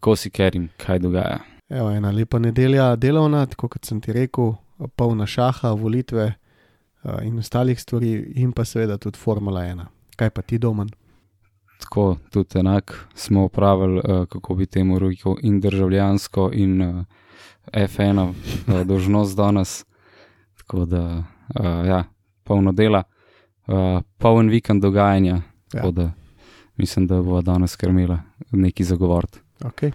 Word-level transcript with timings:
Kako 0.00 0.16
si 0.16 0.30
kerim, 0.30 0.68
kaj 0.76 0.98
dogaja? 0.98 1.38
Evo, 1.68 1.90
ena 1.90 2.10
lepa 2.10 2.38
nedelja 2.38 2.96
delovna, 2.96 3.42
tako 3.46 3.68
kot 3.68 3.84
sem 3.84 3.98
ti 4.00 4.12
rekel, 4.16 4.54
polna 4.96 5.26
šaha, 5.28 5.74
volitve 5.76 6.24
uh, 6.24 7.18
in 7.22 7.38
ostalih 7.38 7.80
stvari, 7.80 8.14
in 8.40 8.54
pa 8.56 8.64
seveda 8.64 8.96
tudi 8.96 9.18
Formula 9.20 9.60
1. 9.60 9.82
Kaj 10.16 10.30
pa 10.30 10.42
ti 10.42 10.58
doma? 10.58 10.86
Tako 11.84 12.16
tudi 12.32 12.58
enak 12.58 12.94
smo 13.14 13.44
upravili, 13.44 13.98
uh, 13.98 14.24
kako 14.28 14.54
bi 14.54 14.66
temu 14.66 14.98
rekel, 14.98 15.36
in 15.42 15.60
državljansko, 15.60 16.48
in 16.54 16.82
uh, 16.82 17.04
F1 17.72 18.22
uh, 18.24 18.80
dožnost 18.86 19.36
danes. 19.36 19.84
Tako 20.56 20.84
da, 20.84 21.02
uh, 21.60 21.86
ja, 21.88 22.04
polno 22.44 22.72
dela, 22.72 23.02
uh, 23.66 24.00
poln 24.18 24.48
vikend 24.48 24.82
dogajanja. 24.82 25.42
Tako 25.68 25.86
Ja. 25.86 25.90
da 25.92 26.10
mislim, 26.76 27.06
da 27.06 27.22
bo 27.22 27.42
danes 27.42 27.76
krmila 27.76 28.18
neki 28.50 28.84
zagovort. 28.84 29.40
Okay. 29.64 29.92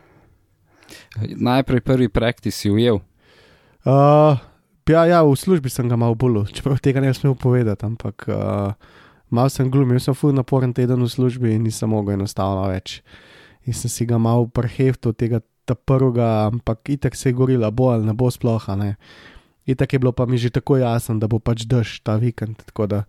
Najprej 1.17 1.81
prvi 1.81 2.07
praktis 2.09 2.55
si 2.55 2.69
ujel. 2.69 3.01
Uh, 3.85 4.37
ja, 4.89 5.05
ja, 5.05 5.19
v 5.25 5.33
službi 5.33 5.69
sem 5.69 5.89
ga 5.89 5.97
malo 5.97 6.13
bolj, 6.17 6.49
čeprav 6.53 6.77
tega 6.81 7.01
ne 7.01 7.09
bi 7.09 7.17
smel 7.17 7.33
povedati, 7.37 7.85
ampak 7.85 8.29
uh, 8.29 8.73
malo 9.29 9.49
sem 9.49 9.69
glumil, 9.69 10.01
sem 10.01 10.13
ful 10.13 10.33
naporen 10.33 10.73
teden 10.73 11.01
v 11.01 11.09
službi 11.09 11.53
in 11.57 11.65
nisem 11.65 11.89
mogel 11.89 12.17
enostavno 12.17 12.69
več. 12.69 13.01
In 13.65 13.73
sem 13.73 13.89
si 13.89 14.05
ga 14.05 14.21
malo 14.21 14.45
preheftal 14.45 15.17
tega 15.17 15.41
ta 15.65 15.73
prvega, 15.73 16.49
ampak 16.53 16.93
itek 16.93 17.17
se 17.17 17.33
je 17.33 17.37
gorila, 17.37 17.73
bo 17.73 17.89
ali 17.89 18.05
ne 18.05 18.13
bo 18.13 18.29
sploh, 18.29 18.61
a 18.69 18.75
ne. 18.77 18.91
Itek 19.65 19.97
je 19.97 19.99
bilo 20.01 20.13
pa 20.13 20.29
mi 20.29 20.37
že 20.37 20.53
tako 20.53 20.77
jasno, 20.77 21.17
da 21.17 21.25
bo 21.25 21.41
pač 21.41 21.65
dež 21.65 22.05
ta 22.05 22.21
vikend, 22.21 22.61
tako 22.69 22.85
da 22.85 22.99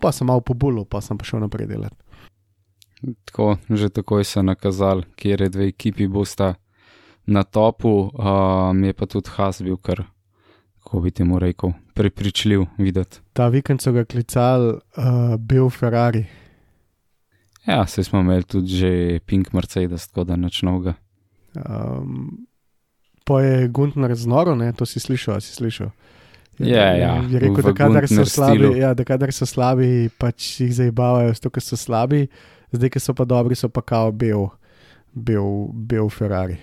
pa 0.00 0.12
sem 0.12 0.28
malo 0.28 0.44
pobulil, 0.44 0.84
pa 0.84 1.00
sem 1.00 1.16
pa 1.16 1.24
šel 1.24 1.40
naprej 1.40 1.72
delati. 1.72 1.96
Tako, 3.24 3.56
že 3.70 3.88
takoj 3.88 4.24
se 4.24 4.38
je 4.38 4.42
nakazal, 4.42 5.02
kje 5.16 5.48
dve 5.48 5.68
ekipi 5.68 6.08
bosta 6.08 6.54
na 7.26 7.42
topu, 7.42 8.10
um, 8.10 8.84
je 8.84 8.92
pa 8.92 9.06
tudi 9.06 9.30
Has 9.36 9.62
bil 9.62 9.76
kar, 9.76 10.02
kako 10.82 11.00
bi 11.00 11.10
temu 11.10 11.38
rekel, 11.38 11.72
prepričljiv 11.94 12.64
videti. 12.78 13.20
Ta 13.32 13.48
vikend 13.48 13.82
so 13.82 13.92
ga 13.92 14.04
klicali 14.04 14.72
uh, 14.72 15.36
Bel 15.38 15.70
Ferrari. 15.70 16.24
Ja, 17.66 17.86
se 17.86 18.04
smo 18.04 18.20
imeli 18.20 18.42
tudi 18.42 18.68
že 18.68 19.20
Pink 19.26 19.52
Mercedes, 19.52 20.08
tako 20.08 20.24
da 20.24 20.36
nič 20.36 20.62
novega. 20.62 20.94
Um, 21.54 22.46
pa 23.24 23.42
je 23.42 23.68
Guntner 23.68 24.14
znoro, 24.14 24.54
ne? 24.54 24.72
to 24.72 24.86
si 24.86 25.00
slišal, 25.00 25.40
si 25.40 25.54
slišal. 25.54 25.90
Ja, 26.58 26.94
ja, 26.96 27.22
Je 27.30 27.38
rekel, 27.38 27.62
da 27.62 27.72
kadar 27.74 28.08
slabi, 28.08 28.78
ja, 28.78 28.94
da 28.94 29.04
kadar 29.04 29.32
so 29.32 29.46
slabi, 29.46 30.08
pač 30.18 30.60
jih 30.60 30.72
zabavajo, 30.74 31.34
zato 31.36 31.52
ker 31.54 31.62
so 31.62 31.76
slabi, 31.78 32.24
zdaj, 32.72 32.90
ki 32.90 33.00
so 33.00 33.14
pa 33.14 33.24
dobri, 33.28 33.56
so 33.56 33.68
pa 33.68 33.82
kao 33.82 34.12
bel, 34.12 34.48
bel, 35.12 35.68
bel 35.72 36.10
Ferrari. 36.12 36.58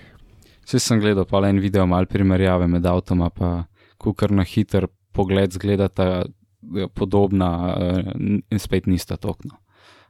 Vse 0.65 0.79
sem 0.81 0.99
gledal 0.99 1.27
pa 1.29 1.39
le 1.39 1.53
en 1.53 1.61
video, 1.61 1.85
malo 1.85 2.09
primerjave 2.09 2.67
med 2.67 2.85
avtoma, 2.85 3.29
pa 3.29 3.65
kukar 4.01 4.31
na 4.31 4.43
hiter 4.43 4.87
pogled 5.15 5.53
zgledata 5.53 6.25
eh, 6.25 6.87
podobna 6.93 7.51
eh, 7.79 8.11
in 8.49 8.59
spet 8.59 8.89
nista 8.89 9.17
tokno. 9.17 9.61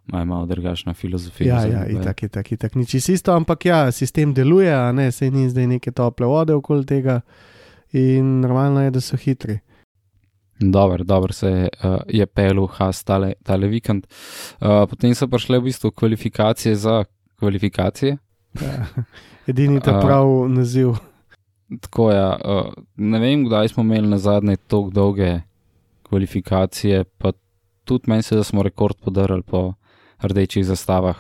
Imajo 0.08 0.26
malo 0.26 0.46
drugačna 0.46 0.94
filozofija. 0.94 1.56
Ja, 1.56 1.66
ja, 1.66 1.86
itak, 1.90 2.24
itak, 2.24 2.52
itak, 2.52 2.76
nič 2.76 2.94
isto, 3.10 3.34
ampak 3.34 3.66
ja, 3.66 3.92
sistem 3.92 4.34
deluje, 4.34 4.70
a 4.70 4.92
ne, 4.94 5.10
sej 5.12 5.32
ni 5.34 5.50
zdaj 5.50 5.68
neke 5.68 5.92
tople 5.92 6.30
vode 6.30 6.54
okoli 6.54 6.86
tega 6.86 7.22
in 7.92 8.42
normalno 8.42 8.84
je, 8.86 8.92
da 8.92 9.02
so 9.02 9.18
hitri. 9.18 9.60
Dobro, 10.60 11.04
dobro 11.04 11.34
se 11.34 11.48
je, 11.48 11.70
uh, 11.84 11.98
je 12.08 12.26
pelil 12.26 12.68
Has 12.68 13.04
tale, 13.04 13.34
tale 13.44 13.68
vikend. 13.68 14.08
Uh, 14.62 14.86
potem 14.90 15.16
so 15.16 15.28
prišle 15.28 15.60
v 15.60 15.64
bistvu 15.64 15.92
kvalifikacije 15.92 16.76
za 16.76 17.04
kvalifikacije. 17.40 18.18
Ja. 18.62 18.86
Edini 19.48 19.82
ta 19.82 19.98
A. 19.98 20.02
prav 20.02 20.50
naziv. 20.50 20.96
Tako 21.82 22.12
je, 22.12 22.26
uh, 22.26 22.74
ne 22.96 23.20
vem, 23.20 23.46
kdaj 23.46 23.68
smo 23.68 23.84
imeli 23.84 24.08
na 24.08 24.18
zadnje 24.18 24.56
tako 24.56 24.90
dolge 24.94 25.40
kvalifikacije, 26.10 27.04
pa 27.04 27.32
tudi 27.84 28.10
meni 28.10 28.24
se, 28.24 28.36
da 28.36 28.44
smo 28.44 28.64
rekord 28.64 28.96
podarili 29.04 29.42
po 29.42 29.74
rdečih 30.22 30.66
zastavah. 30.66 31.16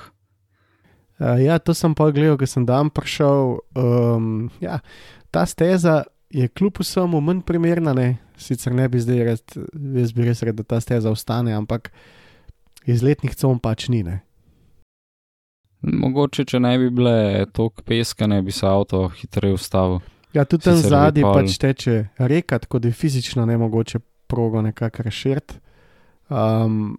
Uh, 1.19 1.43
ja, 1.43 1.59
to 1.59 1.73
sem 1.73 1.95
pa 1.95 2.09
gledal, 2.11 2.37
ker 2.37 2.47
sem 2.47 2.65
dan 2.65 2.89
prišel. 2.89 3.57
Um, 3.75 4.49
ja, 4.61 4.79
ta 5.31 5.45
steza 5.45 6.03
je 6.35 6.47
kljub 6.47 6.79
vsemu 6.79 7.21
manj 7.21 7.41
primerna, 7.47 7.93
ne? 7.93 8.17
sicer 8.37 8.73
ne 8.75 8.89
bi 8.91 8.99
zdaj 8.99 9.23
red, 9.23 9.53
jaz 9.95 10.11
bi 10.11 10.25
res 10.27 10.41
rekel, 10.43 10.59
da 10.59 10.75
ta 10.75 10.81
steza 10.83 11.11
ostane, 11.11 11.53
ampak 11.55 11.87
iz 12.83 13.03
letnih 13.03 13.35
com 13.39 13.59
pač 13.59 13.87
ni. 13.87 14.01
Ne? 14.03 14.19
Mogoče, 15.85 16.43
če 16.49 16.59
ne 16.59 16.73
bi 16.81 16.89
bile 16.91 17.45
toliko 17.55 17.85
peska, 17.87 18.27
ne 18.27 18.41
bi 18.43 18.51
se 18.51 18.67
avto 18.67 19.05
hitreje 19.15 19.55
ustavil. 19.55 20.01
Ja, 20.35 20.43
tudi 20.43 20.67
tam 20.67 20.81
zadnji 20.81 21.23
pol- 21.23 21.39
pač 21.39 21.55
teče 21.61 21.97
reka, 22.19 22.59
tako 22.59 22.83
da 22.83 22.91
je 22.91 22.99
fizično 22.99 23.45
ne 23.47 23.55
mogoče 23.61 24.01
progo 24.27 24.61
nekako 24.61 25.05
reširiti. 25.07 25.61
Um, 26.27 26.97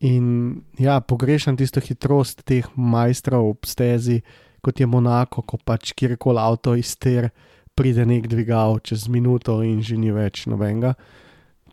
in 0.00 0.62
ja, 0.78 1.00
pogrešam 1.00 1.58
tisto 1.60 1.82
hitrost 1.84 2.46
teh 2.48 2.64
majstrov 2.76 3.50
ob 3.50 3.68
stezi, 3.68 4.22
kot 4.64 4.80
je 4.80 4.86
Monako, 4.88 5.42
ko 5.42 5.58
pač 5.60 5.92
kjerkoli 5.92 6.40
avto 6.40 6.78
izter, 6.78 7.28
pride 7.74 8.06
nek 8.06 8.28
dvigal 8.30 8.78
čez 8.78 9.08
minuto 9.08 9.62
in 9.62 9.82
že 9.82 9.98
ni 9.98 10.14
več 10.14 10.46
nobenega. 10.46 10.94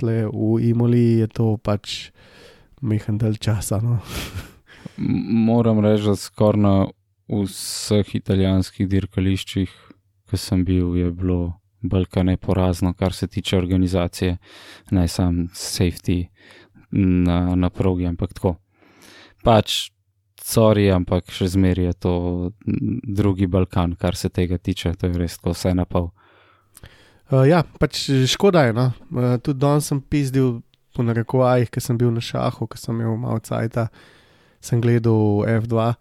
Tle 0.01 0.25
v 0.27 0.57
Imoli 0.71 1.21
je 1.21 1.27
to 1.29 1.57
pač 1.61 2.11
mehen 2.81 3.17
del 3.21 3.37
časa. 3.37 3.81
No. 3.81 4.01
Moram 5.47 5.79
reči, 5.79 6.09
da 6.09 6.15
skoraj 6.17 6.61
na 6.61 6.75
vseh 7.31 8.15
italijanskih 8.17 8.89
dirkališčih, 8.89 9.69
ki 10.29 10.37
sem 10.37 10.65
bil, 10.65 10.95
je 10.97 11.11
bilo 11.13 11.61
balkane 11.81 12.37
porazno, 12.37 12.93
kar 12.93 13.13
se 13.13 13.27
tiče 13.27 13.57
organizacije, 13.57 14.37
ne 14.91 15.07
sam 15.07 15.47
safety 15.53 16.27
na, 16.91 17.55
na 17.55 17.69
progi, 17.69 18.05
ampak 18.09 18.33
tako. 18.33 18.55
Pač, 19.45 19.91
sorry, 20.51 20.89
ampak 20.91 21.31
še 21.31 21.47
zmeraj 21.55 21.87
je 21.87 21.93
to 22.03 22.13
drugi 23.21 23.47
Balkan, 23.47 23.95
kar 23.99 24.17
se 24.19 24.29
tega 24.29 24.59
tiče, 24.59 24.93
to 24.99 25.07
je 25.07 25.19
res 25.19 25.39
tako 25.39 25.55
vse 25.55 25.73
na 25.77 25.87
pol. 25.87 26.11
Uh, 27.31 27.45
ja, 27.47 27.63
pač 27.79 28.09
škoda 28.27 28.67
je. 28.67 28.75
No. 28.75 28.89
Uh, 29.15 29.37
tudi 29.39 29.63
danes 29.63 29.87
sem 29.87 30.01
pizdil 30.03 30.59
po 30.91 31.05
narekovajih, 31.07 31.71
ker 31.71 31.83
sem 31.83 31.97
bil 31.99 32.11
na 32.11 32.23
šahu, 32.23 32.67
ker 32.67 32.79
sem 32.79 32.97
imel 32.99 33.15
malo 33.19 33.39
cajta, 33.39 33.87
sem 34.59 34.81
gledal 34.83 35.45
F2 35.47 35.93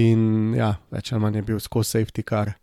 in 0.00 0.54
ja, 0.56 0.74
več 0.90 1.12
ali 1.12 1.22
manj 1.22 1.38
je 1.38 1.48
bil 1.52 1.60
skozi 1.62 1.98
safety 1.98 2.24
car. 2.26 2.54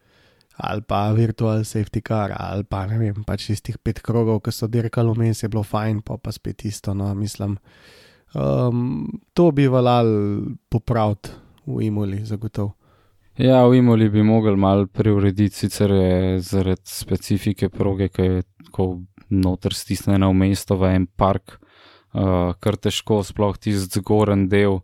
Ali 0.62 0.84
pa 0.86 1.08
virtual 1.16 1.64
safety 1.66 2.02
car, 2.06 2.34
ali 2.38 2.66
pa 2.68 2.84
ne 2.90 2.98
vem, 3.00 3.24
pač 3.26 3.48
tistih 3.50 3.78
pet 3.82 4.02
krogov, 4.06 4.42
ki 4.46 4.54
so 4.54 4.68
dirkali 4.70 5.14
vmes, 5.16 5.42
je 5.42 5.50
bilo 5.50 5.64
fajn, 5.66 6.02
pa 6.06 6.20
pa 6.22 6.34
spet 6.34 6.66
isto. 6.70 6.94
No, 6.98 7.08
mislim, 7.18 7.56
um, 8.34 9.08
to 9.34 9.52
bi 9.52 9.68
valal 9.68 10.08
popraviti 10.70 11.30
v 11.66 11.88
Imoli, 11.88 12.26
zagotovo. 12.26 12.76
Ja, 13.40 13.64
v 13.68 13.80
Imoli 13.80 14.10
bi 14.10 14.24
mogli 14.24 14.56
malo 14.60 14.88
preurediti, 14.88 15.56
sicer 15.56 15.92
je 15.92 16.40
zaradi 16.44 16.84
specifike 16.86 17.70
proge, 17.70 18.10
ki 18.12 18.22
je 18.22 18.44
tako 18.68 18.88
noter 19.32 19.74
stisnjena 19.74 20.28
v 20.30 20.36
mesto, 20.44 20.76
v 20.78 20.92
en 20.96 21.08
park, 21.08 21.56
uh, 22.14 22.52
kar 22.60 22.78
težko, 22.78 23.22
sploh 23.24 23.56
tisti 23.58 24.02
zgoren 24.02 24.50
del, 24.52 24.82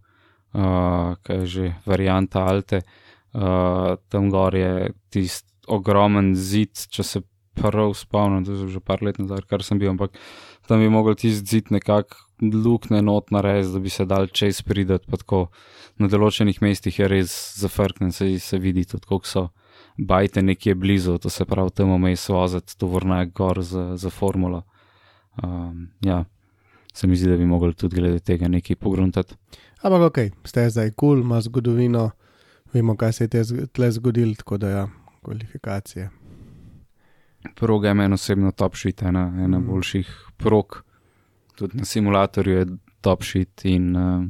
uh, 0.56 1.18
ki 1.22 1.42
je 1.42 1.46
že 1.46 1.74
varianta 1.86 2.48
Alte. 2.48 2.82
Uh, 3.36 4.00
tam 4.10 4.32
gor 4.32 4.56
je 4.56 4.94
tisti 5.14 5.52
ogromen 5.68 6.32
zid, 6.36 6.88
če 6.90 7.04
se 7.04 7.22
prav 7.58 7.92
spomnim, 7.98 8.46
to 8.48 8.56
je 8.56 8.72
že 8.78 8.80
par 8.80 9.04
let 9.04 9.20
nazaj, 9.20 9.44
kar 9.50 9.66
sem 9.66 9.78
bil, 9.78 9.92
ampak 9.92 10.16
tam 10.70 10.80
bi 10.80 10.88
mogel 10.90 11.18
tisti 11.20 11.44
zid 11.44 11.74
nekako 11.76 12.27
lukne 12.42 13.02
not 13.02 13.32
narediti, 13.32 13.74
da 13.74 13.80
bi 13.80 13.90
se 13.90 14.06
dal 14.06 14.28
čez 14.28 14.62
prideti, 14.62 15.10
tako 15.12 15.48
na 15.98 16.08
določenih 16.08 16.62
mestih 16.62 17.00
je 17.00 17.08
res 17.08 17.34
zafrknen, 17.58 18.12
se, 18.12 18.30
se 18.40 18.60
vidi 18.62 18.86
tudi, 18.86 19.06
koliko 19.06 19.28
so 19.28 19.48
bajte 19.98 20.42
nekje 20.42 20.76
blizu, 20.76 21.18
to 21.18 21.30
se 21.30 21.46
pravi, 21.46 21.74
tam 21.74 21.96
vmes 21.96 22.28
voziti, 22.30 22.78
to 22.78 22.88
vrne 22.88 23.26
gor 23.34 23.62
za, 23.66 23.96
za 23.98 24.10
formulo. 24.10 24.64
Um, 25.44 25.90
ja. 26.06 26.26
se 26.94 27.08
mi 27.08 27.16
zdi, 27.16 27.30
da 27.30 27.38
bi 27.38 27.46
mogli 27.46 27.74
tudi 27.74 27.96
glede 27.96 28.20
tega 28.20 28.48
nekaj 28.48 28.76
pogruntati. 28.76 29.36
Ampak 29.82 30.02
ok, 30.02 30.18
ste 30.50 30.70
zdaj 30.70 30.92
kul, 30.92 31.10
cool, 31.10 31.20
ima 31.22 31.42
zgodovino, 31.42 32.10
vemo, 32.74 32.96
kaj 32.98 33.14
se 33.14 33.30
je 33.34 33.68
tle 33.68 33.92
zgodilo, 33.92 34.34
tako 34.36 34.58
da 34.58 34.70
ja, 34.70 34.88
kvalifikacije. 35.22 36.10
Proga 37.56 37.88
je 37.88 37.94
meni 37.94 38.14
osebno 38.14 38.52
top 38.52 38.76
shit, 38.76 39.02
ena, 39.02 39.34
ena 39.44 39.60
Mm. 39.60 39.68
boljših 39.68 40.10
prog, 40.38 40.84
tudi 41.58 41.78
na 41.78 41.86
simulatorju 41.86 42.58
je 42.58 42.66
top 43.02 43.24
shit 43.24 43.66
in, 43.66 43.96
uh, 43.96 44.24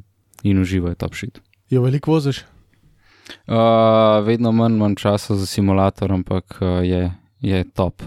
in 0.44 0.62
uživo 0.62 0.90
je 0.90 0.96
top 0.96 1.16
shit. 1.16 1.42
Jo 1.70 1.82
veliko 1.84 2.12
voziš? 2.12 2.44
Uh, 3.48 3.56
vedno 4.26 4.52
manj 4.52 4.76
imam 4.76 4.96
časa 4.96 5.36
za 5.36 5.46
simulator, 5.46 6.12
ampak 6.12 6.58
uh, 6.62 6.80
je, 6.84 7.12
je 7.42 7.64
top. 7.76 8.02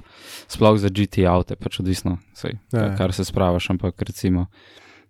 Sploh 0.48 0.78
za 0.78 0.88
GT 0.88 1.26
avte, 1.28 1.56
pač 1.56 1.80
odvisno, 1.80 2.16
sej, 2.34 2.56
Ja, 2.72 2.80
ja, 2.80 2.96
kar 2.96 3.12
se 3.12 3.24
spravaš, 3.24 3.70
ampak 3.70 4.00
recimo, 4.02 4.46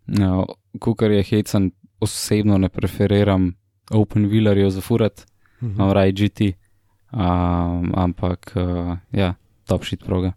uh, 0.09 0.45
kukar 0.81 1.11
je 1.11 1.23
hecen, 1.23 1.71
osebno 2.01 2.59
ne 2.59 2.69
preferiram 2.69 3.53
open 3.91 4.27
wheelerjev 4.27 4.71
za 4.71 4.81
furat, 4.81 5.27
Mhm. 5.63 5.77
no, 5.77 5.93
raj 5.93 6.13
GT, 6.13 6.41
um, 7.13 7.91
ampak 7.95 8.53
uh, 8.57 8.97
ja, 9.13 9.35
top 9.69 9.85
shit 9.85 10.01
proga. 10.05 10.33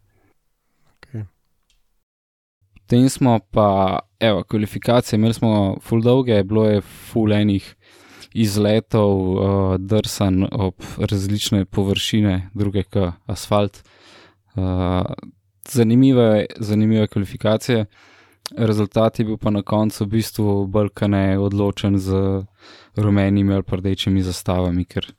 Potem 2.93 3.09
smo 3.09 3.39
pa, 3.51 3.99
evo, 4.19 4.43
kvalifikacije, 4.43 5.17
imeli 5.17 5.33
smo 5.33 5.77
full 5.81 6.01
dolge, 6.01 6.43
bilo 6.43 6.65
je 6.65 6.81
full 6.81 7.33
enih 7.33 7.75
izletov, 8.33 9.17
uh, 9.31 9.77
drsan 9.79 10.45
ob 10.51 10.73
različne 10.97 11.65
površine, 11.65 12.49
druge 12.53 12.83
kot 12.83 13.17
asfalt. 13.25 13.81
Uh, 14.55 15.01
zanimive, 15.69 16.45
zanimive 16.59 17.07
kvalifikacije. 17.07 17.85
Rezultat 18.57 19.19
je 19.19 19.25
bil 19.25 19.37
pa 19.37 19.49
na 19.49 19.61
koncu 19.61 20.05
v 20.05 20.07
bistvu 20.07 20.67
bolj 20.67 20.93
kane 20.93 21.39
odločen 21.39 21.97
z 21.97 22.13
rumenimi 22.95 23.53
ali 23.53 23.63
pa 23.63 23.81
rdečimi 23.81 24.21
zastavami, 24.21 24.85
ker 24.85 25.09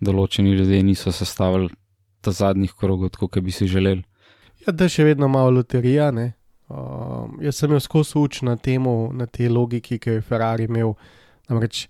določeni 0.00 0.52
ljudje 0.52 0.82
niso 0.82 1.12
sestavili 1.12 1.72
ta 2.20 2.36
zadnjih 2.36 2.76
krogov, 2.76 3.16
kot 3.16 3.40
bi 3.40 3.50
si 3.50 3.66
želeli. 3.66 4.04
Ja, 4.66 4.72
da 4.72 4.84
je 4.84 4.98
še 5.00 5.04
vedno 5.04 5.28
malo 5.28 5.50
loterija. 5.50 6.10
ne. 6.10 6.34
Um, 6.68 7.36
jaz 7.44 7.58
sem 7.60 7.72
jo 7.72 7.80
skozi 7.80 8.16
uč 8.18 8.40
na, 8.42 8.56
temu, 8.56 9.12
na 9.12 9.26
tej 9.26 9.50
logiki, 9.52 9.98
ki 10.00 10.10
jo 10.10 10.18
je 10.18 10.24
Ferrari 10.24 10.68
imel. 10.68 10.94
Namreč 11.50 11.86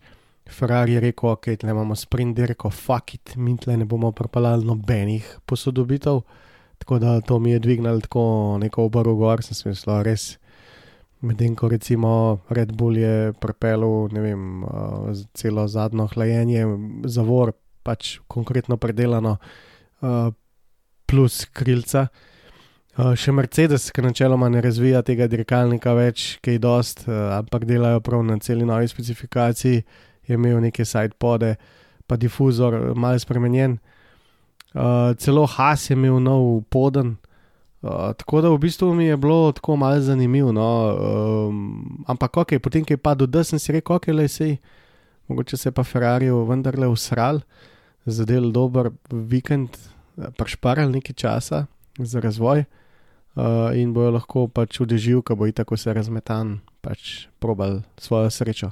Ferrari 0.51 0.97
je 0.97 1.01
rekel, 1.01 1.31
ok, 1.31 1.53
tle 1.61 1.71
imamo 1.71 1.97
sprint 1.97 2.37
dirko, 2.37 2.71
fuck 2.71 3.15
it, 3.15 3.37
mi 3.37 3.55
tle 3.57 3.79
ne 3.81 3.87
bomo 3.89 4.11
propalali 4.13 4.67
nobenih 4.67 5.39
posodobitev. 5.47 6.21
Tako 6.83 6.99
da 6.99 7.21
to 7.21 7.39
mi 7.39 7.55
je 7.55 7.59
dvignilo 7.59 8.01
tako 8.01 8.59
neko 8.61 8.85
obrv 8.91 9.15
gor, 9.17 9.43
sem 9.43 9.57
si 9.57 9.69
mislil, 9.69 10.03
res. 10.05 10.35
Medtem 11.25 11.55
ko 11.57 11.71
recimo 11.73 12.41
Red 12.53 12.75
Bull 12.77 12.99
je 13.01 13.33
pripeljal, 13.41 14.11
ne 14.13 14.21
vem, 14.21 14.65
uh, 14.65 15.15
celo 15.33 15.65
zadnjo 15.69 16.11
hlajenje, 16.13 16.67
zavor, 17.09 17.55
pač 17.87 18.19
konkretno 18.29 18.77
predelano, 18.77 19.39
uh, 20.03 20.29
plus 21.09 21.45
krilca. 21.47 22.09
Še 22.95 23.33
Mercedes, 23.35 23.89
ki 23.91 24.05
načeloma 24.05 24.47
ne 24.53 24.61
razvija 24.63 25.01
tega 25.03 25.27
dirkalnika 25.27 25.97
več, 25.99 26.37
ki 26.39 26.55
je 26.55 26.61
dost, 26.63 27.01
uh, 27.09 27.41
ampak 27.41 27.65
delajo 27.67 27.99
prav 28.07 28.21
na 28.23 28.37
celi 28.39 28.63
novi 28.67 28.87
specifikaciji, 28.87 29.81
je 30.29 30.39
imel 30.39 30.61
neke 30.63 30.87
sidepode, 30.87 31.57
pa 32.07 32.17
difuzor 32.21 32.77
eh, 32.79 32.85
malo 32.95 33.19
spremenjen. 33.19 33.81
Uh, 34.75 35.11
celo 35.19 35.43
Has 35.47 35.89
je 35.91 35.97
imel 35.99 36.21
nov 36.23 36.63
poden. 36.71 37.17
Uh, 37.83 38.15
tako 38.15 38.45
da 38.45 38.53
v 38.53 38.61
bistvu 38.63 38.93
mi 38.95 39.09
je 39.09 39.19
bilo 39.19 39.51
tako 39.53 39.77
malo 39.77 39.99
zanimivo. 40.01 40.53
No, 40.55 40.69
um, 40.95 42.05
ampak 42.07 42.39
ok, 42.45 42.57
potem, 42.63 42.87
ko 42.87 42.95
je 42.95 43.03
padel, 43.03 43.27
da 43.27 43.43
sem 43.45 43.59
si 43.59 43.75
rekel, 43.75 43.99
ok, 43.99 44.09
le 44.15 44.29
sej, 44.31 44.55
mogoče 45.29 45.59
se 45.59 45.69
je 45.69 45.75
pa 45.75 45.83
Ferrari 45.83 46.31
vendarle 46.31 46.87
usral, 46.89 47.43
zadel 48.07 48.53
dober 48.55 48.93
vikend, 49.11 49.75
eh, 49.75 50.31
prešparal 50.39 50.95
nekaj 50.95 51.19
časa 51.19 51.67
za 51.99 52.23
razvoj 52.23 52.63
uh, 52.63 52.81
in 53.75 53.93
bojo 53.93 54.11
lahko 54.15 54.47
pač 54.49 54.81
udežil, 54.81 55.23
ko 55.23 55.35
bo 55.37 55.51
tako 55.51 55.77
se 55.77 55.93
razmetan, 55.95 56.61
pač 56.81 57.27
probal 57.39 57.83
svojo 57.99 58.31
srečo. 58.31 58.71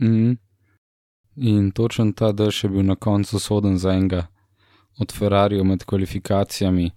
Mhm. 0.00 0.32
In 1.36 1.70
točen 1.72 2.12
ta 2.12 2.32
dež 2.32 2.64
je 2.64 2.68
bil 2.68 2.82
na 2.84 2.96
koncu 2.96 3.38
soden 3.38 3.78
za 3.78 3.92
enega 3.92 4.26
od 5.00 5.12
Ferrarijev 5.12 5.64
med 5.64 5.84
kvalifikacijami. 5.84 6.90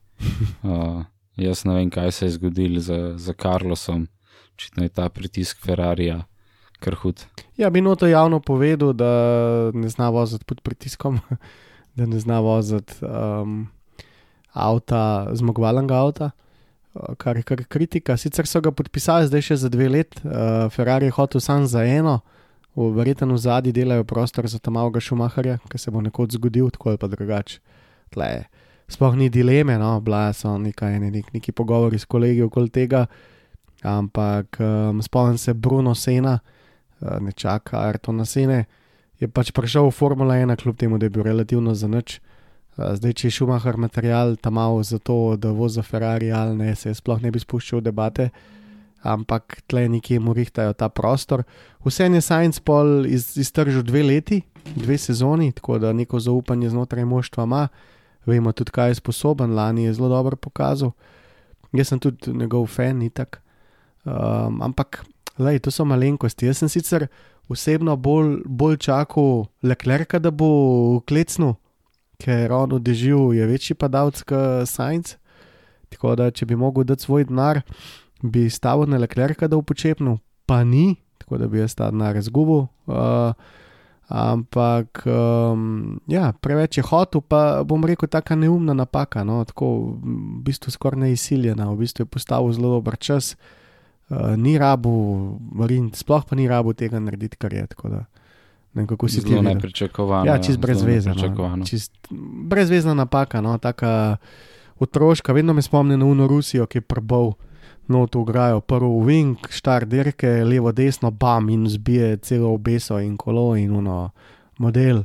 Uh, 0.64 1.06
jaz 1.48 1.66
ne 1.66 1.76
vem, 1.76 1.90
kaj 1.90 2.12
se 2.12 2.26
je 2.26 2.32
zgodilo 2.32 2.80
z, 2.80 3.16
z 3.18 3.34
Carlosom, 3.42 4.08
očitno 4.56 4.84
je 4.84 4.90
ta 4.90 5.10
pritisk 5.10 5.64
Ferrarija 5.64 6.24
kar 6.80 6.96
hud. 6.96 7.24
Ja, 7.58 7.70
bi 7.70 7.82
noto 7.82 8.08
javno 8.08 8.40
povedal, 8.40 8.94
da 8.94 9.72
ne 9.74 9.90
zna 9.90 10.10
voziti 10.10 10.46
pod 10.46 10.62
pritiskom, 10.62 11.20
da 11.98 12.06
ne 12.06 12.20
zna 12.20 12.40
voziti 12.40 12.94
um, 13.02 13.68
avta, 14.52 15.28
zmagovalnega 15.32 15.96
avta, 15.96 16.26
uh, 16.26 16.45
kar 17.18 17.38
je 17.38 17.44
kar 17.44 17.64
kritika. 17.64 18.18
Sicer 18.18 18.48
so 18.48 18.62
ga 18.62 18.72
podpisali 18.72 19.28
zdaj 19.28 19.44
še 19.50 19.58
za 19.66 19.70
dve 19.70 19.90
leti, 19.90 20.22
uh, 20.24 20.66
Ferrari 20.72 21.10
je 21.10 21.16
hotel 21.16 21.42
sam 21.42 21.68
za 21.68 21.84
eno, 21.84 22.20
verjetno 22.76 23.34
v 23.34 23.40
zadnji 23.40 23.72
delajo 23.76 24.04
prostor 24.04 24.48
za 24.52 24.60
tamavega 24.60 25.00
Šumaharja, 25.00 25.60
ki 25.72 25.80
se 25.80 25.92
bo 25.92 26.04
nekoč 26.04 26.36
zgodil, 26.36 26.70
tako 26.76 26.94
ali 26.94 27.00
pa 27.00 27.08
drugače. 27.08 27.60
Sploh 28.88 29.16
ni 29.18 29.32
dileme, 29.34 29.80
no, 29.82 29.98
bila 30.00 30.30
so 30.34 30.58
nekaj, 30.62 31.00
ne, 31.02 31.10
nek, 31.12 31.32
neki 31.34 31.52
pogovori 31.56 31.98
s 32.00 32.06
kolegi 32.06 32.44
okoli 32.46 32.70
tega, 32.70 33.06
ampak 33.82 34.60
um, 34.62 35.02
spomnim 35.02 35.40
se 35.42 35.54
Bruno 35.54 35.96
Sena, 35.96 36.36
uh, 36.38 37.18
ne 37.20 37.32
čaka 37.32 37.82
Ayrtona 37.88 38.28
Sene, 38.30 38.66
je 39.20 39.28
pač 39.32 39.50
prišel 39.56 39.90
v 39.90 39.96
Formula 39.96 40.38
1, 40.38 40.54
kljub 40.62 40.78
temu, 40.78 41.00
da 41.02 41.10
je 41.10 41.16
bil 41.16 41.26
relativno 41.26 41.74
za 41.74 41.90
nič. 41.90 42.20
Uh, 42.20 42.35
zdaj, 42.76 43.14
če 43.14 43.28
je 43.28 43.32
Schumacher 43.32 43.78
material 43.80 44.36
tam 44.36 44.58
malo 44.60 44.84
za 44.84 45.00
to, 45.00 45.36
da 45.40 45.52
vozi 45.56 45.80
za 45.80 45.84
Ferrari 45.84 46.32
ali 46.32 46.56
ne, 46.58 46.76
se 46.76 46.94
sploh 46.94 47.22
ne 47.24 47.32
bi 47.32 47.40
spuščal 47.40 47.80
v 47.80 47.88
debate, 47.88 48.30
ampak 49.06 49.62
tle 49.70 49.86
nekje 49.90 50.20
mu 50.20 50.34
rihtajajo 50.36 50.74
ta 50.74 50.90
prostor. 50.90 51.46
Vse 51.86 52.10
je 52.10 52.22
Science 52.22 52.62
pol 52.62 53.06
iz, 53.06 53.38
iztržil 53.38 53.84
dve 53.84 54.04
leti, 54.04 54.42
dve 54.76 54.98
sezoni, 54.98 55.52
tako 55.52 55.80
da 55.80 55.94
neko 55.94 56.20
zaupanje 56.20 56.70
znotraj 56.70 57.06
moštva 57.06 57.44
ima, 57.44 57.68
vemo 58.26 58.52
tudi, 58.52 58.72
kaj 58.72 58.90
je 58.90 59.00
sposoben, 59.00 59.56
lani 59.56 59.86
je 59.86 59.94
zelo 59.94 60.10
dobro 60.10 60.36
pokazal. 60.36 60.92
Jaz 61.74 61.88
sem 61.92 62.00
tudi 62.00 62.34
njegov 62.34 62.66
fan, 62.68 63.02
itak. 63.02 63.42
Um, 64.06 64.62
ampak, 64.62 65.06
lej, 65.38 65.60
to 65.60 65.72
so 65.72 65.86
malenkosti. 65.86 66.48
Jaz 66.50 66.64
sem 66.64 66.70
sicer 66.70 67.08
osebno 67.50 67.96
bolj, 67.96 68.42
bolj 68.46 68.78
čakal 68.78 69.46
Leclerca, 69.62 70.20
da 70.20 70.32
bo 70.32 71.02
klecnil, 71.06 71.56
ker 72.20 72.52
on 72.56 72.78
v 72.78 72.82
dežju 72.84 73.34
je 73.36 73.48
večji 73.48 73.76
padalec 73.76 74.22
kot 74.24 74.70
Science. 74.70 75.18
Tako 75.90 76.16
da, 76.20 76.32
če 76.32 76.46
bi 76.50 76.58
mogel 76.60 76.84
dati 76.84 77.06
svoj 77.06 77.28
denar, 77.30 77.62
bi 78.24 78.50
stavil 78.50 78.90
na 78.90 79.00
Leclerca, 79.00 79.48
da 79.48 79.56
bo 79.56 79.64
počepnil, 79.64 80.18
pa 80.50 80.64
ni, 80.64 80.96
tako 81.22 81.40
da 81.42 81.48
bi 81.48 81.62
jaz 81.62 81.76
ta 81.78 81.92
denar 81.94 82.18
izgubil. 82.20 82.66
Uh, 82.86 83.32
ampak, 84.12 85.02
um, 85.10 86.00
ja, 86.12 86.30
preveč 86.42 86.78
je 86.78 86.86
hotel, 86.86 87.22
pa 87.22 87.64
bom 87.66 87.86
rekel, 87.86 88.10
taka 88.12 88.36
neumna 88.36 88.76
napaka, 88.78 89.24
no, 89.26 89.40
tako 89.46 89.72
v 90.02 90.42
bistvu 90.46 90.74
skoraj 90.74 91.06
neizsiljena, 91.06 91.70
v 91.72 91.86
bistvu 91.86 92.06
je 92.06 92.12
postavil 92.18 92.54
zelo 92.54 92.76
dober 92.78 92.98
čas. 92.98 93.36
Uh, 94.06 94.36
ni 94.38 94.58
rabu, 94.62 94.92
Marin, 95.58 95.90
sploh 95.96 96.28
pa 96.30 96.38
ni 96.38 96.46
rabu 96.50 96.76
tega 96.78 97.00
narediti, 97.02 97.40
kar 97.42 97.54
je. 97.54 97.66
da 97.90 98.06
Ne 98.76 98.88
kako 98.88 99.08
si 99.08 99.24
ti 99.24 99.30
Zelo 99.30 99.42
nepričakovano. 99.42 100.26
Ja, 100.28 100.38
čist 100.38 100.60
zelo 100.60 100.62
brez 100.62 100.84
veze. 100.84 101.10
nepričakovano. 101.10 101.56
No. 101.56 101.66
Čist 101.66 101.92
brezvezna 102.50 102.94
napaka, 102.94 103.42
no, 103.42 103.58
taka 103.58 104.18
otroška. 104.80 105.34
Vedno 105.34 105.54
me 105.54 105.62
spomni 105.62 105.98
na 105.98 106.06
Uno 106.06 106.28
Rusijo, 106.28 106.66
ki 106.66 106.78
je 106.78 106.82
prbal 106.82 107.34
noto 107.88 108.20
ugrajo. 108.20 108.60
Prvo 108.62 109.00
wing, 109.06 109.36
štar 109.50 109.86
dirke, 109.86 110.28
levo, 110.44 110.72
desno, 110.72 111.12
bam 111.12 111.50
in 111.50 111.70
zbije 111.70 112.18
celo 112.18 112.54
obeso 112.54 113.00
in 113.00 113.18
kolo 113.18 113.56
in 113.56 113.76
uno 113.76 114.10
model. 114.58 115.04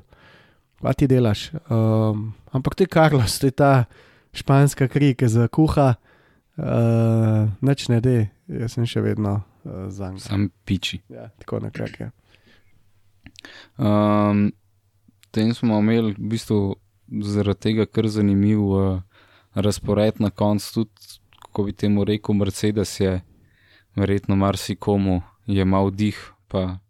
Kaj 0.83 0.95
ti 0.95 1.07
delaš? 1.07 1.51
Um, 1.69 2.33
ampak 2.53 2.81
je 2.81 2.87
Carlos, 2.87 3.43
je 3.43 3.51
ta 3.51 3.85
španska 4.33 4.89
kri, 4.89 5.15
ki 5.15 5.29
za 5.29 5.49
kuha. 5.49 5.95
Uh, 6.57 7.49
Neč 7.61 7.89
ne 7.89 8.01
de, 8.01 8.29
jaz 8.49 8.75
sem 8.75 8.87
še 8.87 9.01
vedno 9.01 9.41
uh, 9.41 9.87
za 9.89 10.11
njega. 10.11 10.25
Sam 10.25 10.49
piči. 10.65 11.01
Ja, 11.09 11.29
tako 11.39 11.61
nekako 11.61 12.03
je. 12.03 12.11
Um, 13.79 14.51
Potem 15.31 15.55
smo 15.55 15.79
imeli 15.79 16.11
v 16.19 16.27
bistvu 16.27 16.75
zaradi 17.23 17.61
tega 17.63 17.85
kar 17.87 18.09
zanimiv 18.11 18.59
uh, 18.67 19.03
razpored 19.55 20.19
na 20.19 20.31
koncu, 20.31 20.73
tudi, 20.75 21.21
kako 21.39 21.63
bi 21.69 21.73
temu 21.73 22.05
rekel, 22.05 22.35
Mercedes 22.35 23.01
je 23.01 23.21
verjetno 23.95 24.37
marsikomu 24.37 25.23
jemal 25.47 25.91
dih, 25.91 26.19
pa 26.49 26.81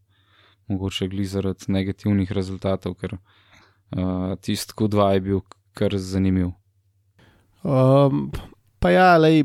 mogoče 0.73 1.09
gli 1.09 1.27
zaradi 1.29 1.69
negativnih 1.69 2.33
rezultatov, 2.33 2.97
ker 2.97 3.19
uh, 3.19 4.33
tisti 4.41 4.73
Q2 4.73 5.13
je 5.13 5.21
bil 5.21 5.45
kar 5.77 5.99
zanimiv. 5.99 6.55
Um, 7.61 8.31
pa 8.81 8.91
ja, 8.91 9.11
lej, 9.21 9.45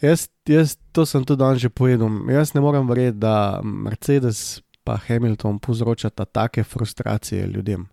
jaz, 0.00 0.24
jaz 0.48 0.78
to 0.96 1.04
sem 1.04 1.28
tudi 1.28 1.44
danes 1.44 1.60
že 1.60 1.68
povedal. 1.68 2.08
Jaz 2.32 2.56
ne 2.56 2.64
morem 2.64 2.88
verjeti, 2.88 3.20
da 3.20 3.60
Mercedes 3.60 4.62
pa 4.90 4.98
Hamilton 5.06 5.58
povzročata 5.58 6.24
take 6.24 6.64
frustracije 6.64 7.46
ljudem, 7.46 7.86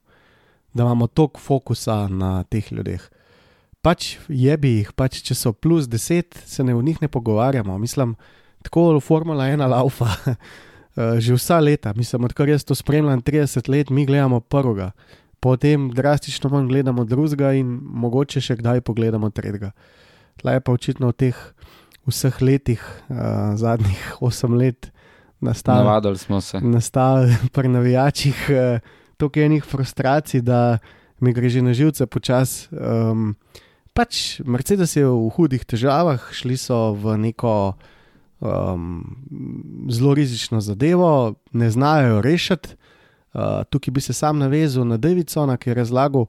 da 0.74 0.84
imamo 0.84 1.08
toliko 1.08 1.40
fokusa 1.40 2.08
na 2.08 2.44
teh 2.44 2.72
ljudeh. 2.72 3.02
Pač 3.82 4.18
je 4.28 4.58
bi 4.58 4.72
jih, 4.80 4.90
pač 4.98 5.22
če 5.22 5.38
so 5.38 5.54
plus 5.54 5.86
10, 5.86 6.40
se 6.42 6.66
ne 6.66 6.74
v 6.74 6.82
njih 6.82 6.98
ne 7.02 7.08
pogovarjamo. 7.08 7.78
Mislim, 7.78 8.16
tako 8.66 9.00
Formula 9.00 9.46
1 9.46 9.70
laufa. 9.70 10.10
Že 10.98 11.36
vsa 11.38 11.60
leta, 11.62 11.94
mislim, 11.94 12.24
odkar 12.26 12.50
jaz 12.50 12.64
to 12.66 12.74
spremljam 12.74 13.22
30 13.22 13.70
let, 13.70 13.90
mi 13.94 14.06
gledamo 14.06 14.40
prvega, 14.40 14.92
potem 15.40 15.92
drastično 15.94 16.50
manj 16.50 16.72
gledamo 16.72 17.06
drugega 17.06 17.52
in 17.54 17.68
mogoče 17.78 18.42
še 18.42 18.56
kdaj 18.58 18.82
pogledamo 18.82 19.30
tretjega. 19.30 19.76
Tla 20.42 20.58
je 20.58 20.64
pa 20.66 20.74
očitno 20.74 21.14
v 21.14 21.18
teh 21.22 21.44
vseh 22.10 22.42
letih, 22.42 22.82
uh, 22.82 23.54
zadnjih 23.54 24.18
8 24.26 24.58
let, 24.58 24.90
nastalo. 25.40 25.84
Navadili 25.84 26.18
smo 26.18 26.42
se. 26.42 26.60
Pri 27.54 27.68
navijačih 27.68 28.50
uh, 28.50 28.80
toliko 29.18 29.40
enih 29.40 29.64
frustracij, 29.64 30.42
da 30.42 30.78
mi 31.20 31.34
gre 31.34 31.50
že 31.50 31.62
na 31.62 31.74
živce 31.74 32.06
počasi. 32.06 32.68
Um, 32.72 33.36
pač 33.94 34.40
Mercedes 34.46 34.96
je 34.96 35.06
v 35.06 35.30
hudih 35.34 35.66
težavah, 35.66 36.22
šli 36.32 36.58
so 36.58 36.94
v 36.94 37.18
neko 37.18 37.74
um, 38.40 39.02
zelo 39.90 40.14
rizično 40.14 40.62
zadevo, 40.62 41.34
ne 41.52 41.70
znajo 41.70 42.18
jo 42.18 42.22
rešiti. 42.22 42.76
Uh, 43.34 43.64
tukaj 43.70 43.92
bi 43.92 44.02
se 44.02 44.14
sam 44.14 44.38
navezal 44.38 44.86
na 44.88 44.98
Davidsona, 44.98 45.58
ki 45.58 45.70
je 45.70 45.74
razlagal, 45.74 46.26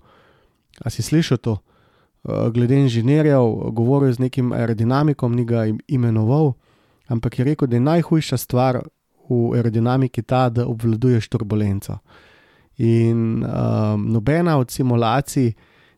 a 0.84 0.90
si 0.90 1.02
slišal 1.02 1.38
to, 1.38 1.56
uh, 1.56 2.48
glede 2.52 2.76
inženirjev, 2.76 3.72
govoril 3.72 4.12
z 4.12 4.18
nekim 4.18 4.52
aerodinamikom, 4.52 5.36
ni 5.36 5.44
ga 5.44 5.68
imenoval, 5.88 6.52
ampak 7.08 7.38
je 7.38 7.44
rekel, 7.44 7.68
da 7.68 7.76
je 7.76 7.80
najhujša 7.80 8.36
stvar 8.36 8.82
v 9.28 9.56
aerodinamiki 9.56 10.23
ta, 10.23 10.49
da 10.49 10.66
obvladuješ 10.66 11.28
turbulenco. 11.28 11.99
In 12.78 13.44
um, 13.44 14.06
nobena 14.12 14.58
od 14.58 14.70
simulacij 14.70 15.52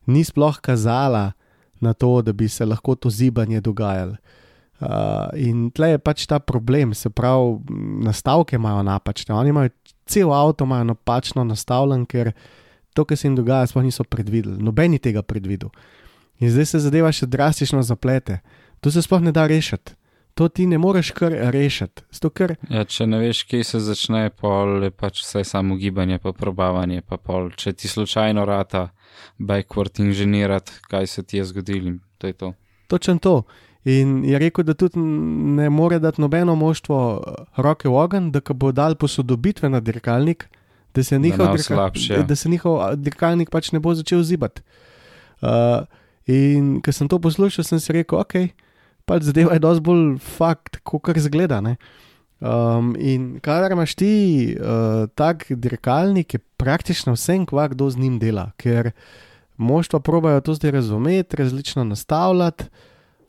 ni 0.06 0.24
sploh 0.24 0.60
kazala 0.60 1.32
na 1.80 1.92
to, 1.92 2.22
da 2.22 2.32
bi 2.32 2.48
se 2.48 2.64
lahko 2.64 2.94
to 2.94 3.10
zibanje 3.10 3.60
dogajalo. 3.60 4.16
Uh, 4.80 5.28
in 5.36 5.68
tle 5.70 5.90
je 5.90 5.98
pač 5.98 6.24
ta 6.26 6.38
problem, 6.38 6.94
se 6.94 7.10
pravi, 7.10 7.58
nastavke 8.04 8.56
imajo 8.56 8.82
napačne. 8.82 9.34
Oni 9.34 9.52
imajo 9.52 9.68
cel 10.06 10.32
avto 10.32 10.64
imajo 10.64 10.84
napačno 10.84 11.44
nastavljen, 11.44 12.06
ker 12.06 12.32
to, 12.94 13.04
kar 13.04 13.16
se 13.16 13.28
jim 13.28 13.36
dogaja, 13.36 13.66
sploh 13.66 13.84
niso 13.84 14.04
predvideli. 14.04 14.62
Nobeni 14.62 14.98
tega 14.98 15.22
predvidel. 15.22 15.68
In 16.40 16.50
zdaj 16.50 16.66
se 16.66 16.80
zadeva 16.80 17.12
še 17.12 17.28
drastično 17.28 17.82
zaplete. 17.84 18.40
To 18.80 18.90
se 18.90 19.02
sploh 19.04 19.20
ne 19.20 19.32
da 19.36 19.44
rešiti. 19.46 19.92
To 20.34 20.48
ti 20.48 20.66
ne 20.66 20.78
moreš 20.78 21.10
kar 21.16 21.34
rešiti. 21.52 22.02
Ker... 22.34 22.54
Ja, 22.70 22.84
če 22.84 23.06
ne 23.06 23.18
veš, 23.20 23.42
kje 23.48 23.64
se 23.66 23.80
začne, 23.84 24.30
pol 24.30 24.86
je 24.86 24.90
pač 24.90 25.24
vse 25.24 25.44
samo 25.44 25.76
gibanje, 25.76 26.20
pa 26.22 26.32
probavanje. 26.32 27.02
Pa 27.06 27.18
pol, 27.18 27.50
če 27.56 27.72
ti 27.76 27.88
slučajno 27.88 28.44
rata 28.48 28.88
backward 29.38 30.00
inženirati, 30.00 30.80
kaj 30.88 31.06
se 31.06 31.22
ti 31.22 31.40
je 31.40 31.48
zgodilo, 31.50 31.98
to 32.18 32.30
je 32.30 32.32
to. 32.32 32.54
Točen 32.88 33.18
to. 33.18 33.42
In 33.84 34.24
je 34.24 34.38
rekel, 34.38 34.64
da 34.64 34.74
tudi 34.74 35.00
ne 35.00 35.70
more 35.70 35.98
dati 35.98 36.20
nobeno 36.20 36.54
moštvo 36.54 36.96
eh, 37.16 37.44
roke 37.62 37.88
v 37.88 37.96
ogen, 37.96 38.30
da 38.32 38.40
bo 38.54 38.72
dal 38.72 38.94
posodobitve 38.94 39.68
na 39.68 39.80
dirkalnik, 39.80 40.48
da 40.94 41.02
se 41.02 41.18
njihov, 41.18 41.46
dirka, 41.46 41.62
slabši, 41.62 42.12
ja. 42.12 42.22
da 42.22 42.36
se 42.36 42.48
njihov 42.48 42.96
dirkalnik 42.96 43.50
pač 43.50 43.72
ne 43.72 43.80
bo 43.80 43.94
začel 43.94 44.22
zibati. 44.22 44.62
Uh, 45.40 45.86
in 46.26 46.80
ko 46.84 46.92
sem 46.92 47.08
to 47.08 47.18
poslušal, 47.18 47.64
sem 47.64 47.80
si 47.80 47.92
rekel, 47.96 48.20
ok, 48.20 48.34
pač 49.06 49.28
zadeva 49.28 49.56
je 49.56 49.62
dosti 49.62 49.84
bolj 49.86 50.18
fakt, 50.22 50.80
kot 50.84 51.02
kar 51.08 51.20
zgleda. 51.20 51.60
Um, 52.40 52.94
in 52.96 53.40
kadar 53.44 53.72
imaš 53.72 53.94
ti 54.00 54.12
uh, 54.56 55.06
tak 55.14 55.46
dirkalnik, 55.50 56.34
je 56.34 56.40
praktično 56.56 57.14
kvak, 57.46 57.74
kdo 57.74 57.90
z 57.90 57.98
njim 57.98 58.18
dela, 58.18 58.52
ker 58.56 58.92
moštva 59.56 60.00
probajo 60.00 60.40
to 60.40 60.54
zdaj 60.54 60.70
razumeti, 60.70 61.36
različno 61.36 61.84
nastavljati. 61.84 62.64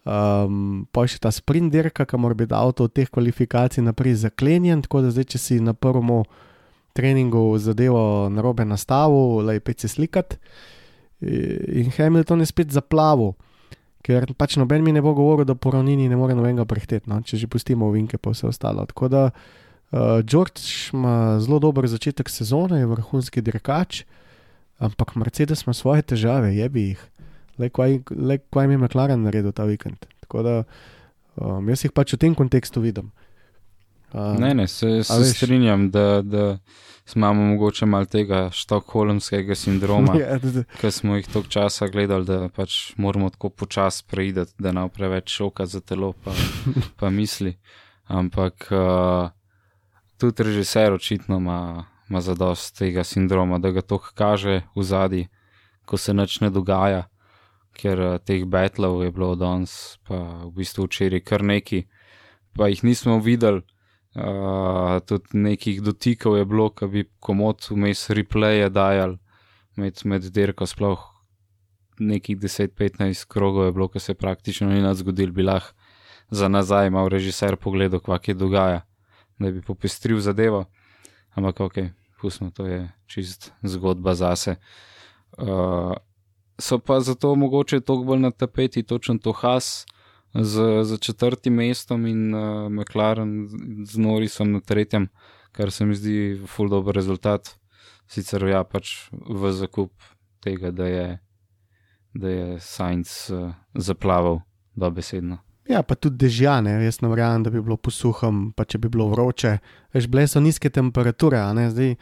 Um, 0.01 0.88
pa 0.90 1.04
še 1.06 1.20
ta 1.22 1.30
sprint 1.30 1.70
dirka, 1.70 2.08
ki 2.10 2.18
mora 2.18 2.34
biti 2.34 2.56
avto 2.58 2.88
od 2.88 2.94
teh 2.94 3.10
kvalifikacij 3.10 3.84
naprej 3.84 4.16
zaklenjen, 4.24 4.82
tako 4.82 5.04
da 5.06 5.12
zdaj, 5.13 5.28
če 5.36 5.38
si 5.38 5.60
na 5.62 5.75
prvem 5.78 6.24
treningu 6.98 7.58
zadevo 7.62 8.30
na 8.34 8.42
robe 8.42 8.66
nastavil, 8.66 9.46
le 9.46 9.60
pet 9.60 9.80
se 9.80 9.88
slikati. 9.88 10.40
In 11.22 11.92
Hamilton 11.94 12.42
je 12.42 12.50
spet 12.50 12.72
zaplavil, 12.74 13.36
ker 14.05 14.27
pač 14.38 14.58
noben 14.58 14.84
mi 14.86 14.93
ne 14.96 15.01
bo 15.03 15.13
govoril, 15.17 15.46
da 15.46 15.55
po 15.55 15.74
ravnini 15.75 16.10
ne 16.10 16.17
more 16.20 16.36
nobenega 16.38 16.65
prehteti, 16.65 17.10
no? 17.10 17.22
če 17.22 17.38
že 17.41 17.50
pustimo 17.51 17.91
vinke, 17.93 18.17
pa 18.17 18.34
vse 18.34 18.50
ostalo. 18.50 18.86
Tako 18.89 19.12
da 19.12 19.24
uh, 19.29 20.20
George 20.25 20.62
ima 20.93 21.39
zelo 21.43 21.62
dober 21.63 21.88
začetek 21.88 22.29
sezone, 22.29 22.81
je 22.81 22.89
vrhunski 22.89 23.43
dirkač, 23.46 24.03
ampak 24.81 25.15
Mercedes 25.15 25.65
ima 25.67 25.77
svoje 25.77 26.01
težave, 26.01 26.55
jebi 26.58 26.91
jih 26.91 27.08
le 27.62 27.70
kaj 27.70 28.67
mi 28.67 28.74
je 28.74 28.77
McLaren 28.77 29.24
naredil 29.24 29.51
ta 29.51 29.63
vikend. 29.63 30.05
Tako 30.25 30.43
da 30.43 30.55
um, 31.36 31.70
jaz 31.70 31.86
jih 31.86 31.93
pač 31.93 32.15
v 32.15 32.22
tem 32.25 32.36
kontekstu 32.36 32.81
vidim. 32.81 33.12
Um, 34.13 34.36
ne, 34.39 34.53
ne, 34.53 34.68
se, 34.68 35.03
se 35.03 35.25
strinjam, 35.34 35.89
da, 35.91 36.22
da 36.22 36.58
imamo 37.15 37.44
mogoče 37.44 37.86
malo 37.86 38.06
tega 38.06 38.50
štokholmskega 38.53 39.56
sindroma, 39.56 40.15
ja, 40.22 40.39
ki 40.82 40.91
smo 40.91 41.15
jih 41.15 41.27
toliko 41.27 41.50
časa 41.50 41.88
gledali, 41.88 42.25
da 42.25 42.50
pač 42.50 42.94
moramo 42.98 43.30
tako 43.30 43.50
počasi 43.50 44.03
preideti, 44.08 44.53
da 44.60 44.72
ne 44.72 44.88
preveč 44.89 45.32
šoka 45.32 45.65
za 45.65 45.82
telo, 45.82 46.13
pa, 46.24 46.34
pa 47.00 47.10
misli. 47.10 47.56
Ampak 48.12 48.68
uh, 48.72 49.30
tudi 50.18 50.44
režiser 50.44 50.94
očitno 50.94 51.38
ima, 51.38 51.86
ima 52.10 52.22
zadost 52.22 52.77
tega 52.77 53.03
sindroma, 53.03 53.60
da 53.60 53.72
ga 53.72 53.82
to 53.82 53.98
kaže 53.98 54.62
v 54.75 54.84
zadnji, 54.84 55.27
ko 55.86 55.98
se 55.98 56.13
nič 56.13 56.41
ne 56.41 56.50
dogaja 56.50 57.08
ker 57.77 58.00
uh, 58.00 58.20
teh 58.20 58.44
batlov 58.46 59.03
je 59.03 59.12
bilo 59.12 59.36
danes, 59.36 59.98
pa 60.08 60.46
v 60.46 60.51
bistvu 60.60 60.88
včeraj 60.88 61.24
kar 61.24 61.44
neki, 61.44 61.86
pa 62.58 62.68
jih 62.72 62.84
nismo 62.84 63.20
videli. 63.24 63.63
Uh, 64.12 65.00
tudi 65.08 65.38
nekih 65.39 65.82
dotikov 65.82 66.36
je 66.38 66.46
bilo, 66.46 66.70
ki 66.70 66.88
bi 66.91 67.03
komod 67.20 67.63
vmes 67.70 68.10
replaye 68.12 68.68
dajal 68.70 69.15
med, 69.80 70.01
med 70.03 70.27
dirko, 70.36 70.68
sploh 70.68 71.00
nekih 72.01 72.38
10-15 72.38 73.27
krogov 73.32 73.70
je 73.70 73.72
bilo, 73.72 73.88
ki 73.88 74.00
se 74.00 74.13
praktično 74.13 74.68
ni 74.70 74.82
nad 74.82 74.98
zgodil, 75.00 75.32
bi 75.32 75.46
lahko 75.48 75.77
za 76.32 76.48
nazaj 76.48 76.88
imel 76.88 77.08
režiser 77.12 77.56
pogledal, 77.56 78.00
kva 78.00 78.20
je 78.27 78.34
dogaja, 78.34 78.82
da 79.39 79.51
bi 79.51 79.62
popestril 79.62 80.20
zadevo. 80.20 80.65
Ampak 81.36 81.60
ok, 81.60 81.75
pustimo, 82.22 82.51
to 82.51 82.65
je 82.65 82.91
čist 83.08 83.51
zgodba 83.63 84.15
zase. 84.15 84.56
Uh, 85.38 85.94
so 86.60 86.80
pa 86.80 87.00
zato 87.00 87.36
mogoče 87.36 87.80
toliko 87.80 88.03
bolj 88.03 88.20
na 88.20 88.32
tapeti, 88.32 88.84
točno 88.84 89.18
to 89.18 89.32
Has 89.32 89.86
z, 90.33 90.83
z 90.83 90.97
četrtim 90.97 91.53
mestom 91.53 92.05
in 92.05 92.35
uh, 92.35 92.69
McLaren 92.71 93.47
z 93.85 93.97
Norisom 93.97 94.51
na 94.51 94.59
tretjem, 94.59 95.09
kar 95.51 95.71
se 95.71 95.85
mi 95.85 95.95
zdi 95.95 96.41
ful 96.47 96.69
dober 96.69 96.95
rezultat. 96.95 97.55
Sicer 98.11 98.43
ja, 98.47 98.63
pač 98.63 99.07
v 99.11 99.51
zakup 99.55 99.91
tega, 100.43 100.71
da 100.71 100.88
je, 100.88 101.19
da 102.13 102.29
je 102.29 102.59
Sainz 102.59 103.31
uh, 103.31 103.53
zaplaval 103.75 104.41
dobesedno. 104.75 105.39
Ja, 105.69 105.83
pa 105.83 105.95
tudi 105.95 106.25
dežjane, 106.25 106.73
jaz 106.83 107.00
ne 107.03 107.09
verjamem, 107.11 107.43
da 107.45 107.51
bi 107.53 107.61
bilo 107.61 107.77
posuhom, 107.77 108.50
pa 108.57 108.65
če 108.67 108.81
bi 108.81 108.89
bilo 108.91 109.07
vroče. 109.11 109.57
Veš, 109.93 110.07
bile 110.11 110.25
so 110.27 110.41
nizke 110.43 110.71
temperature, 110.73 111.39
a 111.39 111.53
ne 111.55 111.69
zdaj. 111.71 111.95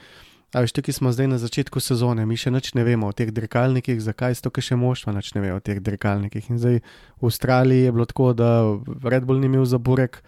A 0.54 0.64
veš, 0.66 0.72
tukaj 0.74 0.94
smo 0.98 1.12
zdaj 1.14 1.28
na 1.30 1.38
začetku 1.38 1.78
sezone, 1.78 2.26
mi 2.26 2.34
še 2.34 2.50
nič 2.50 2.72
ne 2.74 2.82
vemo 2.82 3.12
o 3.12 3.14
teh 3.14 3.30
dirkalnikih, 3.30 4.00
zakaj 4.02 4.34
so 4.34 4.48
tukaj 4.48 4.66
še 4.66 4.78
moštva, 4.82 5.14
nič 5.14 5.36
ne 5.36 5.44
ve 5.44 5.52
o 5.54 5.60
teh 5.62 5.78
dirkalnikih. 5.78 6.48
In 6.50 6.58
zdaj 6.58 6.80
v 6.82 7.30
Avstraliji 7.30 7.86
je 7.86 7.92
bilo 7.94 8.08
tako, 8.10 8.32
da 8.34 8.50
Red 9.06 9.30
Bull 9.30 9.38
ni 9.38 9.46
imel 9.46 9.68
za 9.70 9.78
burek, 9.78 10.24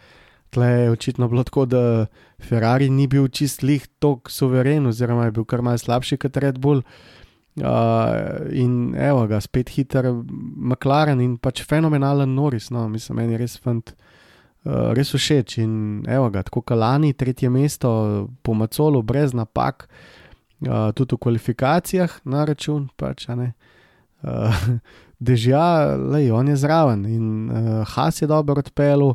tle 0.53 0.69
je 0.69 0.93
očitno 0.93 1.25
bilo 1.31 1.41
tako, 1.47 1.65
da 1.65 1.81
Ferrari 2.37 2.91
ni 2.93 3.09
bil 3.09 3.31
čist 3.33 3.65
lih 3.65 3.89
tok 3.97 4.29
suveren, 4.29 4.85
oziroma 4.85 5.25
je 5.25 5.35
bil 5.39 5.49
kar 5.49 5.65
malce 5.65 5.89
slabši 5.89 6.21
kot 6.21 6.37
Red 6.37 6.61
Bull. 6.61 6.85
Uh, 7.57 8.45
in 8.55 8.93
evo 8.95 9.25
ga, 9.27 9.41
spet 9.43 9.73
hiter 9.73 10.05
McLaren 10.13 11.19
in 11.19 11.35
pač 11.41 11.65
fenomenalen 11.67 12.29
Norris, 12.37 12.69
no, 12.71 12.85
mislim, 12.87 13.25
meni 13.25 13.41
res 13.41 13.57
fant. 13.59 13.89
Uh, 13.91 14.20
res 14.65 15.09
všeč 15.15 15.57
in 15.63 16.03
evo 16.09 16.29
ga, 16.29 16.43
tako 16.45 16.61
kalani, 16.61 17.13
tretje 17.17 17.49
mesto 17.49 17.91
po 18.45 18.53
Macolu, 18.53 19.01
brez 19.01 19.33
napak, 19.33 19.87
uh, 20.67 20.91
tudi 20.93 21.17
v 21.17 21.21
kvalifikacijah 21.25 22.21
na 22.29 22.45
račun, 22.45 22.89
pač 22.97 23.27
ne. 23.33 23.53
Uh, 24.21 24.53
Dežja, 25.21 25.97
le 25.97 26.31
on 26.33 26.47
je 26.49 26.55
zraven 26.57 27.05
in 27.05 27.25
uh, 27.49 27.85
Has 27.93 28.21
je 28.21 28.27
dobro 28.29 28.61
odpeljal, 28.61 29.13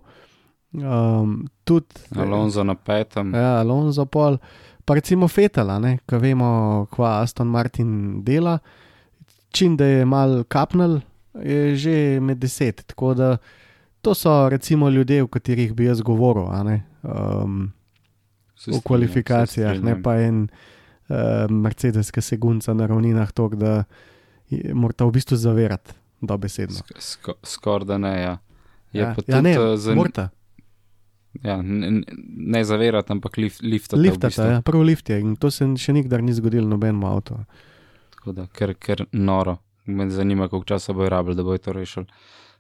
um, 0.75 1.47
tudi 1.67 1.99
Alonso 2.15 2.63
na 2.63 2.75
petem. 2.75 3.35
Ja, 3.35 3.61
Alonso 3.63 4.07
pol, 4.07 4.39
pa 4.87 4.99
recimo 4.99 5.27
Fetala, 5.29 5.79
ki 6.07 6.21
vemo, 6.23 6.87
kva 6.91 7.21
Aston 7.23 7.51
Martin 7.51 8.23
dela. 8.27 8.59
Čim 9.51 9.77
da 9.79 9.87
je 9.87 10.05
mal 10.05 10.45
kapnil, 10.45 11.01
je 11.43 11.75
že 11.75 11.97
med 12.21 12.39
deset. 12.39 12.83
Tako 12.87 13.15
da 13.15 13.31
to 14.07 14.15
so 14.15 14.49
recimo 14.49 14.89
ljudje, 14.89 15.23
o 15.23 15.29
katerih 15.29 15.75
bi 15.75 15.85
jaz 15.85 16.01
govoril. 16.01 16.45
Um, 16.45 17.73
Se 18.55 18.71
v 18.71 18.75
strinjam, 18.75 18.83
kvalifikacijah, 18.83 19.73
ne 19.73 19.77
strinjam. 19.77 20.03
pa 20.03 20.15
en 20.19 20.49
uh, 21.09 21.17
Mercedes, 21.53 22.11
ki 22.11 22.21
se 22.23 22.37
gunca 22.37 22.73
na 22.73 22.87
ravninah, 22.87 23.33
tako 23.33 23.57
da 23.57 23.73
morata 24.73 25.05
v 25.05 25.13
bistvu 25.13 25.37
zavirati, 25.37 25.93
dobesedno. 26.23 26.77
Sk- 26.77 27.01
sko- 27.01 27.35
Skoraj 27.45 27.87
da 27.87 27.99
ne. 27.99 28.15
Ja. 28.21 28.39
Je 28.93 29.03
Ja, 29.03 29.11
pa 29.13 29.23
ja, 29.29 29.41
ne, 29.41 29.55
tudi, 29.55 29.67
eh, 29.67 29.77
zan- 29.79 29.97
morata. 29.97 30.29
ja, 31.43 31.59
ne, 31.59 31.91
ne- 32.29 32.65
zavirati, 32.65 33.13
ampak 33.13 33.37
lif, 33.37 33.59
liftati. 33.61 33.99
v 33.99 34.03
Liftata, 34.03 34.27
bistvu. 34.29 34.45
ja, 34.47 34.63
prvi 34.63 34.85
lift 34.85 35.11
je 35.11 35.21
in 35.21 35.37
to 35.37 35.51
se 35.51 35.67
še 35.77 35.93
nikdar 35.93 36.23
ni 36.23 36.33
zgodilo 36.33 36.69
nobenemu 36.69 37.07
avtu. 37.09 37.37
Tako 38.13 38.33
da, 38.33 38.47
ker, 38.49 38.75
ker 38.77 39.05
noro. 39.13 39.59
Me 39.87 40.11
zanima, 40.11 40.49
koliko 40.49 40.67
časa 40.67 40.93
bo 40.93 41.07
rabljeno, 41.07 41.35
da 41.35 41.43
bo 41.45 41.59
to 41.59 41.73
rešil. 41.73 42.05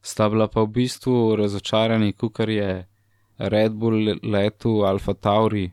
Sta 0.06 0.28
bila 0.28 0.46
pa 0.46 0.62
v 0.62 0.68
bistvu 0.68 1.14
razočarani, 1.36 2.12
kar 2.28 2.48
je 2.48 2.86
Red 3.38 3.72
Bull 3.72 3.96
letu 4.24 4.82
Alfa 4.82 5.14
Tauri, 5.14 5.70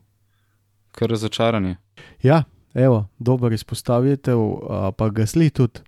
kar 0.92 1.10
razočarani. 1.10 1.76
Ja, 2.20 2.44
evo, 2.74 3.06
dober 3.20 3.54
izpostavitev, 3.54 4.40
pa 4.92 5.10
gasli 5.12 5.50
tudi. 5.50 5.80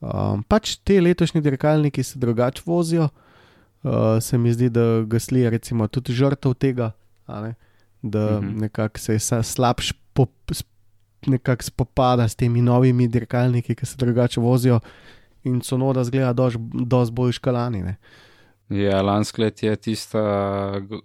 Um, 0.00 0.42
pač 0.44 0.76
te 0.78 1.00
letošnji 1.00 1.40
dirkalniki 1.40 2.02
se 2.02 2.18
drugače 2.18 2.62
vozijo. 2.64 3.08
Uh, 3.82 3.90
se 4.18 4.38
mi 4.38 4.52
zdi, 4.52 4.68
da 4.68 5.02
gasli 5.02 5.40
je 5.40 5.50
recimo 5.50 5.88
tudi 5.88 6.12
žrtev 6.12 6.54
tega, 6.54 6.92
ne? 7.28 7.54
da 8.02 8.38
Mhm. 8.38 8.58
nekako 8.60 8.98
se 8.98 9.18
slabš 9.42 9.92
pop, 10.12 10.30
s- 10.50 10.64
nekako 11.26 11.62
spopada 11.62 12.28
s 12.28 12.34
temi 12.34 12.62
novimi 12.62 13.08
dirkalniki, 13.08 13.74
ki 13.74 13.86
se 13.86 13.96
drugače 13.96 14.40
vozijo. 14.40 14.80
In 15.44 15.60
so 15.60 15.76
noda 15.76 16.04
zgleda 16.04 16.32
dosti 16.32 17.14
bolj 17.14 17.36
škalani. 17.38 17.96
Ja, 18.72 19.02
lansko 19.04 19.42
let 19.42 19.62
je 19.62 19.76
tista 19.76 20.22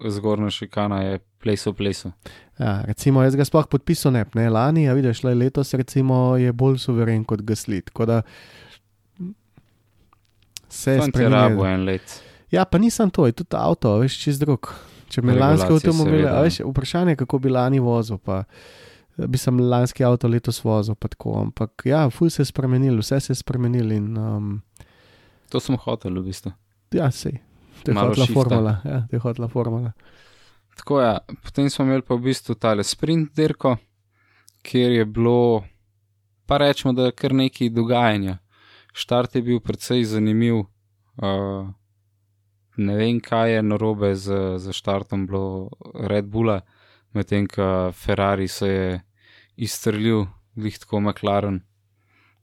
zgornja 0.07 0.49
šikana, 0.49 1.01
je 1.03 1.19
ples 1.43 1.65
v 1.65 1.73
plesu. 1.75 2.11
Ja, 2.59 2.81
recimo, 2.87 3.23
jaz 3.23 3.35
ga 3.35 3.45
sploh 3.47 3.67
podpisal 3.71 4.15
ne, 4.15 4.23
ne 4.35 4.47
lani, 4.51 4.87
a 4.89 4.95
vidiš, 4.95 5.23
le 5.27 5.35
letos 5.35 5.73
recimo, 5.73 6.37
je 6.39 6.53
bolj 6.55 6.79
suveren 6.83 7.25
kot 7.27 7.43
gasli. 7.47 7.81
Tako 7.81 8.05
da 8.05 8.21
se 10.69 10.91
je 10.91 10.97
rabo 10.97 11.11
spremenja. 11.11 11.73
en 11.73 11.85
let. 11.85 12.21
Ja, 12.51 12.65
pa 12.65 12.77
nisem 12.77 13.09
to, 13.09 13.25
je 13.25 13.31
tudi 13.31 13.55
avto, 13.59 13.97
veš, 13.99 14.17
čez 14.23 14.39
drug. 14.39 14.71
Če 15.09 15.21
bi 15.21 15.33
lanski 15.33 15.65
Regulacije, 15.65 15.75
avtomobil, 15.75 16.19
seveda. 16.19 16.35
a 16.37 16.41
veš, 16.45 16.59
vprašanje 16.69 17.11
je, 17.11 17.19
kako 17.23 17.39
bi 17.39 17.49
lani 17.49 17.79
vozil. 17.79 18.17
Pa, 18.17 18.43
eh, 18.43 18.88
bi 19.27 19.37
sem 19.37 19.59
lanski 19.59 20.03
avto 20.03 20.27
letos 20.27 20.61
vozil, 20.63 20.95
pa 20.95 21.07
tako. 21.07 21.39
Ampak 21.41 21.85
ja, 21.85 22.09
ful 22.09 22.29
se 22.29 22.41
je 22.41 22.51
spremenil, 22.51 22.99
vse 23.01 23.19
se 23.19 23.31
je 23.33 23.41
spremenil 23.41 23.91
in 23.91 24.17
um, 24.17 24.61
To 25.49 25.59
sem 25.59 25.77
hotel, 25.81 26.13
v 26.21 26.29
bistvu. 26.29 26.53
ja, 26.93 27.09
sej. 27.11 27.41
To 27.83 27.91
je 27.91 27.97
hotla 27.97 28.25
shifta. 28.25 28.33
formula. 28.33 28.73
Ja, 28.85 28.99
to 29.09 29.15
je 29.15 29.19
hotla 29.19 29.47
formula. 29.47 29.91
Tako 30.77 31.01
je, 31.01 31.17
potem 31.43 31.69
smo 31.69 31.85
imeli 31.85 32.01
pa 32.01 32.15
v 32.15 32.29
bistvu 32.29 32.55
tale 32.55 32.83
sprint 32.83 33.33
dirko, 33.35 33.77
kjer 34.61 34.91
je 34.91 35.05
bilo, 35.05 35.63
pa 36.45 36.57
rečemo, 36.57 36.93
da 36.93 37.09
je 37.09 37.17
kar 37.17 37.33
nekaj 37.33 37.69
dogajanja. 37.69 38.37
Štart 38.93 39.35
je 39.35 39.41
bil 39.41 39.59
precej 39.59 40.03
zanimiv. 40.03 40.65
Uh, 41.19 41.67
ne 42.77 42.95
vem, 42.95 43.19
kaj 43.19 43.53
je 43.53 43.63
narobe 43.63 44.15
z, 44.15 44.57
z 44.59 44.71
štartom 44.71 45.27
bilo 45.27 45.69
Red 45.93 46.29
Bulla, 46.31 46.61
medtem 47.13 47.47
ko 47.47 47.91
Ferrari 47.91 48.47
se 48.47 48.67
je 48.67 49.01
izstrelil, 49.59 50.25
glih 50.55 50.79
tako 50.79 51.03
McLaren, 51.03 51.61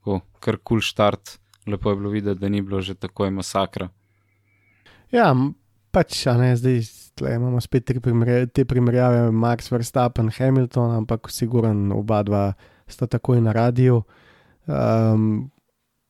tako 0.01 0.21
kar 0.41 0.61
kul 0.61 0.81
cool 0.81 0.85
štart. 0.85 1.39
Lepo 1.67 1.91
je 1.91 1.97
bilo 1.99 2.11
videti, 2.13 2.41
da 2.41 2.49
ni 2.49 2.63
bilo 2.63 2.81
že 2.81 2.95
takoj 2.95 3.31
masakra. 3.35 3.89
Ja, 5.11 5.33
pač, 5.91 6.21
a 6.31 6.37
ne, 6.39 6.53
zdaj 6.55 6.85
tle 7.17 7.35
imamo 7.35 7.61
spet 7.65 7.87
tri 7.89 8.01
primerjave, 8.03 8.47
te 8.47 8.65
primerjave, 8.69 9.31
Max 9.33 9.71
Verstappen, 9.73 10.31
Hamilton, 10.31 10.95
ampak 11.01 11.31
siguran 11.33 11.89
oba 11.97 12.23
dva 12.27 12.45
sta 12.87 13.09
takoj 13.11 13.41
na 13.43 13.55
radiju. 13.57 14.03
Um, 14.67 15.49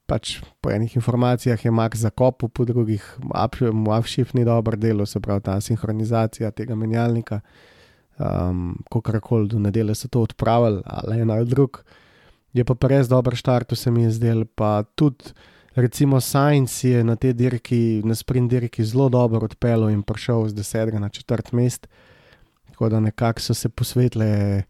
pač 0.06 0.38
po 0.60 0.70
enih 0.70 0.96
informacijah 0.96 1.64
je 1.64 1.70
Max 1.70 2.02
zakopal, 2.02 2.50
po 2.50 2.64
drugih 2.64 3.04
mu 3.72 3.92
upshift 3.94 4.34
ni 4.34 4.44
dobro 4.44 4.76
delo, 4.76 5.06
se 5.06 5.20
pravi 5.20 5.40
ta 5.40 5.60
sinhronizacija 5.60 6.50
tega 6.50 6.74
menjalnika. 6.74 7.40
Um, 8.16 8.78
Kakorkoli 8.92 9.48
do 9.48 9.58
nedelje 9.58 9.94
so 9.94 10.08
to 10.08 10.22
odpravili, 10.22 10.82
ali 10.84 11.20
en 11.20 11.30
ali 11.30 11.46
drug. 11.46 11.82
Je 12.52 12.64
pa, 12.64 12.74
pa 12.74 12.88
res 12.88 13.08
dober 13.08 13.36
štart, 13.36 13.76
se 13.76 13.90
mi 13.90 14.06
je 14.06 14.10
zdel, 14.16 14.44
pa 14.54 14.84
tudi 14.96 15.34
recimo 15.76 16.20
Sainz 16.20 16.84
je 16.84 17.04
na 17.04 17.16
tej 17.16 17.34
dirki, 17.36 18.00
na 18.04 18.14
sprint 18.14 18.50
dirki 18.50 18.84
zelo 18.84 19.08
dobro 19.08 19.44
odpeljal 19.44 19.90
in 19.92 20.02
prišel 20.02 20.48
z 20.48 20.54
10 20.56 20.98
na 20.98 21.08
4 21.08 21.52
mest. 21.52 21.86
Tako 22.70 22.88
da 22.88 23.00
nekako 23.00 23.40
so 23.40 23.54
se 23.54 23.68
posvetile, 23.68 24.62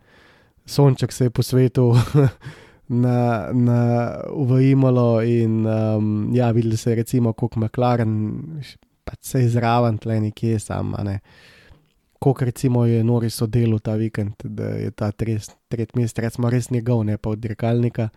sonček 0.66 1.12
se 1.12 1.24
je 1.24 1.30
posvetil 1.30 1.94
na, 3.04 3.48
na 3.52 3.80
v 4.34 4.70
Imalo 4.70 5.22
in 5.22 5.66
um, 5.66 6.30
ja, 6.34 6.50
videli 6.50 6.76
se 6.76 6.90
je 6.90 6.96
recimo, 6.96 7.32
kako 7.32 7.60
McLaren, 7.60 8.42
pač 9.04 9.18
se 9.20 9.40
je 9.40 9.48
zraven 9.48 9.98
tle 9.98 10.20
nekje 10.20 10.58
sam, 10.58 10.94
ne. 11.04 11.20
Kolik 12.26 12.42
recimo 12.42 12.84
je 12.86 13.04
Noris 13.04 13.36
oddelal 13.42 13.78
ta 13.78 13.92
vikend, 13.94 14.34
da 14.42 14.64
je 14.74 14.90
ta 14.90 15.12
tretji 15.14 15.54
tret 15.70 15.92
mest, 15.94 16.18
recimo 16.18 16.50
res 16.50 16.72
njegov, 16.74 17.04
ne 17.06 17.14
pa 17.22 17.30
od 17.30 17.38
dirkalnika. 17.38 18.08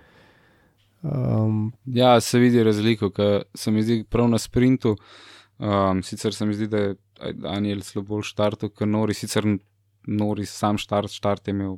Um, 1.01 1.67
Ja, 1.85 2.15
se 2.21 2.39
vidi 2.39 2.63
razliko, 2.63 3.11
ker 3.13 3.43
se 3.53 3.69
mi 3.71 3.83
zdi 3.85 4.03
prav 4.09 4.25
na 4.29 4.39
sprintu. 4.41 4.95
Um, 5.59 6.01
sicer 6.03 6.33
se 6.33 6.45
mi 6.45 6.57
zdi, 6.57 6.67
da 6.67 6.77
je 6.77 6.95
Daniel 7.37 7.83
zelo 7.85 8.01
bolj 8.07 8.23
štartov 8.31 8.71
kot 8.73 8.89
Nori, 8.89 9.13
sicer 9.13 9.45
Nori 10.07 10.45
sam 10.45 10.79
štart, 10.81 11.13
štart 11.13 11.47
je 11.47 11.53
imel 11.53 11.75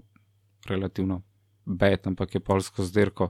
relativno 0.70 1.22
bed, 1.65 2.08
ampak 2.08 2.36
je 2.36 2.39
polsko 2.39 2.86
zdirko. 2.88 3.28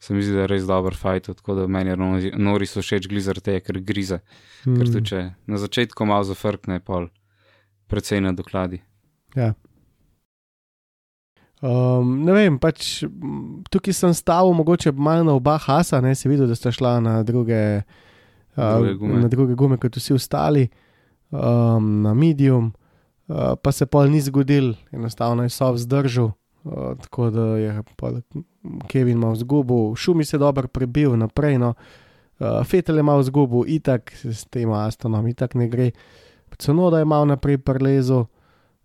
Se 0.00 0.12
mi 0.12 0.20
zdi, 0.22 0.34
da 0.36 0.44
je 0.44 0.50
res 0.52 0.68
dober 0.68 0.92
fajt, 0.92 1.32
tako 1.40 1.56
da 1.62 1.64
meni 1.66 1.94
je 1.94 1.96
Nori- 2.36 2.68
so 2.68 2.84
všeč 2.84 3.08
glizar 3.08 3.40
te, 3.40 3.56
ker 3.64 3.80
grize. 3.80 4.20
Ker 4.64 4.76
mm, 4.76 4.92
tudi 4.92 5.06
če 5.08 5.22
na 5.48 5.56
začetku 5.56 6.04
malo 6.04 6.28
zafrkne, 6.28 6.82
pol 6.84 7.08
precej 7.90 8.22
na 8.22 8.32
dokladi. 8.32 8.80
Ja. 9.34 9.54
Um, 11.60 12.22
ne 12.24 12.32
vem, 12.32 12.54
pač 12.56 13.02
tukaj 13.68 13.92
sem 13.92 14.14
stavil, 14.16 14.54
mogoče 14.56 14.94
malo 14.96 15.26
na 15.28 15.34
oba 15.36 15.58
hasa, 15.60 16.00
ne 16.00 16.14
si 16.16 16.30
videl, 16.30 16.48
da 16.48 16.56
sta 16.56 16.72
šla 16.72 16.94
na 17.04 17.18
druge, 17.22 17.82
Druge 18.56 18.94
uh, 18.94 18.96
gume. 18.96 19.20
na 19.20 19.28
druge 19.28 19.56
gume 19.60 19.76
kot 19.76 19.98
vsi 20.00 20.16
ostali, 20.16 20.70
um, 21.28 22.00
na 22.06 22.14
medium, 22.16 22.70
uh, 23.28 23.58
pa 23.60 23.74
se 23.76 23.84
pol 23.84 24.08
ni 24.08 24.22
zgodil, 24.24 24.72
enostavno 24.88 25.44
je 25.44 25.52
sov 25.52 25.76
zdržal, 25.84 26.32
uh, 26.64 26.96
tako 27.04 27.28
da 27.30 27.46
je 27.60 27.76
Kevin 28.88 29.20
malo 29.20 29.36
zgubil, 29.36 29.92
šumi 30.00 30.24
se 30.24 30.40
dobro 30.40 30.64
prebil 30.68 31.12
naprej, 31.20 31.58
no, 31.60 31.74
uh, 32.40 32.64
Fetel 32.64 32.96
je 32.96 33.04
malo 33.04 33.20
zgubil, 33.22 33.68
itak 33.68 34.16
s 34.24 34.48
tem 34.48 34.72
Astonom, 34.72 35.28
itak 35.28 35.60
ne 35.60 35.68
gre, 35.68 35.90
Cunoda 36.60 36.98
je 36.98 37.08
malo 37.08 37.24
naprej 37.24 37.58
prelezel. 37.58 38.26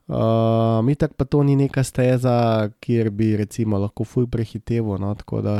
Um, 0.07 0.89
itak 0.89 1.15
pa 1.17 1.25
to 1.25 1.41
ni 1.43 1.55
neka 1.55 1.83
steza, 1.83 2.69
kjer 2.79 3.09
bi 3.09 3.33
recimo 3.37 3.79
lahko 3.81 4.05
fuj 4.05 4.27
prehiteval, 4.29 4.99
no, 5.01 5.15
tako 5.17 5.41
da 5.41 5.55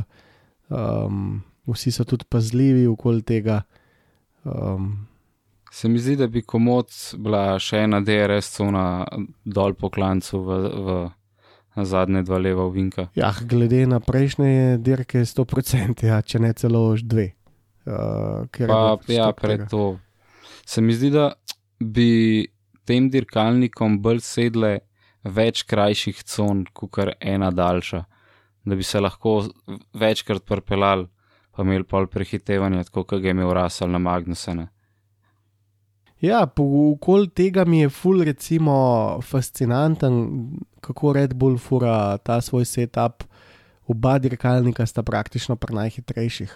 um, 0.69 1.41
vsi 1.65 1.91
so 1.91 2.05
tudi 2.05 2.27
pazljivi 2.29 2.85
okoli 2.87 3.21
tega. 3.25 3.61
Um, 4.43 5.07
Se 5.71 5.89
mi 5.89 5.99
zdi, 5.99 6.15
da 6.15 6.27
bi 6.27 6.41
komod 6.41 6.87
bila 7.17 7.57
še 7.59 7.81
ena 7.83 7.99
DRS 8.05 8.53
cona 8.55 9.03
dol 9.43 9.73
po 9.73 9.89
klancu 9.89 10.39
v, 10.39 10.59
v 10.85 10.99
na 11.75 11.83
zadnje 11.85 12.21
dva 12.23 12.37
leva 12.39 12.63
ovinka. 12.63 13.09
ja, 13.15 13.33
glede 13.41 13.83
na 13.87 13.99
prejšnje 13.99 14.77
dirke, 14.77 15.25
100%, 15.25 16.05
ja, 16.07 16.21
če 16.21 16.39
ne 16.39 16.53
celo 16.53 16.85
už 16.93 17.03
dve. 17.03 17.33
Uh, 17.85 18.47
Pa 18.47 18.97
ja, 19.11 19.33
pred 19.33 19.67
to. 19.69 19.97
Se 20.65 20.81
mi 20.81 20.93
zdi, 20.93 21.11
da 21.11 21.33
bi 21.93 22.47
tem 22.85 23.09
dirkalnikom 23.09 23.99
bolj 24.01 24.21
sedle 24.25 24.79
več 25.23 25.63
krajših 25.65 26.21
con, 26.23 26.65
kot 26.73 26.91
kar 26.97 27.13
ena 27.19 27.49
daljša, 27.51 28.03
da 28.65 28.75
bi 28.75 28.83
se 28.83 29.01
lahko 29.01 29.39
večkrat 29.93 30.45
prpelal, 30.45 31.07
pa 31.51 31.63
imeli 31.63 31.85
pol 31.87 32.07
prehitevanja, 32.11 32.85
tako 32.89 33.05
kot 33.09 33.21
ga 33.21 33.31
je 33.31 33.37
imel 33.37 33.53
Rasel 33.53 33.89
na 33.89 34.01
Magnusene. 34.01 34.67
Ja, 36.21 36.45
okoli 36.47 37.29
tega 37.29 37.65
mi 37.65 37.79
je 37.79 37.89
ful, 37.89 38.23
recimo, 38.23 38.75
fascinanten, 39.21 40.15
kako 40.81 41.13
Red 41.13 41.33
Bull 41.33 41.57
fura 41.57 42.17
ta 42.17 42.39
svoj 42.41 42.65
setup. 42.65 43.25
Oba 43.87 44.17
dirkalnika 44.19 44.85
sta 44.85 45.03
praktično 45.03 45.55
pri 45.55 45.75
najhitrejših. 45.75 46.55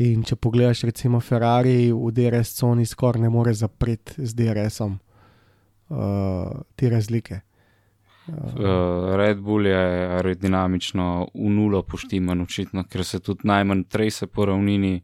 In 0.00 0.22
če 0.24 0.36
pogledaš, 0.40 0.86
recimo 0.88 1.20
Ferrari 1.20 1.92
v 1.92 2.10
DRS 2.16 2.54
coni 2.56 2.86
skoraj 2.88 3.20
ne 3.20 3.28
more 3.28 3.52
zapreti 3.52 4.24
z 4.24 4.34
DRS-om 4.34 4.94
uh, 4.96 6.62
te 6.74 6.88
razlike. 6.90 7.40
Uh, 8.26 9.16
Red 9.18 9.40
Bull 9.42 9.66
je 9.66 9.76
aerodinamično 9.76 11.28
v 11.34 11.50
nulo 11.50 11.82
poštiman, 11.82 12.40
očitno, 12.40 12.86
ker 12.88 13.04
se 13.04 13.20
tudi 13.20 13.48
najmanj 13.50 13.84
trese 13.90 14.26
po 14.26 14.46
ravnini, 14.46 15.02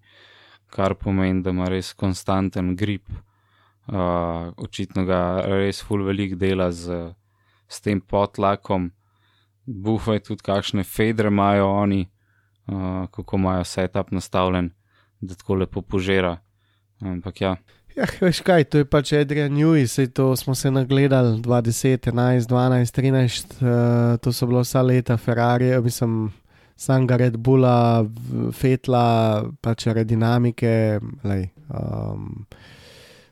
kar 0.70 0.94
pomeni, 0.94 1.42
da 1.42 1.50
ima 1.50 1.68
res 1.68 1.92
konstanten 1.92 2.76
grip. 2.76 3.10
Uh, 3.88 4.54
očitno 4.56 5.04
ga 5.04 5.42
res 5.48 5.82
ful 5.82 6.04
velik 6.04 6.36
dela 6.40 6.70
z, 6.72 7.10
s 7.68 7.80
tem 7.84 8.00
potlakom. 8.00 8.90
Bufajo 9.66 10.24
tudi, 10.30 10.44
kakšne 10.44 10.84
fedre 10.84 11.28
imajo 11.28 11.68
oni, 11.82 12.06
uh, 12.68 13.08
kako 13.12 13.36
imajo 13.36 13.64
setup 13.64 14.12
nastavljen, 14.12 14.70
da 15.20 15.34
tako 15.34 15.54
lepo 15.62 15.82
požira. 15.82 16.36
Ampak 17.00 17.40
ja. 17.40 17.56
Ja, 17.98 18.06
veš 18.20 18.42
kaj, 18.46 18.68
to 18.70 18.82
je 18.82 18.86
pač 18.86 19.10
Adrian 19.18 19.50
Newey, 19.50 19.88
sej 19.90 20.12
to 20.14 20.30
smo 20.38 20.54
se 20.54 20.70
nagledali 20.70 21.40
20, 21.42 22.10
11, 22.12 22.46
12, 22.46 22.94
13, 22.94 23.56
uh, 23.58 24.18
to 24.22 24.32
so 24.32 24.46
bilo 24.46 24.62
vsa 24.62 24.82
leta 24.86 25.16
Ferrari, 25.18 25.72
mislim, 25.82 26.30
Sanga 26.78 27.16
Red 27.18 27.36
Bulla, 27.42 28.06
Fetla, 28.54 29.42
pač 29.60 29.88
aerodinamike. 29.90 31.00
Lej, 31.26 31.48
um, 31.74 32.46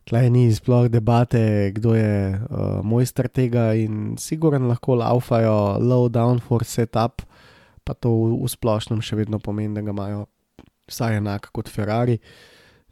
Tleh 0.07 0.27
ni 0.31 0.51
sploh 0.55 0.87
debate, 0.90 1.70
kdo 1.75 1.94
je 1.94 2.35
uh, 2.35 2.83
mojster 2.87 3.27
tega 3.31 3.72
in 3.75 4.14
sigurno 4.18 4.70
lahko 4.70 4.99
laufajo 4.99 5.79
low 5.83 6.07
downforce 6.11 6.83
setup, 6.83 7.22
pa 7.83 7.94
to 7.94 8.11
v, 8.11 8.35
v 8.42 8.51
splošnem 8.51 9.03
še 9.03 9.18
vedno 9.18 9.38
pomeni, 9.42 9.75
da 9.75 9.83
ga 9.83 9.94
imajo 9.94 10.27
vsaj 10.88 11.16
enako 11.20 11.53
kot 11.53 11.70
Ferrari. 11.72 12.18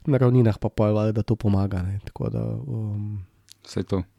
Na 0.06 0.18
ravninah 0.20 0.58
pa 0.60 0.68
pojjo, 0.68 1.12
da 1.12 1.22
to 1.22 1.36
pomaga. 1.36 1.82
Ne. 1.82 2.00
Tako 2.04 2.28
da 2.30 2.42
um, 2.44 3.22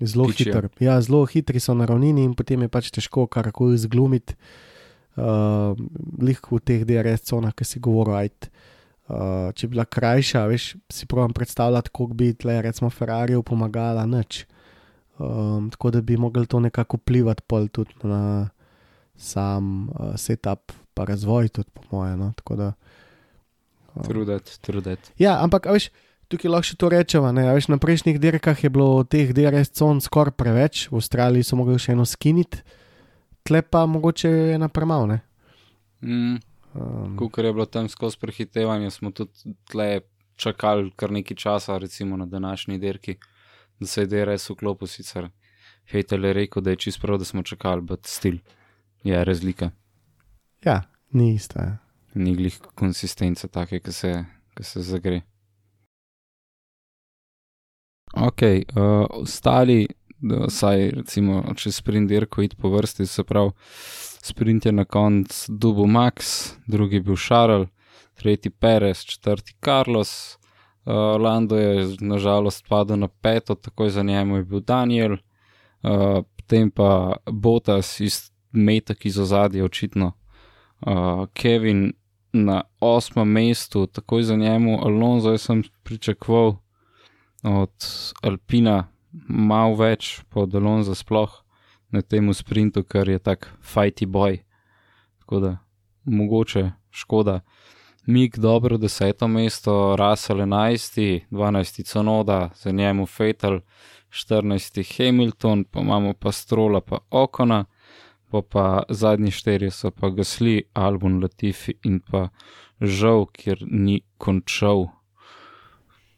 zelo 0.01 0.27
hitri. 0.31 0.69
Ja, 0.79 1.01
zelo 1.01 1.25
hitri 1.25 1.59
so 1.59 1.73
na 1.73 1.85
ravnini 1.85 2.23
in 2.25 2.33
potem 2.33 2.65
je 2.65 2.69
pač 2.71 2.89
težko 2.91 3.27
karkoli 3.27 3.77
zglumiti. 3.77 4.37
Uh, 5.15 5.77
Lih 6.19 6.41
v 6.51 6.59
teh 6.59 6.83
DRS 6.83 7.29
conah, 7.29 7.53
ki 7.55 7.63
si 7.63 7.79
govoril, 7.79 8.17
ajt. 8.19 8.49
Uh, 9.05 9.53
če 9.53 9.69
bi 9.69 9.75
bila 9.77 9.85
krajša, 9.85 10.47
veš, 10.49 10.73
si 10.91 11.05
pravim 11.07 11.31
predstavljati, 11.35 11.93
kako 11.93 12.17
bi 12.17 12.33
tle, 12.33 12.57
recimo, 12.65 12.89
Ferrari 12.89 13.37
pomagala 13.45 14.03
nič. 14.09 14.43
Um, 15.21 15.69
tako 15.71 15.93
da 15.95 16.01
bi 16.01 16.17
mogli 16.17 16.43
to 16.47 16.59
nekako 16.59 16.97
vplivati 16.97 17.43
tudi 17.71 17.93
na 18.03 18.49
sam 19.15 19.87
uh, 19.89 20.15
setup, 20.17 20.73
pa 20.93 21.05
razvoj, 21.05 21.47
tudi 21.49 21.69
po 21.73 21.81
mojem. 21.91 22.19
No? 22.19 22.33
Tako 22.35 22.55
da, 22.55 22.73
Trudet, 24.03 24.57
trudet. 24.61 25.11
Ja, 25.21 25.37
ampak 25.43 25.69
veš, 25.71 25.89
tukaj 26.27 26.51
lahko 26.51 26.67
še 26.67 26.79
to 26.81 26.89
rečemo. 26.91 27.31
Veš, 27.31 27.69
na 27.71 27.77
prejšnjih 27.79 28.19
dirkah 28.19 28.63
je 28.63 28.69
bilo 28.69 29.03
teh 29.07 29.31
DRS 29.31 29.71
con 29.71 30.01
skoraj 30.03 30.35
preveč, 30.35 30.87
v 30.91 30.99
Avstraliji 30.99 31.47
so 31.47 31.55
mogli 31.55 31.77
še 31.79 31.95
eno 31.95 32.03
skiniti, 32.03 32.59
tle 33.47 33.61
pa 33.61 33.85
mogoče 33.85 34.57
ena 34.57 34.67
premalo. 34.67 35.07
ne. 35.07 35.21
Mm, 36.01 36.41
Um, 36.75 37.17
Kukor 37.17 37.45
je 37.45 37.53
bilo 37.53 37.65
tam 37.65 37.89
skozi 37.89 38.17
prehitevanje, 38.19 38.91
smo 38.91 39.11
tudi 39.11 39.55
tle 39.71 40.01
čakali 40.35 40.91
kar 40.95 41.11
nekaj 41.11 41.37
časa, 41.37 41.77
recimo 41.77 42.17
na 42.17 42.25
današnji 42.25 42.77
dirki, 42.77 43.15
da 43.79 43.87
se 43.87 44.01
je 44.01 44.07
DRS 44.07 44.49
vklopil. 44.49 44.87
Sicer 44.87 45.29
Hejtel 45.91 46.25
je 46.25 46.33
rekel, 46.33 46.63
da 46.63 46.69
je 46.69 46.75
čist 46.75 47.01
prav, 47.01 47.17
da 47.17 47.25
smo 47.25 47.43
čakali, 47.43 47.81
bet 47.81 48.05
stil 48.05 48.37
je 49.03 49.25
razlika. 49.25 49.71
ja, 50.65 50.81
ni 51.11 51.33
isto. 51.35 51.59
Ni 52.15 52.31
glih 52.35 52.55
konsistence 52.79 53.47
take, 53.51 53.81
ki 53.83 53.91
se, 53.91 54.11
ki 54.55 54.63
se 54.63 54.81
zagre. 54.87 55.21
Ok, 58.15 58.41
uh, 58.41 59.05
ostali, 59.11 59.87
da 60.23 60.47
saj 60.49 60.89
recimo, 60.95 61.41
če 61.59 61.73
sprint 61.75 62.07
dirko 62.07 62.45
id 62.45 62.55
po 62.55 62.71
vrsti, 62.71 63.03
se 63.09 63.25
pravi, 63.27 63.51
sprint 64.23 64.69
je 64.69 64.71
na 64.71 64.85
koncu 64.87 65.51
Dubu 65.51 65.87
Max, 65.91 66.53
drugi 66.71 67.01
bil 67.03 67.19
Šarl, 67.19 67.67
tretji 68.15 68.51
Perez, 68.51 69.03
četrti 69.03 69.57
Carlos, 69.59 70.37
uh, 70.85 71.19
Lando 71.19 71.59
je 71.59 71.97
nažalost 71.99 72.63
padel 72.69 73.03
na 73.03 73.07
peto, 73.07 73.55
takoj 73.59 73.91
za 73.91 74.03
njemu 74.03 74.39
je 74.39 74.47
bil 74.53 74.63
Daniel, 74.63 75.17
uh, 75.83 76.23
potem 76.37 76.71
pa 76.71 77.17
Botas 77.27 77.99
iz 77.99 78.31
metak 78.51 79.05
iz 79.05 79.19
ozadja 79.19 79.65
očitno, 79.65 80.13
uh, 80.87 81.27
Kevin 81.33 81.91
na 82.35 82.61
osmem 82.79 83.27
mestu, 83.27 83.85
takoj 83.87 84.23
za 84.23 84.35
njemu 84.35 84.79
Alonso, 84.85 85.31
jaz 85.31 85.41
sem 85.41 85.63
pričakoval 85.83 86.55
od 87.43 87.85
Alpina 88.21 88.87
malo 89.29 89.75
več, 89.75 90.19
pa 90.29 90.41
od 90.43 90.55
Alonso 90.55 90.95
sploh 90.95 91.31
na 91.91 92.01
tem 92.01 92.33
sprintu, 92.33 92.83
ker 92.83 93.09
je 93.09 93.19
tak 93.19 93.47
fighty 93.63 94.05
boy. 94.05 94.41
Tako 95.19 95.39
da 95.39 95.57
mogoče 96.03 96.71
škoda. 96.91 97.39
Mik 98.05 98.37
dobro 98.37 98.77
deseto 98.77 99.27
mesto, 99.27 99.95
Russell 99.95 100.43
11, 100.43 101.25
12 101.31 101.85
Conoda, 101.87 102.49
za 102.55 102.71
njemu 102.71 103.05
Fatal, 103.05 103.59
14 104.09 104.83
Hamilton, 104.97 105.63
pa 105.63 105.79
imamo 105.79 106.13
pa 106.13 106.31
Strola, 106.31 106.81
pa 106.81 106.97
Okona, 107.09 107.65
pa 108.35 108.41
pa 108.41 108.65
zadnji 108.89 109.31
štirje 109.31 109.71
so 109.71 109.91
pa 109.91 110.09
Gasli, 110.09 110.59
Albon 110.73 111.21
Latifi 111.23 111.77
in 111.87 112.01
pa 112.03 112.27
Žal, 112.81 113.25
kjer 113.31 113.63
ni 113.71 114.01
končal. 114.17 114.89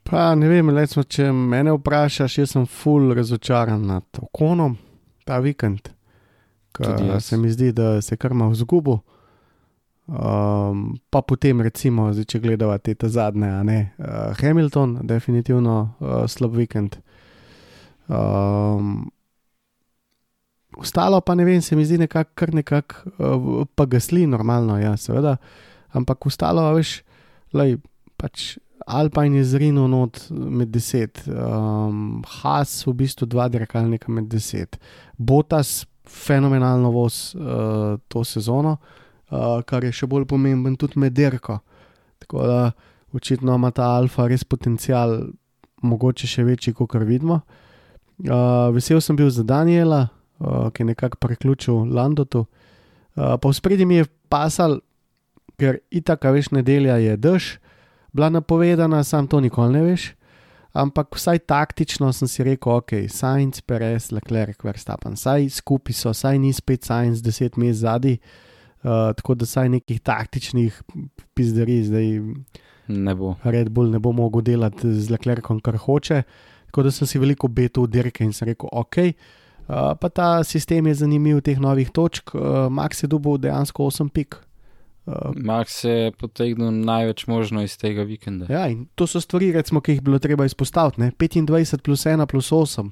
Pa 0.08 0.32
ne 0.36 0.48
vem, 0.50 0.72
recimo, 0.74 1.04
če 1.04 1.30
me 1.32 1.60
vprašaš, 1.68 2.38
jaz 2.40 2.56
sem 2.56 2.66
full 2.66 3.14
razočaran 3.14 3.84
nad 3.86 4.22
okonom 4.22 4.78
ta 5.28 5.38
vikend. 5.44 5.92
Ker 6.74 7.22
se 7.22 7.38
mi 7.38 7.52
zdi, 7.52 7.72
da 7.76 8.02
se 8.02 8.18
kar 8.18 8.34
ima 8.34 8.48
v 8.48 8.58
zgubu. 8.58 8.98
Um, 10.08 10.96
pa 11.12 11.22
potem, 11.22 11.62
recimo, 11.62 12.08
zdaj, 12.16 12.26
če 12.32 12.40
gledamo 12.40 12.78
te 12.80 12.96
zadnje, 13.12 13.50
a 13.52 13.64
ne. 13.68 13.80
Uh, 14.00 14.32
Hamilton, 14.40 15.02
definitivno 15.04 15.78
uh, 16.00 16.24
slab 16.32 16.56
vikend. 16.56 16.98
Um, 18.08 19.10
ostalo 20.78 21.22
pa 21.22 21.36
ne 21.36 21.46
vem, 21.46 21.62
se 21.62 21.76
mi 21.76 21.86
zdi 21.86 21.98
nekako, 21.98 22.32
kar 22.36 22.54
nekako, 22.54 23.12
uh, 23.18 23.66
pa 23.76 23.86
gasli 23.86 24.28
normalno, 24.28 24.78
ja, 24.80 24.96
seveda. 24.98 25.38
Ampak 25.98 26.26
ostalo, 26.30 26.66
veš, 26.76 27.02
lej, 27.58 27.78
pač 28.18 28.58
Alpine 28.88 29.38
je 29.42 29.44
zrinil 29.44 29.88
not 29.90 30.20
med 30.30 30.70
deset, 30.72 31.24
um, 31.28 32.22
Haas 32.40 32.86
v 32.88 32.94
bistvu 33.02 33.28
dva 33.28 33.48
dirkalnika 33.52 34.12
med 34.12 34.30
deset, 34.32 34.78
Botas 35.18 35.88
fenomenalno 36.08 36.92
voz 36.94 37.36
uh, 37.36 37.98
to 38.08 38.24
sezono, 38.24 38.78
uh, 39.32 39.60
kar 39.68 39.84
je 39.84 39.92
še 39.92 40.08
bolj 40.08 40.28
pomemben 40.30 40.78
tudi 40.80 41.02
med 41.04 41.16
dirko. 41.18 41.60
Tako 42.24 42.46
da 42.48 42.60
očitno 43.18 43.56
ima 43.56 43.72
ta 43.76 43.90
Alfa 43.98 44.28
res 44.30 44.46
potencial, 44.48 45.18
mogoče 45.84 46.28
še 46.28 46.46
večji, 46.48 46.74
kot 46.78 46.96
vidimo. 47.04 47.42
Uh, 48.24 48.70
vesel 48.74 49.02
sem 49.04 49.18
bil 49.18 49.30
za 49.30 49.44
Daniela, 49.44 50.08
uh, 50.40 50.70
ki 50.72 50.82
je 50.82 50.86
nekako 50.86 51.18
priključil 51.18 51.76
Landotu. 51.94 52.40
Uh, 52.40 53.38
pa 53.42 53.50
v 53.50 53.54
spredju 53.54 53.88
mi 53.88 53.96
je 53.96 54.06
pasal, 54.30 54.80
ker 55.58 55.80
itak, 55.90 56.26
a 56.26 56.32
veš, 56.32 56.52
nedelja 56.54 56.98
je 57.02 57.18
dež, 57.18 57.58
bila 58.14 58.30
napovedana, 58.30 59.04
sam 59.04 59.28
to 59.28 59.40
nikoli 59.42 59.74
ne 59.74 59.82
veš. 59.82 60.12
Ampak 60.78 61.16
vsaj 61.18 61.40
taktično 61.50 62.12
sem 62.14 62.30
si 62.30 62.44
rekel, 62.46 62.78
ok, 62.78 62.94
Science, 63.10 63.64
Perez, 63.66 64.12
Leclerc, 64.14 64.62
Verstappen, 64.64 65.16
saj 65.18 65.50
skupaj 65.50 65.96
so, 65.98 66.14
saj 66.14 66.38
ni 66.38 66.54
spet 66.54 66.86
Science 66.86 67.24
10 67.26 67.58
mest 67.58 67.82
zadaj, 67.82 68.20
uh, 68.84 69.10
tako 69.18 69.34
da 69.34 69.50
saj 69.50 69.72
nekih 69.74 70.04
taktičnih 70.06 70.82
pizderi 71.34 71.82
zdaj 71.84 72.14
Ne 72.88 73.12
bo. 73.16 73.34
Red 73.44 73.68
Bull 73.70 73.92
ne 73.92 74.00
bo 74.00 74.14
mogel 74.16 74.46
delati 74.48 74.88
z 74.88 75.12
Leclercom, 75.12 75.60
kar 75.60 75.76
hoče. 75.76 76.22
Tako 76.70 76.86
da 76.86 76.92
sem 76.92 77.08
si 77.08 77.20
veliko 77.20 77.50
betul 77.52 77.88
dirke 77.92 78.24
in 78.24 78.32
sem 78.32 78.48
rekel, 78.48 78.70
ok. 78.72 78.98
Uh, 78.98 79.12
pa 79.68 80.10
ta 80.10 80.44
sistem 80.44 80.88
je 80.88 80.94
zanimiv, 81.04 81.42
teh 81.44 81.60
novih 81.60 81.90
točk. 81.92 82.36
Uh, 82.36 82.68
Max 82.72 83.04
je 83.04 83.08
dobil 83.12 83.38
dejansko 83.38 83.84
8 83.84 84.10
pik. 84.10 84.40
Uh, 85.06 85.32
Max 85.36 85.84
je 85.84 86.12
potegnil 86.12 86.72
največ 86.72 87.28
možno 87.28 87.64
iz 87.64 87.78
tega 87.78 88.04
vikenda. 88.04 88.46
ja, 88.50 88.68
in 88.68 88.88
to 88.96 89.08
so 89.08 89.22
stvari, 89.22 89.52
recimo, 89.52 89.82
ki 89.82 89.98
jih 89.98 90.02
bilo 90.02 90.20
treba 90.20 90.46
izpostaviti. 90.46 91.02
Ne? 91.02 91.12
25 91.20 91.84
plus 91.84 92.06
1 92.06 92.26
plus 92.26 92.52
8. 92.52 92.92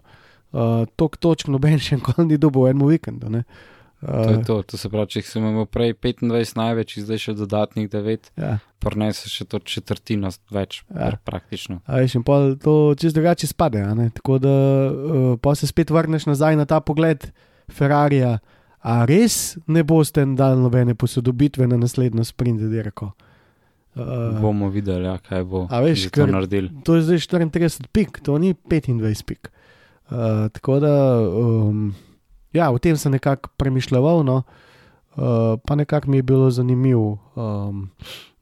Uh, 0.52 0.86
Tok 0.96 1.18
točk 1.18 1.48
noben 1.48 1.80
še 1.80 2.00
nikoli 2.00 2.28
ni 2.28 2.38
dobil 2.38 2.68
v 2.68 2.76
enem 2.76 2.88
vikendu. 2.88 3.30
ne. 3.30 3.44
To 4.06 4.30
je 4.30 4.38
Uh, 4.38 4.44
to, 4.44 4.56
to 4.64 4.78
se 4.78 4.86
pravi, 4.86 5.08
če 5.10 5.22
sem 5.24 5.42
imel 5.42 5.66
prej 5.66 5.96
25 5.96 6.30
največ, 6.56 7.00
zdaj 7.00 7.18
še 7.20 7.34
dodatnih 7.34 7.88
9, 7.88 8.30
ja. 8.36 8.60
prenese 8.78 9.26
še 9.26 9.46
to 9.46 9.58
četrtino 9.60 10.30
več, 10.48 10.84
Ja. 10.90 11.12
praktično. 11.18 11.80
A 11.84 11.98
veš, 11.98 12.16
in 12.16 12.24
pol 12.24 12.54
to 12.56 12.94
čist 12.94 13.16
drugače 13.16 13.48
spade. 13.48 13.82
Tako 14.14 14.38
da 14.38 14.54
uh, 14.86 15.36
pa 15.36 15.54
se 15.54 15.66
spet 15.66 15.90
vrneš 15.90 16.26
nazaj 16.28 16.54
na 16.56 16.66
ta 16.66 16.80
pogled 16.80 17.32
Ferrarija. 17.68 18.38
A 18.80 19.02
res 19.04 19.58
ne 19.66 19.82
boste 19.82 20.22
dali 20.28 20.62
nobene 20.62 20.94
posodobitve 20.94 21.66
na 21.66 21.74
naslednjo 21.76 22.22
sprint 22.24 22.62
dirko? 22.62 23.16
Uh, 23.96 24.38
Bomo 24.38 24.70
videli, 24.70 25.06
ja, 25.06 25.18
kaj 25.18 25.42
bo 25.44 25.66
A 25.66 25.80
veš, 25.80 26.06
to 26.06 26.22
ker- 26.22 26.30
naredili. 26.30 26.70
to 26.84 26.94
je 26.94 27.02
zdaj 27.04 27.18
34 27.48 27.88
pik, 27.90 28.20
to 28.20 28.38
ni 28.38 28.54
25 28.54 29.02
pik. 29.24 29.50
Uh, 30.06 30.46
tako 30.50 30.78
da, 30.80 30.94
um, 31.24 31.96
ja, 32.56 32.72
o 32.72 32.80
tem 32.80 32.98
sem 32.98 33.12
nekako 33.12 33.52
premišljal, 33.60 34.24
no, 34.26 34.42
uh, 34.42 35.60
pa 35.66 35.76
nekako 35.76 36.10
mi 36.12 36.18
je 36.18 36.24
bilo 36.24 36.50
zanimivo, 36.52 37.18
um, 37.36 37.90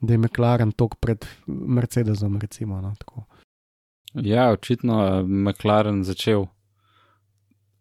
da 0.01 0.13
je 0.13 0.17
McLaren 0.17 0.71
tok 0.71 0.95
pred 0.95 1.25
Mercedesom. 1.47 2.37
Recimo, 2.41 2.81
no, 2.81 2.93
tako. 2.99 3.25
Ja, 4.13 4.51
očitno 4.51 5.03
je 5.05 5.23
McLaren 5.23 6.03
začel 6.03 6.45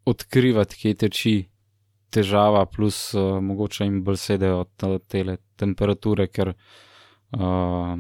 odkrivati, 0.05 0.77
kje 0.77 0.95
teči 0.95 1.35
težava, 2.11 2.66
plus 2.66 3.14
uh, 3.14 3.40
mogoče 3.40 3.85
jim 3.85 4.03
bolj 4.05 4.16
sedejo 4.16 4.64
te, 4.77 4.99
te 5.09 5.37
temperature, 5.57 6.27
ker 6.29 6.53
uh, 6.53 7.97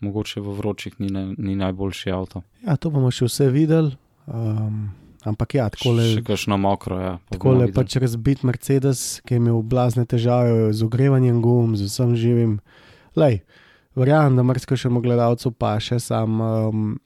mogoče 0.00 0.40
v 0.40 0.56
vročih 0.56 1.00
ni, 1.00 1.08
ne, 1.12 1.34
ni 1.38 1.56
najboljši 1.56 2.10
avto. 2.10 2.42
Ja, 2.66 2.76
to 2.76 2.90
bomo 2.90 3.10
še 3.12 3.28
vse 3.28 3.48
videli. 3.52 3.96
Um, 4.26 4.90
ampak 5.24 5.54
ja, 5.54 5.68
tako 5.68 5.92
le. 5.98 6.06
Še 6.16 6.22
kakšno 6.24 6.56
mokro, 6.56 6.98
ja. 7.00 7.12
pa 7.28 7.36
Tako 7.36 7.52
je 7.52 7.58
videli. 7.58 7.74
pač 7.76 7.96
razbit 7.96 8.42
Mercedes, 8.42 9.20
ki 9.26 9.34
je 9.34 9.40
imel 9.42 9.62
blazne 9.62 10.06
težave 10.06 10.72
z 10.72 10.82
ogrevanjem 10.82 11.42
gum, 11.42 11.76
z 11.76 11.88
vsem 11.88 12.16
živim. 12.16 12.60
Lej, 13.16 13.40
verjamem, 13.94 14.36
da 14.36 14.42
marsikajšemu 14.42 15.00
gledalcu 15.00 15.52
pa 15.52 15.76
še 15.80 16.00
sam. 16.00 16.40
Um, 16.40 16.98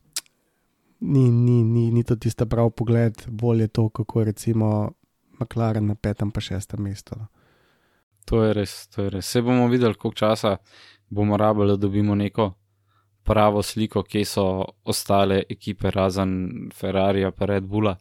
Ni, 1.05 1.29
ni, 1.29 1.61
ni, 1.62 1.90
ni 1.92 2.00
to 2.00 2.16
tisto 2.16 2.46
prav 2.48 2.70
pogled, 2.72 3.27
bolje 3.29 3.66
to, 3.68 3.88
kako 3.92 4.20
je 4.20 4.24
recimo 4.24 4.68
McLaren 5.37 5.85
na 5.90 5.94
petem, 5.94 6.31
pa 6.33 6.40
šestem 6.40 6.81
mestu. 6.81 7.12
no. 7.18 7.27
To 8.24 8.40
je 8.40 8.55
res, 8.57 8.87
to 8.88 9.03
je 9.05 9.11
res. 9.11 9.27
Vse 9.29 9.42
bomo 9.44 9.66
videli, 9.68 9.92
koliko 9.94 10.16
časa 10.16 10.57
bomo 11.11 11.37
rabili, 11.37 11.74
da 11.74 11.77
dobimo 11.77 12.14
neko 12.14 12.55
pravo 13.25 13.63
sliko, 13.63 14.03
kje 14.03 14.25
so 14.25 14.47
ostale 14.85 15.43
ekipe, 15.51 15.91
razen 15.91 16.71
Ferrarija 16.75 17.33
in 17.41 17.47
Red 17.47 17.65
Bulla, 17.65 17.97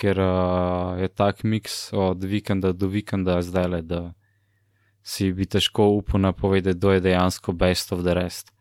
ker 0.00 0.20
uh, 0.20 1.00
je 1.00 1.08
tak 1.08 1.44
miks 1.44 1.92
od 1.92 2.24
vikenda 2.24 2.72
do 2.72 2.88
vikenda 2.88 3.42
zdaj 3.42 3.68
le, 3.68 3.82
da 3.82 4.00
si 5.02 5.32
bi 5.32 5.46
težko 5.46 5.88
upal 5.96 6.20
napovedati, 6.20 6.78
kdo 6.78 6.92
je 6.92 7.00
dejansko 7.00 7.52
best 7.52 7.92
of 7.92 8.02
the 8.02 8.14
rest. 8.14 8.52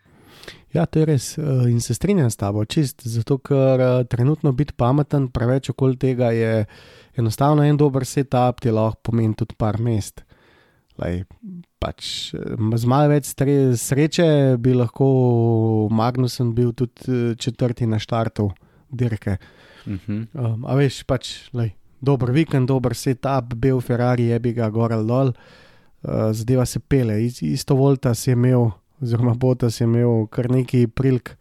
Ja, 0.74 0.86
to 0.86 1.02
je 1.02 1.06
res 1.10 1.38
eh, 1.38 1.44
in 1.70 1.82
se 1.82 1.94
strinjam 1.94 2.30
s 2.30 2.38
tabo, 2.38 2.64
čist, 2.66 3.02
zato 3.08 3.40
ker 3.42 3.82
eh, 3.82 4.04
trenutno 4.10 4.52
biti 4.54 4.76
pameten, 4.78 5.30
preveč 5.34 5.72
okoli 5.74 5.98
tega 5.98 6.32
je 6.32 6.66
enostavno 7.18 7.66
en 7.66 7.78
dober 7.78 8.06
setup, 8.06 8.62
ti 8.62 8.72
lahko 8.72 9.10
pomeni 9.10 9.36
tudi 9.36 9.58
par 9.58 9.80
mest. 9.82 10.24
Lej, 11.00 11.24
pač, 11.80 12.34
eh, 12.36 12.56
z 12.76 12.90
malo 12.90 13.14
več 13.14 13.32
sreče 13.32 14.58
bi 14.60 14.76
lahko 14.76 15.88
Magnusen 15.92 16.54
bil 16.56 16.74
tudi 16.74 17.08
eh, 17.08 17.36
četrti 17.40 17.88
na 17.88 18.00
štartu 18.00 18.50
dirke. 18.92 19.38
Uh 19.86 19.94
-huh. 19.94 20.28
Um, 20.34 20.66
a 20.66 20.76
veš, 20.76 21.04
pač, 21.04 21.50
lej, 21.54 21.74
dober 22.02 22.32
vikend, 22.32 22.68
dober 22.68 22.96
setup, 22.96 23.56
bil 23.56 23.82
Ferrari, 23.82 24.30
je 24.30 24.40
bi 24.40 24.54
ga 24.54 24.70
gor 24.70 24.94
ali 24.94 25.08
dol, 25.08 25.28
uh, 25.28 26.32
zadeva 26.32 26.66
se 26.66 26.80
pele. 26.80 27.24
Is, 27.26 27.42
isto 27.42 27.76
volta 27.76 28.14
si 28.14 28.32
imel, 28.32 28.72
oziroma 29.02 29.34
Bota 29.34 29.70
si 29.70 29.84
imel 29.84 30.28
kar 30.28 30.50
nekaj 30.52 30.88
prilk 30.88 31.38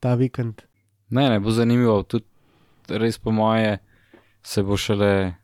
ta 0.00 0.14
vikend. 0.14 0.62
Ne, 1.10 1.28
ne 1.28 1.40
bo 1.40 1.50
zanimivo, 1.50 2.02
tudi 2.02 2.24
res 2.88 3.18
po 3.18 3.30
moje 3.30 3.78
se 4.42 4.62
bo 4.62 4.76
šele 4.76 5.34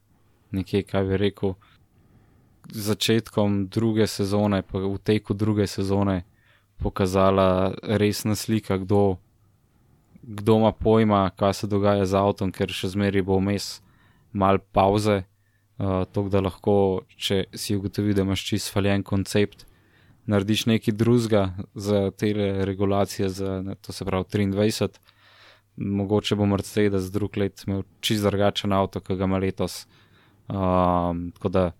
nekje, 0.51 0.83
kaj 0.83 1.05
bi 1.05 1.17
rekel, 1.17 1.55
začetkom 2.73 3.67
druge 3.69 4.07
sezone, 4.07 4.63
pa 4.63 4.79
v 4.79 4.99
teku 4.99 5.35
druge 5.35 5.67
sezone 5.67 6.25
pokazala 6.83 7.75
resna 7.83 8.35
slika, 8.35 8.77
kdo, 8.77 9.17
kdo 10.23 10.59
ima 10.59 10.73
pojma, 10.73 11.31
kaj 11.37 11.55
se 11.55 11.67
dogaja 11.67 12.07
z 12.07 12.19
avtom, 12.19 12.53
ker 12.53 12.73
še 12.73 12.93
zmeraj 12.93 13.25
bo 13.25 13.39
vmes 13.41 13.81
mal 14.33 14.59
pauze, 14.59 15.23
uh, 15.79 16.05
to 16.13 16.29
da 16.29 16.45
lahko, 16.45 17.07
če 17.17 17.47
si 17.57 17.77
ugotovi, 17.77 18.15
da 18.15 18.27
imaš 18.27 18.45
čist 18.45 18.73
faljen 18.75 19.07
koncept, 19.07 19.65
narediš 20.27 20.67
nekaj 20.67 20.95
drugega 20.95 21.45
za 21.75 22.11
te 22.11 22.33
regulacije, 22.67 23.29
za, 23.31 23.61
ne, 23.63 23.79
to 23.81 23.93
se 23.93 24.05
pravi 24.05 24.27
23 24.29 25.01
mogoče 25.77 26.35
bo 26.35 26.47
Mercedes 26.47 27.11
drug 27.13 27.37
let 27.37 27.65
imel 27.67 27.83
čist 28.01 28.25
drugačen 28.25 28.73
avto, 28.73 29.01
ki 29.01 29.17
ga 29.17 29.25
ima 29.25 29.39
letos. 29.39 29.87
Um, 30.49 31.31
tako 31.35 31.49
da 31.49 31.73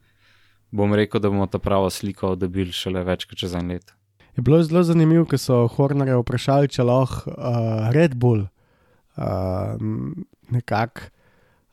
bom 0.77 0.95
rekel, 0.95 1.21
da 1.21 1.31
bomo 1.33 1.47
ta 1.47 1.59
pravo 1.63 1.91
sliko 1.91 2.35
dobili 2.37 2.75
šele 2.75 3.05
več 3.07 3.25
kot 3.29 3.41
čez 3.41 3.55
en 3.57 3.73
let. 3.73 3.95
Je 4.37 4.45
bilo 4.45 4.61
zelo 4.63 4.83
zanimivo, 4.85 5.25
ker 5.29 5.41
so 5.41 5.63
Hornerja 5.73 6.19
vprašali, 6.21 6.69
če 6.69 6.85
lahko 6.85 7.33
uh, 7.33 7.89
Red 7.97 8.19
Bull 8.21 8.45
uh, 8.45 9.77
nekako 10.53 11.09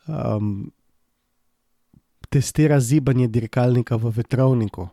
um, 0.07 0.71
testira 2.31 2.79
zibanje 2.79 3.27
dirkalnika 3.27 3.99
v 3.99 4.13
vetrovniku. 4.15 4.87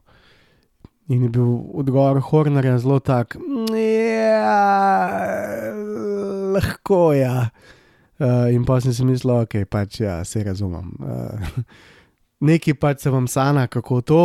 In 1.10 1.22
je 1.26 1.30
bil 1.34 1.54
odgovor 1.78 2.18
Hornerja 2.26 2.76
zelo 2.82 2.98
tak, 3.02 3.38
ja, 3.74 4.58
lahko 6.58 7.12
je. 7.14 7.22
Ja. 7.22 7.50
Uh, 8.20 8.50
in 8.52 8.66
pa 8.68 8.76
sem 8.84 8.92
si 8.92 9.00
mislil, 9.08 9.32
ok, 9.46 9.62
pač 9.64 10.02
ja, 10.02 10.18
se 10.28 10.42
razumem. 10.44 10.90
Uh, 11.00 11.62
Nekaj 12.40 12.74
pač 12.74 13.00
se 13.04 13.10
vam 13.10 13.26
sana, 13.28 13.66
kako 13.66 14.00
to, 14.00 14.20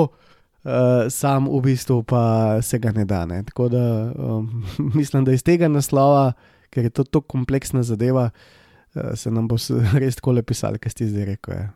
uh, 0.63 0.71
sam 1.09 1.47
v 1.51 1.61
bistvu 1.61 2.03
pa 2.03 2.21
se 2.61 2.79
ga 2.79 2.91
ne 2.91 3.05
da. 3.05 3.25
Ne. 3.25 3.43
Tako 3.43 3.69
da 3.69 4.11
um, 4.15 4.63
mislim, 4.97 5.25
da 5.25 5.31
iz 5.35 5.43
tega 5.43 5.67
naslova, 5.67 6.33
ker 6.69 6.83
je 6.83 6.89
to 6.89 7.03
tako 7.03 7.21
kompleksna 7.21 7.83
zadeva, 7.83 8.29
uh, 8.95 9.01
se 9.15 9.31
nam 9.31 9.47
bo 9.47 9.55
res 10.01 10.15
tako 10.15 10.31
lepo 10.31 10.53
pisali, 10.53 10.79
kaj 10.79 10.91
ste 10.95 11.07
zdaj 11.07 11.25
rekel. 11.25 11.53
Ja. 11.55 11.69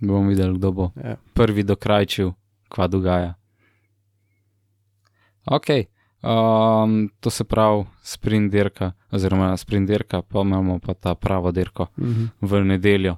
Bomo 0.00 0.28
videli, 0.28 0.58
kdo 0.58 0.72
bo 0.72 0.90
Ja. 0.98 1.16
prvi 1.34 1.62
dokrajčil, 1.62 2.32
kva 2.68 2.86
dogaja. 2.86 3.34
Ok, 5.46 5.66
um, 6.26 7.08
to 7.20 7.30
se 7.30 7.44
pravi 7.44 7.84
sprint 8.02 8.50
dirka, 8.52 8.92
oziroma 9.10 9.56
sprint 9.56 9.88
dirka, 9.88 10.22
pa 10.22 10.40
imamo 10.42 10.78
pa 10.78 10.94
ta 10.94 11.14
pravo 11.14 11.52
dirko. 11.52 11.86
Mhm. 11.98 12.24
v 12.40 12.64
nedeljo. 12.64 13.16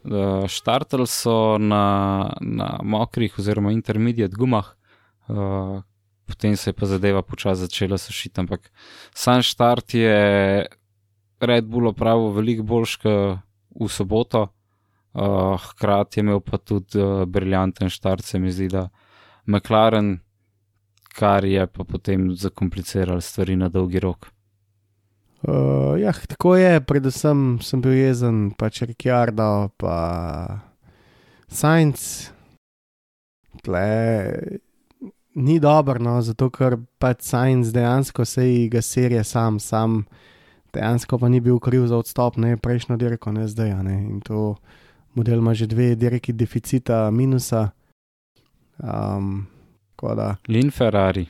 Uh, 0.00 0.46
štartali 0.48 1.04
so 1.06 1.58
na, 1.60 2.32
na 2.40 2.78
mokrih 2.82 3.34
oziroma 3.38 3.72
intermediate 3.72 4.32
gumah, 4.32 4.70
uh, 5.28 5.82
potem 6.24 6.56
se 6.56 6.70
je 6.70 6.74
pa 6.74 6.86
zadeva 6.86 7.20
počasi 7.22 7.66
začela 7.66 7.98
sušiti, 7.98 8.40
ampak 8.40 8.70
sam 9.12 9.42
štart 9.42 9.94
je 9.94 10.16
Red 11.40 11.68
Bull 11.68 11.92
opravil 11.92 12.32
veliko 12.32 12.64
boljš 12.64 12.96
kot 12.96 13.44
v 13.76 13.88
soboto, 13.92 14.46
uh, 15.12 15.60
hkrati 15.68 16.20
je 16.20 16.24
imel 16.24 16.40
pa 16.40 16.58
tudi 16.58 16.96
uh, 16.96 17.24
briljanten 17.28 17.92
štart, 17.92 18.24
se 18.24 18.38
mi 18.38 18.52
zdi, 18.52 18.68
da 18.72 18.88
McLaren, 19.46 20.18
kar 21.12 21.44
je 21.44 21.66
pa 21.66 21.84
potem 21.84 22.30
zakompliciral 22.32 23.20
stvari 23.20 23.56
na 23.56 23.68
dolgi 23.68 24.00
rok. 24.00 24.32
Uh, 25.40 25.96
ja, 26.00 26.12
tako 26.12 26.56
je, 26.56 26.80
predvsem 26.84 27.58
sem 27.64 27.80
bil 27.80 27.96
jezen, 27.96 28.50
pač 28.60 28.82
Ricciardo, 28.84 29.70
pa 29.80 29.96
Sainz. 31.48 32.28
Tle 33.64 33.86
ni 35.34 35.56
dobro, 35.60 35.98
no, 36.02 36.18
zato 36.22 36.50
ker 36.52 36.76
pač 37.00 37.24
Sainz 37.24 37.72
dejansko 37.72 38.24
se 38.24 38.44
ji 38.44 38.68
ga 38.68 38.82
serije 38.82 39.24
sam, 39.24 39.58
sam 39.60 40.04
dejansko 40.74 41.18
pa 41.18 41.28
ni 41.28 41.40
bil 41.40 41.58
kriv 41.58 41.86
za 41.88 41.96
odstop, 41.96 42.36
ne 42.36 42.56
prejšnjo 42.56 42.96
dirko, 43.00 43.32
ne 43.32 43.48
zdaj. 43.48 43.74
Ne. 43.82 43.96
In 44.04 44.20
to 44.20 44.56
model 45.14 45.38
ima 45.38 45.54
že 45.54 45.66
dve 45.66 45.94
dirki 45.94 46.32
deficita, 46.32 47.10
minusa. 47.10 47.70
Um, 48.78 49.46
da. 50.00 50.36
Lin 50.48 50.70
Ferrari. 50.70 51.26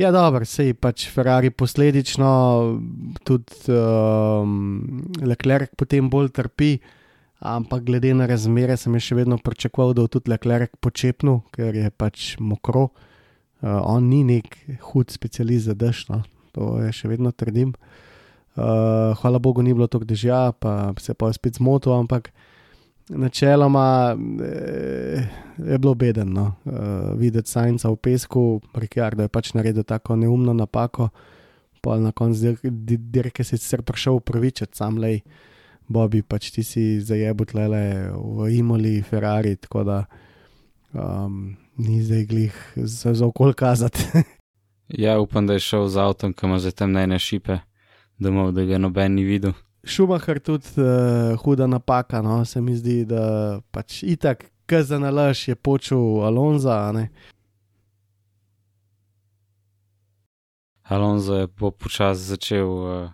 Ja, 0.00 0.08
dobro, 0.08 0.46
sej 0.48 0.72
pač 0.80 1.02
Ferrari 1.12 1.50
posledično 1.52 2.28
tudi 3.28 3.68
um, 3.68 5.02
Leclerc 5.20 5.74
potem 5.76 6.06
bolj 6.08 6.30
trpi, 6.38 6.78
ampak 7.44 7.84
glede 7.84 8.14
na 8.16 8.24
razmere 8.24 8.78
sem 8.80 8.96
še 8.96 9.18
vedno 9.18 9.36
pričakoval, 9.36 9.92
da 9.92 10.06
bo 10.06 10.08
tudi 10.08 10.32
Leclerc 10.32 10.72
počepnil, 10.80 11.42
ker 11.52 11.76
je 11.76 11.92
pač 11.92 12.30
mokro. 12.40 12.86
Uh, 13.60 13.76
on 13.84 14.08
ni 14.08 14.22
nek 14.24 14.56
hud 14.88 15.12
specialist 15.12 15.68
za 15.68 15.76
dež, 15.76 16.06
no. 16.08 16.22
to 16.56 16.78
je 16.80 16.96
še 16.96 17.12
vedno 17.12 17.28
trdim. 17.36 17.76
Uh, 18.56 19.12
hvala 19.20 19.36
Bogu, 19.36 19.60
ni 19.60 19.76
bilo 19.76 19.84
tako 19.84 20.08
dežja, 20.08 20.56
pa 20.56 20.94
se 20.96 21.12
pa 21.12 21.28
je 21.28 21.36
spet 21.36 21.60
zmotil, 21.60 21.92
ampak 21.92 22.32
načeloma 23.10 24.16
eh, 24.42 25.28
je 25.58 25.78
bilo 25.78 25.94
bedeno. 25.94 26.54
Uh, 26.64 26.72
videti 27.18 27.50
Sajnca 27.50 27.90
v 27.90 27.96
pesku, 27.96 28.60
Rikardo 28.74 29.22
je 29.22 29.28
pač 29.28 29.52
naredil 29.54 29.82
tako 29.82 30.16
neumno 30.16 30.52
napako, 30.52 31.08
pa 31.80 31.98
na 31.98 32.12
koncu 32.12 32.40
dir- 32.40 32.70
di- 32.70 32.96
dirke 32.96 33.40
je 33.40 33.44
sicer 33.44 33.82
prišel 33.82 34.14
upravičiti, 34.14 34.76
sam 34.76 34.98
lej, 34.98 35.20
Bobby, 35.88 36.22
pač 36.22 36.50
ti 36.54 36.62
si 36.62 37.00
zajebut 37.00 37.54
lele 37.54 38.12
v 38.14 38.50
Imoli, 38.54 39.02
Ferrari, 39.02 39.56
tako 39.56 39.84
da 39.84 40.04
um, 40.92 41.56
ni 41.76 42.02
zdaj 42.02 42.24
glih 42.24 42.54
za, 42.76 43.14
za 43.14 43.26
okol 43.26 43.52
kazati. 43.52 44.06
Ja, 44.88 45.20
upam, 45.20 45.46
da 45.46 45.52
je 45.52 45.60
šel 45.62 45.88
z 45.88 45.98
avtom, 46.02 46.32
ki 46.32 46.46
ima 46.46 46.58
že 46.58 46.72
temne 46.74 47.18
šipe, 47.18 47.58
domov, 48.18 48.52
da 48.52 48.64
ga 48.64 48.78
noben 48.78 49.14
ni 49.14 49.22
videl. 49.22 49.52
Šumacher 49.84 50.38
tudi 50.44 50.76
uh, 50.76 51.36
huda 51.40 51.66
napaka, 51.66 52.22
no, 52.22 52.44
se 52.44 52.60
mi 52.60 52.76
zdi, 52.76 53.04
da 53.08 53.60
pač 53.72 54.02
itak, 54.02 54.50
ki 54.68 54.82
za 54.84 54.98
nalaž 55.00 55.48
je 55.48 55.54
počel 55.56 56.20
Alonza, 56.24 56.76
a 56.88 56.92
ne. 56.92 57.08
Alonso 60.90 61.34
je 61.34 61.48
po 61.48 61.70
počasi 61.70 62.34
začel 62.34 62.66
uh, 62.66 63.08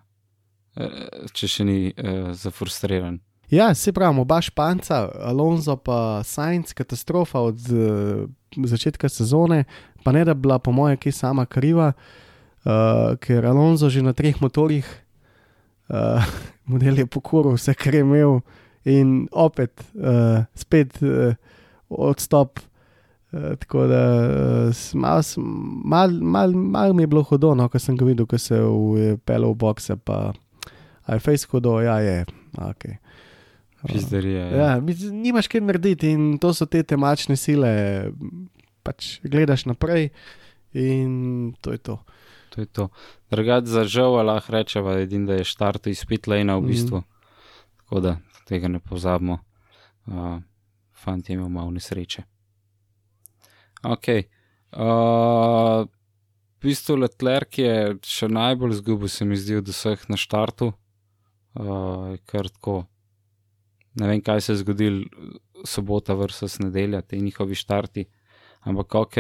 če 1.32 1.48
še 1.48 1.64
ni 1.64 1.78
uh, 1.92 2.32
zafrustriran. 2.36 3.20
Ja, 3.52 3.70
se 3.78 3.92
pravi, 3.94 4.20
oba 4.20 4.40
španca, 4.42 5.04
Alonso 5.22 5.76
pa 5.78 6.22
Sainz, 6.26 6.74
katastrofa 6.74 7.44
od 7.46 7.62
uh, 7.70 8.26
začetka 8.66 9.08
sezone, 9.08 9.64
pa 10.02 10.12
ne 10.12 10.24
da 10.26 10.34
bi 10.34 10.46
bila, 10.48 10.58
po 10.58 10.74
mojem, 10.74 10.98
ki 10.98 11.14
sama 11.14 11.46
kriva, 11.46 11.92
uh, 11.94 13.14
ker 13.22 13.46
Alonso 13.46 13.90
že 13.92 14.02
na 14.02 14.16
treh 14.16 14.40
motorjih, 14.42 14.88
uh, 15.94 16.26
model 16.66 17.02
je 17.02 17.06
pokoril 17.06 17.56
vse, 17.56 17.74
kar 17.78 17.94
je 17.94 18.04
imel, 18.04 18.40
in 18.86 19.26
opet, 19.32 19.84
uh, 19.94 20.44
spet 20.54 20.98
uh, 21.02 21.34
odstop. 21.88 22.60
Uh, 23.32 23.54
tako 23.60 23.86
da 23.90 24.02
uh, 24.70 24.84
malo 24.94 25.22
mal, 25.84 26.10
mal, 26.22 26.52
mal 26.54 26.94
mi 26.94 27.02
je 27.02 27.10
bilo 27.10 27.22
hodo, 27.26 27.54
no, 27.58 27.68
ko 27.68 27.78
sem 27.82 27.96
ga 27.98 28.06
videl, 28.06 28.26
ko 28.26 28.38
se 28.38 28.58
je 28.58 29.16
pel 29.26 29.48
v 29.50 29.56
boxe, 29.58 29.98
pa 29.98 30.30
je 31.10 31.18
fejs 31.22 31.46
hodo, 31.50 31.80
ja 31.82 31.98
je. 32.00 32.24
Okay. 32.56 32.96
Pizderija. 33.86 34.46
Ja. 34.46 34.56
Ja, 34.56 34.80
mislim, 34.80 35.20
nimaš 35.22 35.48
kaj 35.48 35.60
narediti 35.60 36.10
in 36.10 36.38
to 36.38 36.54
so 36.54 36.66
te 36.66 36.82
temačne 36.82 37.36
sile. 37.36 37.70
Pač 38.86 39.18
gledaš 39.22 39.66
naprej 39.66 40.10
in 40.74 41.54
to 41.60 41.74
je 41.74 41.78
to. 41.78 41.98
To 42.50 42.60
je 42.60 42.66
to. 42.66 42.88
Drugač 43.30 43.66
za 43.70 43.84
žal 43.84 44.16
lahko 44.26 44.52
rečemo, 44.52 44.94
da 45.26 45.40
je 45.40 45.44
štart 45.44 45.86
iz 45.86 46.04
pitlejna 46.04 46.56
v 46.56 46.72
bistvu. 46.72 47.02
Mm. 47.02 47.04
Tako 47.82 48.00
da 48.00 48.16
tega 48.48 48.68
ne 48.68 48.80
pozabimo. 48.80 49.38
Uh, 50.06 50.40
Fant 50.96 51.28
je 51.28 51.34
imel 51.34 51.48
malo 51.48 51.70
nesreče. 51.70 52.22
Ok. 53.82 54.08
Uh, 54.72 55.86
v 56.56 56.62
bistvu 56.62 56.96
Letlerk 56.96 57.58
je 57.58 57.96
še 58.06 58.28
najbolj 58.28 58.78
zgubil, 58.80 59.08
se 59.08 59.24
mi 59.24 59.36
zdi, 59.36 59.58
od 59.60 59.68
vseh 59.68 60.08
na 60.08 60.16
štartu. 60.16 60.72
Uh, 61.56 62.16
ker 62.28 62.48
tako 62.52 62.86
ne 63.96 64.08
vem, 64.08 64.20
kaj 64.20 64.40
se 64.40 64.52
je 64.52 64.56
zgodilo, 64.56 65.04
sobota 65.64 66.14
versus 66.14 66.58
nedelja, 66.58 67.00
te 67.02 67.16
njihovi 67.16 67.54
štarti. 67.54 68.04
Ampak 68.60 68.94
ok, 68.94 69.16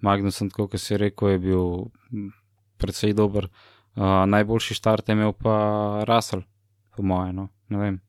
Magnus, 0.00 0.42
kot 0.52 0.76
si 0.78 0.96
rekel, 0.96 1.34
je 1.34 1.38
bil 1.38 1.66
precej 2.82 3.14
dober. 3.14 3.46
Uh, 3.94 4.24
najboljši 4.26 4.74
štart 4.74 5.08
je 5.08 5.16
imel 5.16 5.34
pa 5.36 5.54
Russell, 6.08 6.42
po 6.96 7.04
mojem. 7.06 7.36
No? 7.36 7.48
Ne 7.68 7.78
vem. 7.78 8.00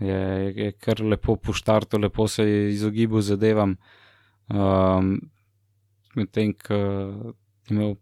Je, 0.00 0.20
je 0.56 0.72
kar 0.76 1.00
lepo 1.00 1.38
po 1.40 1.54
štartu, 1.56 1.98
lepo 1.98 2.28
se 2.28 2.44
je 2.44 2.70
izogibal 2.74 3.24
zadevam. 3.24 3.76
Um, 4.52 5.16
Medtem, 6.16 6.52
ko 6.56 6.74
je 6.74 7.32
imel 7.70 7.94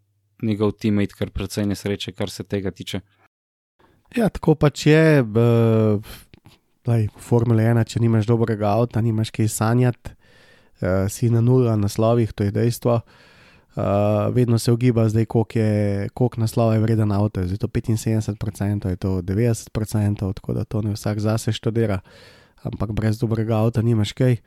njegov 0.42 0.74
teammate 0.78 1.16
kar 1.18 1.30
precej 1.34 1.66
nesreče, 1.66 2.12
kar 2.12 2.30
se 2.30 2.44
tega 2.44 2.70
tiče. 2.70 3.00
Ja, 4.14 4.28
tako 4.28 4.54
pač 4.58 4.86
je. 4.86 5.22
Uh, 5.22 6.14
Lej, 6.84 7.08
v 7.14 7.22
Formule 7.24 7.64
1, 7.64 7.80
če 7.88 8.02
nimaš 8.02 8.26
dobrega 8.28 8.74
avta, 8.74 9.00
nimaš 9.00 9.30
kaj 9.32 9.48
sanjati, 9.48 10.12
uh, 10.82 11.06
si 11.08 11.30
na 11.32 11.40
nula 11.40 11.78
naslovih, 11.80 12.34
to 12.36 12.44
je 12.44 12.52
dejstvo. 12.52 12.98
Uh, 13.00 13.33
vedno 14.32 14.58
se 14.58 14.72
ugiba, 14.72 15.08
zdaj 15.08 15.24
koliko 15.26 16.40
naslova 16.40 16.74
je 16.74 16.80
vreden 16.80 17.12
avto, 17.12 17.42
zdaj 17.46 17.58
to 17.58 17.68
75%, 17.68 18.88
je 18.88 18.96
to 18.96 19.22
90%, 19.22 20.34
tako 20.34 20.52
da 20.52 20.64
to 20.64 20.82
ne 20.82 20.92
vsak 20.94 21.18
zase 21.18 21.52
študira, 21.52 21.98
ampak 22.62 22.92
brez 22.92 23.18
dobrega 23.18 23.56
avta 23.56 23.82
nimaš 23.82 24.12
kaj. 24.12 24.32
Uh, 24.32 24.38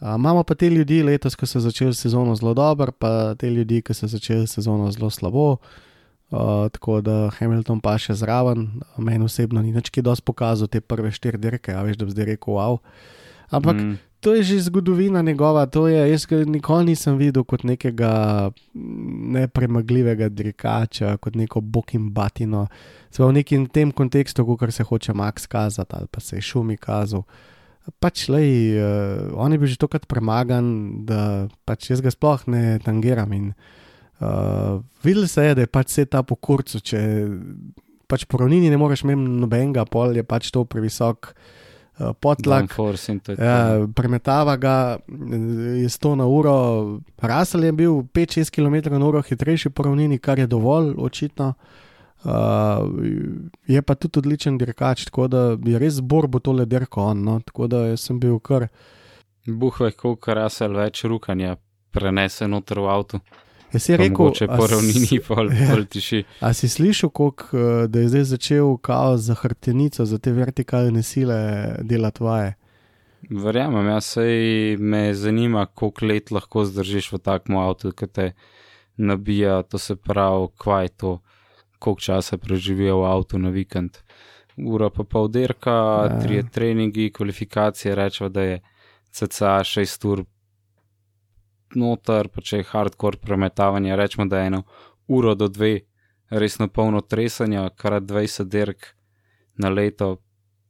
imamo 0.00 0.42
pa 0.42 0.54
te 0.54 0.68
ljudi 0.70 1.02
letos, 1.02 1.36
ki 1.36 1.46
so 1.46 1.60
začeli 1.60 1.94
sezono 1.94 2.34
zelo 2.36 2.54
dobro, 2.54 2.92
pa 2.92 3.34
te 3.34 3.50
ljudi, 3.50 3.80
ki 3.82 3.94
so 3.94 4.06
začeli 4.06 4.46
sezono 4.46 4.90
zelo 4.90 5.10
slabo. 5.10 5.56
Uh, 6.30 6.68
tako 6.72 7.00
da 7.00 7.30
Hamilton 7.38 7.80
pa 7.80 7.94
še 7.98 8.14
zraven, 8.18 8.66
meni 8.98 9.24
osebno 9.24 9.62
ni 9.62 9.70
več 9.72 9.88
kaj 9.94 10.02
dosti 10.04 10.26
pokazal 10.26 10.68
te 10.68 10.82
prve 10.82 11.12
štiri 11.14 11.38
dirke, 11.38 11.72
a 11.72 11.84
veš, 11.86 11.96
da 11.96 12.04
bi 12.04 12.12
zdaj 12.12 12.28
rekel 12.32 12.58
wow. 12.58 12.80
Ampak 13.54 13.76
mm. 13.78 13.96
To 14.26 14.34
je 14.34 14.42
že 14.42 14.66
zgodovina 14.66 15.22
njegova, 15.22 15.66
to 15.70 15.86
je, 15.86 16.10
jaz 16.10 16.26
ga 16.26 16.42
nikoli 16.42 16.90
nisem 16.90 17.14
videl 17.14 17.44
kot 17.46 17.62
nekega 17.62 18.50
nepremagljivega 19.38 20.26
dirkača, 20.28 21.12
kot 21.22 21.36
neko 21.38 21.60
bokim 21.62 22.08
batino. 22.10 22.64
Sve 23.14 23.28
v 23.30 23.36
nekem 23.38 23.68
tem 23.70 23.92
kontekstu, 23.94 24.42
kot 24.42 24.74
se 24.74 24.82
hoče 24.82 25.14
Max 25.14 25.46
kazati 25.46 25.94
ali 25.94 26.10
pa 26.10 26.20
se 26.20 26.36
je 26.36 26.42
šumi 26.42 26.76
kazal. 26.76 27.22
Pač 28.02 28.26
le, 28.28 28.42
uh, 28.74 29.30
on 29.38 29.52
je 29.52 29.58
bil 29.62 29.70
že 29.70 29.78
tokrat 29.78 30.08
premagan, 30.10 31.06
da 31.06 31.46
pač 31.62 31.90
jaz 31.90 32.02
ga 32.02 32.10
sploh 32.10 32.48
ne 32.50 32.78
tangiram. 32.82 33.32
In, 33.32 33.52
Uh, 34.16 34.80
videl 35.04 35.26
se 35.28 35.42
je, 35.44 35.54
da 35.54 35.60
je 35.60 35.68
pač 35.68 35.90
vse 35.90 36.06
ta 36.08 36.22
po 36.24 36.38
kurcu, 36.40 36.78
če 36.80 36.98
pač 38.08 38.22
po 38.24 38.38
ravnini 38.40 38.70
ne 38.72 38.78
moreš 38.80 39.02
imeti 39.04 39.20
nobenega, 39.42 39.84
pol 39.84 40.16
je 40.16 40.22
pač 40.24 40.48
to 40.48 40.62
previsok 40.64 41.34
uh, 41.34 41.65
podlak. 42.20 42.74
Ja, 43.38 43.86
premetava 43.94 44.56
ga 44.56 44.98
je 45.80 45.88
100 45.88 46.14
na 46.14 46.26
uro, 46.26 46.56
Rasel 47.18 47.64
je 47.64 47.72
bil 47.72 47.92
5-6 47.92 48.50
km 48.52 48.98
na 48.98 49.06
uro 49.06 49.22
hitrejši 49.22 49.70
po 49.70 49.82
ravnini, 49.82 50.18
kar 50.18 50.38
je 50.38 50.46
dovolj, 50.46 50.94
očitno. 50.98 51.54
Uh, 52.24 52.32
je 53.66 53.82
pa 53.82 53.94
tudi 53.94 54.18
odličen 54.18 54.58
dirkač, 54.58 55.04
tako 55.04 55.28
da 55.28 55.42
je 55.64 55.78
res 55.78 56.00
borbo 56.00 56.38
tole 56.38 56.66
dirko 56.66 57.04
on. 57.12 57.22
No? 57.24 57.40
Tako 57.40 57.66
da 57.66 57.96
sem 57.96 58.20
bil 58.20 58.38
kar. 58.38 58.68
Buhve, 59.46 59.92
koliko 59.92 60.34
Rasel 60.34 60.74
več 60.74 61.04
rukanja 61.04 61.56
prenese 61.94 62.48
noter 62.48 62.80
v 62.82 62.90
avtu. 62.90 63.20
Jaz 63.72 63.82
si 63.82 63.96
rekel, 63.98 64.30
če 64.36 64.46
po 64.50 64.66
ravnini 64.70 65.18
pol, 65.26 65.50
ja, 65.56 65.72
pol 65.72 65.86
tiši. 65.90 66.22
A 66.46 66.52
si 66.56 66.70
slišal, 66.70 67.10
kolik, 67.10 67.48
eh, 67.50 67.86
da 67.90 68.04
je 68.04 68.12
zdaj 68.12 68.28
začel 68.36 68.76
kao 68.78 69.16
za 69.18 69.34
hrbtenico, 69.34 70.06
za 70.06 70.18
te 70.22 70.32
vertikalne 70.32 71.02
sile 71.02 71.38
delati 71.82 72.24
vaje? 72.24 72.54
Verjamem, 73.30 73.88
jaz 73.90 74.12
se 74.14 74.76
me 74.78 75.14
zanima, 75.14 75.66
koliko 75.66 76.06
let 76.06 76.30
lahko 76.30 76.64
zdržiš 76.64 77.10
v 77.12 77.18
takem 77.18 77.56
avtu, 77.58 77.90
ki 77.90 78.06
te 78.06 78.26
nabija, 78.96 79.62
to 79.66 79.78
se 79.82 79.96
pravi, 79.96 80.46
kvaj 80.62 80.88
to, 80.88 81.18
koliko 81.78 82.00
časa 82.00 82.38
preživijo 82.38 83.00
v 83.02 83.10
avtu 83.10 83.42
na 83.42 83.50
vikend. 83.50 83.98
Ura 84.56 84.88
pa 84.90 85.04
pol 85.04 85.28
dirka, 85.28 85.74
ja. 86.06 86.20
tri 86.22 86.40
treningi, 86.52 87.10
kvalifikacije, 87.12 87.94
rečemo, 87.94 88.30
da 88.30 88.42
je 88.42 88.60
cca 89.10 89.58
6 89.64 90.08
ur 90.08 90.24
noter, 91.74 92.28
pa 92.28 92.40
če 92.40 92.60
je 92.60 92.68
hardcore 92.70 93.18
premetavanje, 93.22 93.96
rečemo, 93.96 94.26
da 94.30 94.40
je 94.40 94.52
eno 94.52 94.62
uro 95.08 95.34
do 95.34 95.48
dve, 95.48 95.80
resno 96.30 96.68
polno 96.68 97.00
tresanja, 97.00 97.68
kar 97.76 98.00
20 98.02 98.48
dirk 98.50 98.92
na 99.58 99.70
leto, 99.70 100.16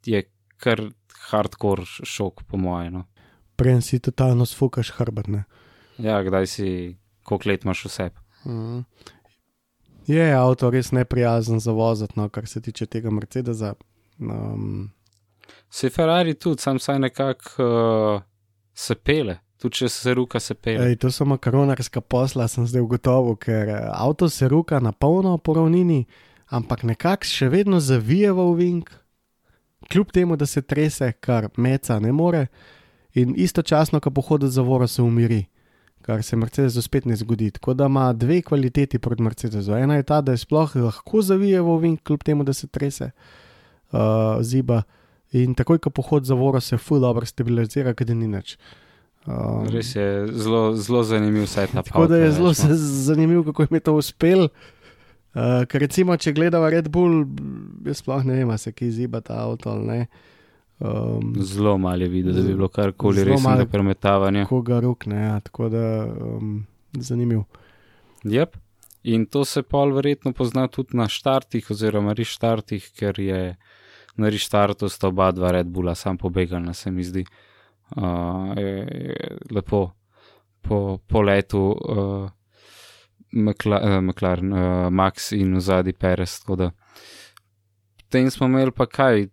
je 0.05 0.23
kar 0.57 0.83
hardcore 1.31 1.85
šok, 1.87 2.45
po 2.49 2.57
mojem. 2.57 3.01
No. 3.01 3.05
Prej 3.57 3.81
si 3.83 4.01
totalno 4.01 4.47
sfukaš 4.47 4.93
hrbtne. 4.97 5.45
Ja, 5.99 6.21
kdaj 6.23 6.47
si, 6.47 6.69
koliko 7.25 7.49
let 7.49 7.65
imaš 7.65 7.85
vse. 7.89 8.11
Mm. 8.45 8.85
Je 10.07 10.27
avto 10.35 10.71
res 10.71 10.93
neprijazen 10.93 11.61
za 11.61 11.73
voziti, 11.73 12.15
no, 12.17 12.29
kar 12.29 12.47
se 12.47 12.61
tiče 12.63 12.87
tega 12.87 13.11
Mercedesa. 13.11 13.75
Um, 14.21 14.93
se 15.71 15.91
Ferrari 15.91 16.35
tudi, 16.35 16.63
sam 16.63 16.79
saj 16.79 16.99
nekako 16.99 17.65
uh, 17.65 18.23
se 18.75 18.95
pele 18.95 19.39
tudi 19.61 19.81
če 19.81 19.89
se 19.89 20.15
ruka 20.15 20.41
se 20.41 20.55
pele. 20.55 20.91
Ej, 20.91 21.01
to 21.03 21.11
so 21.13 21.27
makaronarska 21.29 22.01
posla, 22.01 22.49
sem 22.49 22.67
zdaj 22.69 22.85
ugotovil, 22.85 23.37
ker 23.41 23.73
eh, 23.73 23.89
avto 23.93 24.29
se 24.33 24.49
ruka 24.49 24.81
na 24.81 24.93
polno 24.93 25.37
po 25.39 25.57
ravnini, 25.57 26.05
ampak 26.53 26.85
nekako 26.87 27.29
še 27.29 27.51
vedno 27.53 27.81
zavije 27.81 28.33
v 28.37 28.47
vink, 28.61 28.93
kljub 29.91 30.13
temu, 30.13 30.37
da 30.37 30.47
se 30.47 30.63
trese, 30.63 31.13
kar 31.21 31.49
meca 31.57 31.99
ne 32.03 32.13
more, 32.13 32.47
in 33.17 33.35
istočasno, 33.37 34.01
ko 34.01 34.13
pohodi 34.13 34.51
za 34.53 34.63
voro, 34.63 34.87
se 34.87 35.03
umiri. 35.03 35.47
Kar 36.07 36.21
se 36.23 36.37
Mercedesu 36.39 36.85
spet 36.85 37.07
ne 37.11 37.17
zgodi. 37.19 37.49
Tako 37.51 37.73
da 37.75 37.89
ima 37.91 38.13
dve 38.15 38.39
kvaliteti 38.47 39.01
proti 39.03 39.25
Mercedesu. 39.27 39.75
Ena 39.75 39.97
je 39.99 40.05
ta, 40.07 40.21
da 40.23 40.37
je 40.37 40.39
sploh 40.39 40.77
lahko 40.79 41.23
zavije 41.23 41.59
v 41.67 41.79
vink, 41.83 42.03
kljub 42.07 42.23
temu, 42.23 42.45
da 42.47 42.55
se 42.55 42.69
trese, 42.71 43.11
uh, 43.91 44.39
ziba. 44.47 44.85
In 45.35 45.57
takoj, 45.59 45.81
ko 45.83 45.91
pohod 45.91 46.29
za 46.29 46.37
voro, 46.39 46.61
se 46.63 46.79
fu 46.79 47.01
dobro 47.03 47.27
stabilizira, 47.27 47.95
kaj 47.95 48.15
ni 48.15 48.29
nič. 48.31 48.55
Uh, 48.55 48.86
Um, 49.27 49.67
Res 49.67 49.97
je 49.97 50.27
zelo, 50.33 50.77
zelo 50.79 51.03
zanimiv 51.03 51.47
svet 51.47 51.73
na 51.75 51.83
Tako 51.83 52.07
da 52.07 52.17
je 52.17 52.31
zelo 52.31 52.49
no. 52.49 52.55
zanimivo, 52.77 53.45
kako 53.45 53.63
je 53.63 53.69
mi 53.71 53.81
to 53.81 53.95
uspel. 53.95 54.49
Uh, 55.35 55.65
ker 55.69 55.83
recimo, 55.83 56.17
če 56.17 56.33
gledamo 56.33 56.69
Red 56.71 56.89
Bull, 56.89 57.25
jaz 57.85 58.01
sploh 58.05 58.23
ne 58.25 58.39
vem, 58.39 58.53
se 58.59 58.73
ki 58.73 58.91
ziba 58.91 59.21
ta 59.21 59.41
avto 59.43 59.73
ali 59.75 59.87
ne. 59.87 60.07
Um, 60.79 61.35
zelo 61.41 61.75
malo 61.79 62.07
je 62.07 62.09
videti, 62.09 62.37
da 62.37 62.45
bi 62.47 62.55
bilo 62.55 62.69
karkoli 62.69 63.25
resnega 63.25 63.67
premetavanja. 63.67 64.47
Koga 64.47 64.79
rukne, 64.85 65.19
ja, 65.25 65.41
tako 65.41 65.69
da 65.75 65.83
um, 66.07 66.63
zanimiv. 66.93 67.43
Yep. 68.25 68.55
In 69.11 69.27
to 69.27 69.45
se 69.45 69.63
pol 69.63 69.95
verjetno 69.97 70.33
pozna 70.33 70.69
tudi 70.69 70.97
na 70.97 71.09
štartih, 71.11 71.67
oziroma 71.71 72.15
reštartih, 72.15 72.87
ker 72.95 73.19
je 73.21 73.43
na 74.17 74.31
reštartu 74.31 74.89
sta 74.89 75.11
oba 75.11 75.33
dva 75.35 75.51
Red 75.59 75.67
Bulla 75.67 75.95
sam 75.95 76.19
pobegala, 76.19 76.75
se 76.75 76.91
mi 76.91 77.05
zdi. 77.05 77.27
Uh, 77.27 77.56
uh, 77.97 78.53
je, 78.57 78.75
je 78.91 79.39
lepo 79.51 79.91
po, 80.63 80.99
po 81.07 81.23
letu 81.23 81.71
uh, 81.71 82.31
McLaren, 83.33 84.53
uh, 84.53 84.91
Max 84.91 85.33
in 85.33 85.61
zadnji 85.61 85.93
Perez. 85.93 86.41
potem 87.97 88.31
smo 88.31 88.47
imeli 88.47 88.73
pa 88.73 88.87
kaj, 88.87 89.29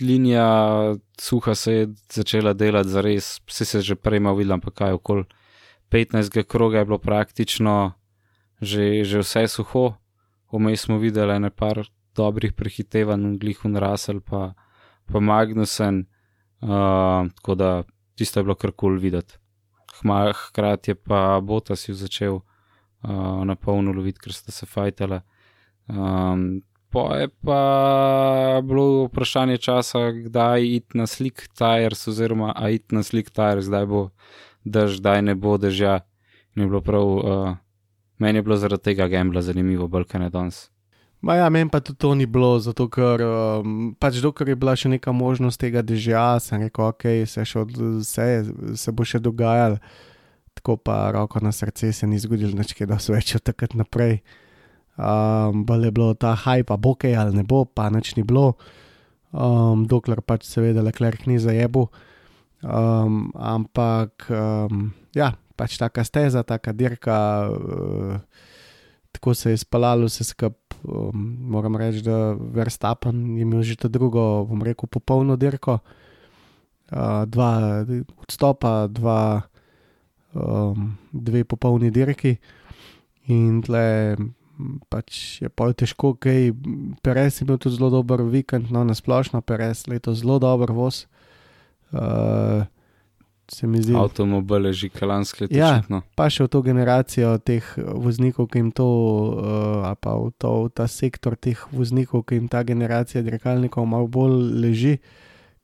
linija 0.00 0.94
suha 1.20 1.54
se 1.54 1.72
je 1.72 1.88
začela 2.10 2.52
delati 2.52 2.88
za 2.88 3.00
res, 3.00 3.40
vsi 3.46 3.64
se 3.64 3.80
že 3.80 3.94
prej 3.94 4.20
malo 4.20 4.36
videl, 4.36 4.52
ampak 4.52 4.74
kaj 4.74 4.92
okoli 4.92 5.24
15. 5.90 6.42
kroga 6.44 6.78
je 6.78 6.84
bilo 6.84 6.98
praktično 6.98 7.92
že, 8.60 9.04
že 9.04 9.18
vse 9.22 9.46
suho, 9.48 9.94
vmes 10.52 10.80
smo 10.80 10.98
videli 10.98 11.38
nekaj 11.38 11.86
dobrih 12.16 12.52
prehitevanj, 12.52 13.38
Glihun 13.38 13.76
Rasel 13.76 14.20
pa, 14.20 14.54
pa 15.06 15.20
Magnusen, 15.20 16.06
uh, 16.60 17.28
tako 17.36 17.54
da 17.54 17.82
tisto 18.14 18.40
je 18.40 18.44
bilo 18.44 18.54
kar 18.54 18.72
kul 18.72 18.90
cool 18.90 19.00
videti. 19.00 19.38
Hkrati 20.02 20.90
je 20.90 20.94
pa 20.94 21.40
Botas 21.42 21.88
jo 21.88 21.94
začel 21.94 22.34
uh, 22.34 23.44
na 23.44 23.54
polno 23.54 23.92
loviti, 23.92 24.20
ker 24.20 24.32
sta 24.32 24.52
se 24.52 24.66
fajtala. 24.66 25.20
Um, 25.88 26.62
Po 26.90 27.12
je 27.14 27.28
pa 27.28 28.60
bilo 28.64 29.04
vprašanje 29.04 29.58
časa, 29.58 30.10
kdaj 30.10 30.64
iti 30.64 30.98
na 30.98 31.06
slik 31.06 31.48
Tires, 31.52 32.08
oziroma 32.08 32.52
a 32.56 32.70
iti 32.70 32.94
na 32.94 33.02
slik 33.02 33.28
Tires, 33.30 33.68
kdaj 33.68 33.86
bo 33.86 34.08
dež, 34.64 34.96
kdaj 35.00 35.22
ne 35.22 35.34
bo 35.34 35.58
dežja. 35.60 36.00
Ni 36.56 36.64
bilo 36.64 36.80
prav, 36.80 37.04
uh, 37.04 37.56
meni 38.18 38.38
je 38.38 38.42
bilo 38.42 38.56
zaradi 38.56 38.82
tega 38.82 39.08
gambla 39.08 39.44
zanimivo, 39.44 39.88
bolj 39.88 40.08
kaj 40.08 40.20
ne 40.20 40.30
danes. 40.32 40.70
Ja, 41.22 41.48
meni 41.50 41.66
pa 41.70 41.80
tudi 41.80 41.98
to 41.98 42.14
ni 42.14 42.26
bilo, 42.26 42.60
zato 42.62 42.86
ker 42.86 43.22
um, 43.26 43.94
pač 43.98 44.20
dokler 44.22 44.52
je 44.52 44.56
bila 44.56 44.76
še 44.78 44.90
neka 44.92 45.10
možnost 45.10 45.58
tega 45.58 45.82
dežja, 45.82 46.38
sem 46.38 46.62
rekel, 46.62 46.92
ok, 46.94 47.06
se, 47.26 47.42
od, 47.58 47.72
vse, 47.74 48.26
se 48.78 48.94
bo 48.94 49.02
še 49.02 49.18
dogajalo, 49.18 49.80
tako 50.54 50.76
pa 50.78 51.10
roko 51.16 51.42
na 51.42 51.50
srce 51.50 51.90
se 51.92 52.06
ni 52.06 52.22
zgodilo, 52.22 52.54
nič 52.54 52.70
kaj 52.78 52.86
dosti 52.92 53.16
več 53.16 53.34
od 53.34 53.42
takrat 53.50 53.74
naprej. 53.74 54.20
Um, 54.98 55.64
bolj 55.66 55.90
je 55.90 55.94
bilo 55.98 56.14
ta 56.14 56.36
hype, 56.38 56.78
bo 56.78 56.94
kaj 56.94 57.18
ali 57.18 57.34
ne 57.34 57.42
bo, 57.46 57.64
pa 57.66 57.90
nič 57.90 58.14
ni 58.14 58.22
bilo, 58.22 58.54
um, 59.34 59.88
dokler 59.90 60.22
pač 60.22 60.46
seveda 60.46 60.86
Leclerc 60.86 61.26
ni 61.26 61.42
zajebu. 61.42 61.88
Um, 62.62 63.30
ampak 63.34 64.30
um, 64.30 64.92
ja, 65.18 65.34
pač 65.58 65.78
taka 65.82 66.06
steza, 66.06 66.46
taka 66.46 66.70
dirka, 66.74 67.18
uh, 67.50 68.46
tako 69.18 69.34
se 69.34 69.50
je 69.50 69.60
spalalo 69.66 70.06
vse 70.06 70.24
skupaj. 70.24 70.56
Um, 70.84 71.36
moram 71.40 71.76
reči, 71.76 72.02
da 72.06 72.36
Verstappen 72.38 73.36
je 73.36 73.42
imel 73.42 73.62
že 73.62 73.76
to 73.76 73.88
drugo, 73.88 74.44
bom 74.46 74.62
rekel, 74.62 74.86
popolno 74.86 75.36
dirko. 75.36 75.78
Uh, 76.88 77.26
dva 77.26 77.84
odstopa, 78.22 78.86
dva, 78.86 79.42
um, 80.32 80.94
dve 81.12 81.42
popolni 81.44 81.90
dirki, 81.90 82.36
in 83.26 83.58
tle 83.66 84.16
pač 84.88 85.42
je 85.42 85.50
pa 85.50 85.68
težko, 85.74 86.14
kaj 86.14 86.54
Perez 87.02 87.40
je 87.40 87.44
imel 87.44 87.58
tudi 87.58 87.76
zelo 87.76 87.90
dober 87.90 88.22
vikend, 88.22 88.70
no 88.70 88.86
na 88.86 88.94
splošno 88.94 89.42
Perez 89.42 89.86
leto 89.90 90.14
zelo 90.14 90.38
dober 90.38 90.72
voz. 90.72 91.06
Uh, 91.90 92.64
se 93.50 93.66
mi 93.66 93.82
zdi. 93.82 93.94
Avtomobil 93.96 94.66
je 94.70 94.72
že 94.72 94.88
kalanski 94.88 95.44
let. 95.44 95.52
Ja, 95.52 95.82
pa 96.16 96.28
še 96.30 96.46
v 96.46 96.52
to 96.52 96.62
generacijo 96.62 97.36
teh 97.40 97.64
voznikov, 97.76 98.50
ki 98.52 98.62
jim 98.62 98.70
to, 98.72 98.88
uh, 99.38 99.92
pa 100.00 100.16
v, 100.16 100.32
to, 100.38 100.52
v 100.66 100.72
ta 100.74 100.88
sektor 100.88 101.36
teh 101.36 101.58
voznikov, 101.72 102.26
ki 102.28 102.40
jim 102.40 102.48
ta 102.48 102.62
generacija 102.62 103.24
dirkalnikov 103.24 103.88
malo 103.88 104.08
bolj 104.08 104.38
leži, 104.60 104.96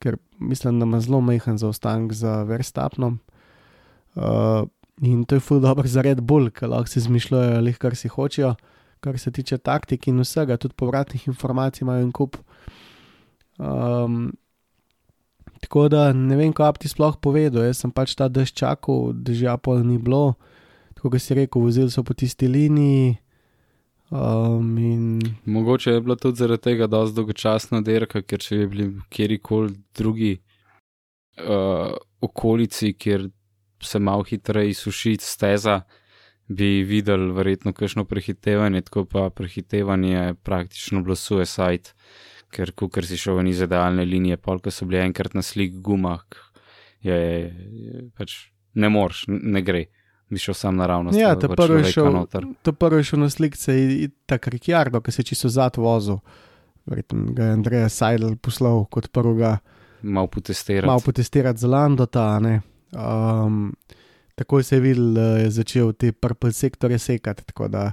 ker 0.01 0.17
mislim, 0.39 0.79
da 0.79 0.89
ima 0.89 1.01
zelo 1.01 1.21
majhen 1.21 1.61
zaostanek 1.61 2.13
za 2.13 2.43
Verstapnom. 2.43 3.19
Uh, 4.15 4.63
in 5.01 5.25
to 5.27 5.35
je 5.35 5.43
ful 5.43 5.59
dobro 5.59 5.87
za 5.87 6.01
Red 6.01 6.23
Bull, 6.23 6.49
ker 6.49 6.71
lahko 6.71 6.89
si 6.89 7.03
izmišljajo, 7.03 7.61
leh 7.61 7.77
kar 7.77 7.95
si 7.95 8.11
hočejo 8.11 8.55
kar 9.05 9.19
se 9.19 9.31
tiče 9.31 9.57
taktik 9.57 10.07
in 10.09 10.19
vsega, 10.23 10.57
tudi 10.57 10.73
povratnih 10.81 11.27
informacij 11.27 11.85
imajo 11.85 12.07
en 12.07 12.11
kup. 12.11 12.37
Um, 13.57 14.33
tako 15.65 15.87
da 15.89 16.13
ne 16.13 16.37
vem, 16.37 16.53
kaj 16.53 16.77
ti 16.83 16.89
sploh 16.91 17.17
povedal. 17.17 17.65
Jaz 17.65 17.81
sem 17.81 17.91
pač 17.91 18.13
ta 18.13 18.29
dež 18.29 18.53
čakal, 18.53 19.15
da 19.17 19.33
že 19.33 19.49
apol 19.49 19.81
ni 19.81 19.97
bilo, 19.97 20.37
tako 20.93 21.17
da 21.17 21.19
si 21.19 21.33
rekel, 21.33 21.65
vozili 21.65 21.89
so 21.89 22.05
po 22.05 22.13
tisti 22.13 22.45
liniji. 22.45 23.17
Um, 24.13 24.77
in... 24.77 25.21
Mogoče 25.49 25.97
je 25.97 26.01
bilo 26.05 26.15
tudi 26.15 26.37
zaradi 26.37 26.61
tega, 26.61 26.85
je 26.85 26.89
zelo 26.93 27.17
dolgočasna 27.17 27.81
dirka, 27.81 28.21
ker 28.21 28.37
če 28.39 28.61
bi 28.61 28.67
bili 28.67 28.85
kjerkoli 29.09 29.73
drugi 29.97 30.35
uh, 31.41 31.97
okolici, 32.21 32.93
kjer 32.93 33.25
se 33.81 33.99
malo 33.99 34.23
hitreje 34.23 34.77
suši 34.77 35.17
steza, 35.19 35.81
bi 36.45 36.85
videli 36.85 37.33
verjetno 37.33 37.73
kakšno 37.73 38.05
prehitevanje, 38.05 38.85
tako 38.85 39.07
pa 39.09 39.29
prehitevanje 39.33 40.35
praktično 40.45 41.01
bilo 41.01 41.17
suicide, 41.17 41.97
ker 42.55 42.71
ker 42.71 43.07
si 43.07 43.19
šel 43.19 43.39
v 43.41 43.49
niz 43.49 43.61
idealne 43.65 44.05
linije, 44.07 44.39
polk 44.41 44.71
so 44.71 44.87
bili 44.87 45.03
enkrat 45.03 45.35
na 45.35 45.43
slik 45.43 45.75
gumah, 45.83 46.23
je, 47.03 47.15
je, 47.15 47.51
je 47.85 48.07
pač 48.15 48.37
ne 48.75 48.89
moreš, 48.89 49.25
ne 49.27 49.61
gre. 49.65 49.85
Bi 50.29 50.41
šel 50.41 50.55
sam 50.57 50.79
naravno. 50.79 51.11
Ja, 51.13 51.35
to 51.37 51.51
prvo 51.53 51.77
je 51.77 51.91
šel, 51.93 52.15
to 52.65 52.73
prvo 52.73 52.97
je 52.97 53.05
šel 53.11 53.19
na 53.21 53.29
slikce 53.29 53.75
in 53.77 54.11
tako 54.25 54.55
Rikjardo, 54.55 55.01
ki 55.01 55.13
se 55.13 55.21
je 55.21 55.29
čisto 55.31 55.51
zad 55.53 55.77
vozil. 55.77 56.17
Verjetno 56.85 57.33
ga 57.33 57.45
je 57.45 57.57
Andrej 57.59 57.89
Seidel 57.93 58.35
poslal 58.41 58.85
kot 58.89 59.11
prvega. 59.13 59.57
Mal 60.01 60.27
potestirati. 60.27 60.87
Mal 60.87 61.01
potestirati 61.05 61.59
za 61.59 61.67
Landota, 61.67 62.25
ne. 62.39 62.61
Um, 62.93 63.75
takoj 64.35 64.63
se 64.63 64.75
je 64.75 64.81
videl, 64.81 65.13
da 65.13 65.27
je 65.43 65.49
začel 65.51 65.93
te 65.93 66.11
prve 66.11 66.51
sektore 66.53 66.99
sekati. 66.99 67.45
Tako 67.45 67.67
da 67.67 67.91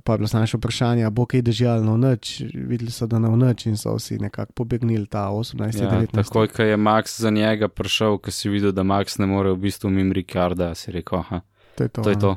pa 0.00 0.12
je 0.12 0.18
bilo 0.18 0.28
samo 0.28 0.46
še 0.46 0.58
vprašanje, 0.58 1.10
bo 1.14 1.26
kaj 1.30 1.42
držal 1.46 1.84
na 1.86 1.94
noč. 1.96 2.40
Videli 2.54 2.90
so, 2.90 3.06
da 3.06 3.20
na 3.22 3.30
noč 3.30 3.66
in 3.70 3.76
so 3.78 3.94
vsi 3.94 4.18
nekako 4.18 4.52
pobegnili 4.52 5.06
ta 5.06 5.28
18. 5.30 5.82
Ja, 5.82 6.02
takoj, 6.10 6.48
ko 6.50 6.66
je 6.66 6.76
Max 6.76 7.20
za 7.20 7.30
njega 7.30 7.68
prišel, 7.68 8.18
ko 8.18 8.34
si 8.34 8.50
videl, 8.50 8.72
da 8.74 8.82
Max 8.82 9.18
ne 9.22 9.30
more 9.30 9.54
v 9.54 9.62
bistvu 9.68 9.90
mimo 9.90 10.16
Rikarda, 10.16 10.74
si 10.74 10.90
rekel, 10.94 11.22
aha. 11.22 11.40
To 11.78 11.84
je 11.84 11.88
to. 11.88 12.02
to, 12.02 12.10
je 12.10 12.18
to. 12.18 12.32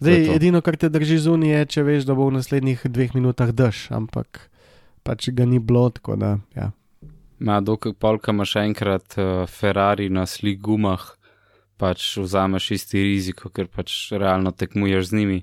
Zdaj, 0.00 0.26
to. 0.26 0.32
edino, 0.32 0.60
kar 0.60 0.76
te 0.76 0.88
drži 0.88 1.18
zunaj, 1.28 1.50
je, 1.50 1.66
če 1.76 1.84
veš, 1.86 2.08
da 2.08 2.16
bo 2.16 2.28
v 2.28 2.38
naslednjih 2.38 2.86
dveh 2.88 3.14
minutah 3.16 3.52
dež, 3.52 3.88
ampak 3.94 4.48
pač 5.04 5.28
ga 5.36 5.46
ni 5.48 5.60
bilo, 5.60 5.88
tako 5.92 6.16
da. 6.20 6.38
Ja. 6.56 6.72
Ma, 7.38 7.60
dokaj 7.60 7.92
polka 8.00 8.32
imaš 8.32 8.56
enkrat 8.64 9.16
uh, 9.18 9.44
Ferrari 9.50 10.08
na 10.08 10.26
slik 10.26 10.60
gumah, 10.64 11.04
pač 11.76 12.16
vzameš 12.16 12.70
isti 12.78 13.02
riziko, 13.04 13.50
ker 13.52 13.68
pač 13.68 14.14
realno 14.14 14.52
tekmuješ 14.52 15.12
z 15.12 15.20
njimi. 15.20 15.40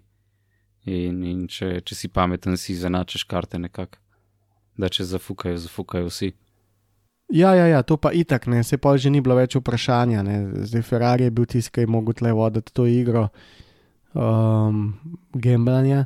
In, 0.90 1.22
in 1.28 1.46
če, 1.52 1.76
če 1.86 1.96
si 1.96 2.10
pameten, 2.10 2.58
si 2.58 2.74
zanačeš 2.74 3.28
karte 3.30 3.60
nekako, 3.62 4.00
da 4.82 4.90
če 4.90 5.06
zafukajo, 5.06 5.60
zafukajo 5.62 6.10
vsi. 6.10 6.32
Ja, 7.32 7.54
ja, 7.56 7.68
ja, 7.70 7.82
to 7.88 7.96
pa 8.02 8.12
itak, 8.12 8.48
ne, 8.52 8.64
se 8.64 8.76
pa 8.82 8.98
že 8.98 9.12
ni 9.14 9.22
bilo 9.24 9.38
več 9.38 9.56
vprašanja. 9.56 10.24
Ne. 10.26 10.38
Zdaj 10.68 10.84
Ferrari 10.84 11.30
je 11.30 11.36
bil 11.36 11.46
tisti, 11.48 11.72
ki 11.72 11.86
je 11.86 11.92
mogel 11.92 12.18
tle 12.18 12.34
voditi 12.36 12.74
to 12.76 12.88
igro 12.90 13.30
um, 14.14 14.90
Gemblanja. 15.32 16.06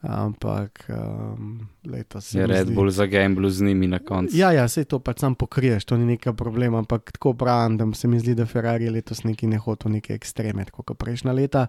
Ampak 0.00 0.86
um, 0.88 1.66
letos 1.82 2.30
je 2.34 2.46
red 2.46 2.68
bolj 2.70 2.90
za 2.90 3.06
gamble 3.06 3.50
z 3.50 3.62
njimi 3.66 3.86
na 3.86 3.98
koncu. 3.98 4.36
Ja, 4.36 4.52
ja, 4.54 4.68
se 4.68 4.84
to 4.84 5.00
pač 5.02 5.24
sam 5.24 5.34
pokriješ, 5.34 5.84
to 5.90 5.96
ni 5.98 6.04
neka 6.06 6.32
problem. 6.38 6.74
Ampak 6.78 7.10
tako 7.12 7.32
pravim, 7.34 7.76
da 7.76 7.86
se 7.94 8.08
mi 8.08 8.20
zdi, 8.20 8.36
da 8.38 8.46
Ferrari 8.46 8.90
letos 8.90 9.24
neki 9.24 9.46
ne 9.46 9.58
hoče 9.58 9.88
neke 9.88 10.14
ekstreme, 10.14 10.64
kot 10.70 10.94
prejšnja 10.98 11.32
leta. 11.34 11.66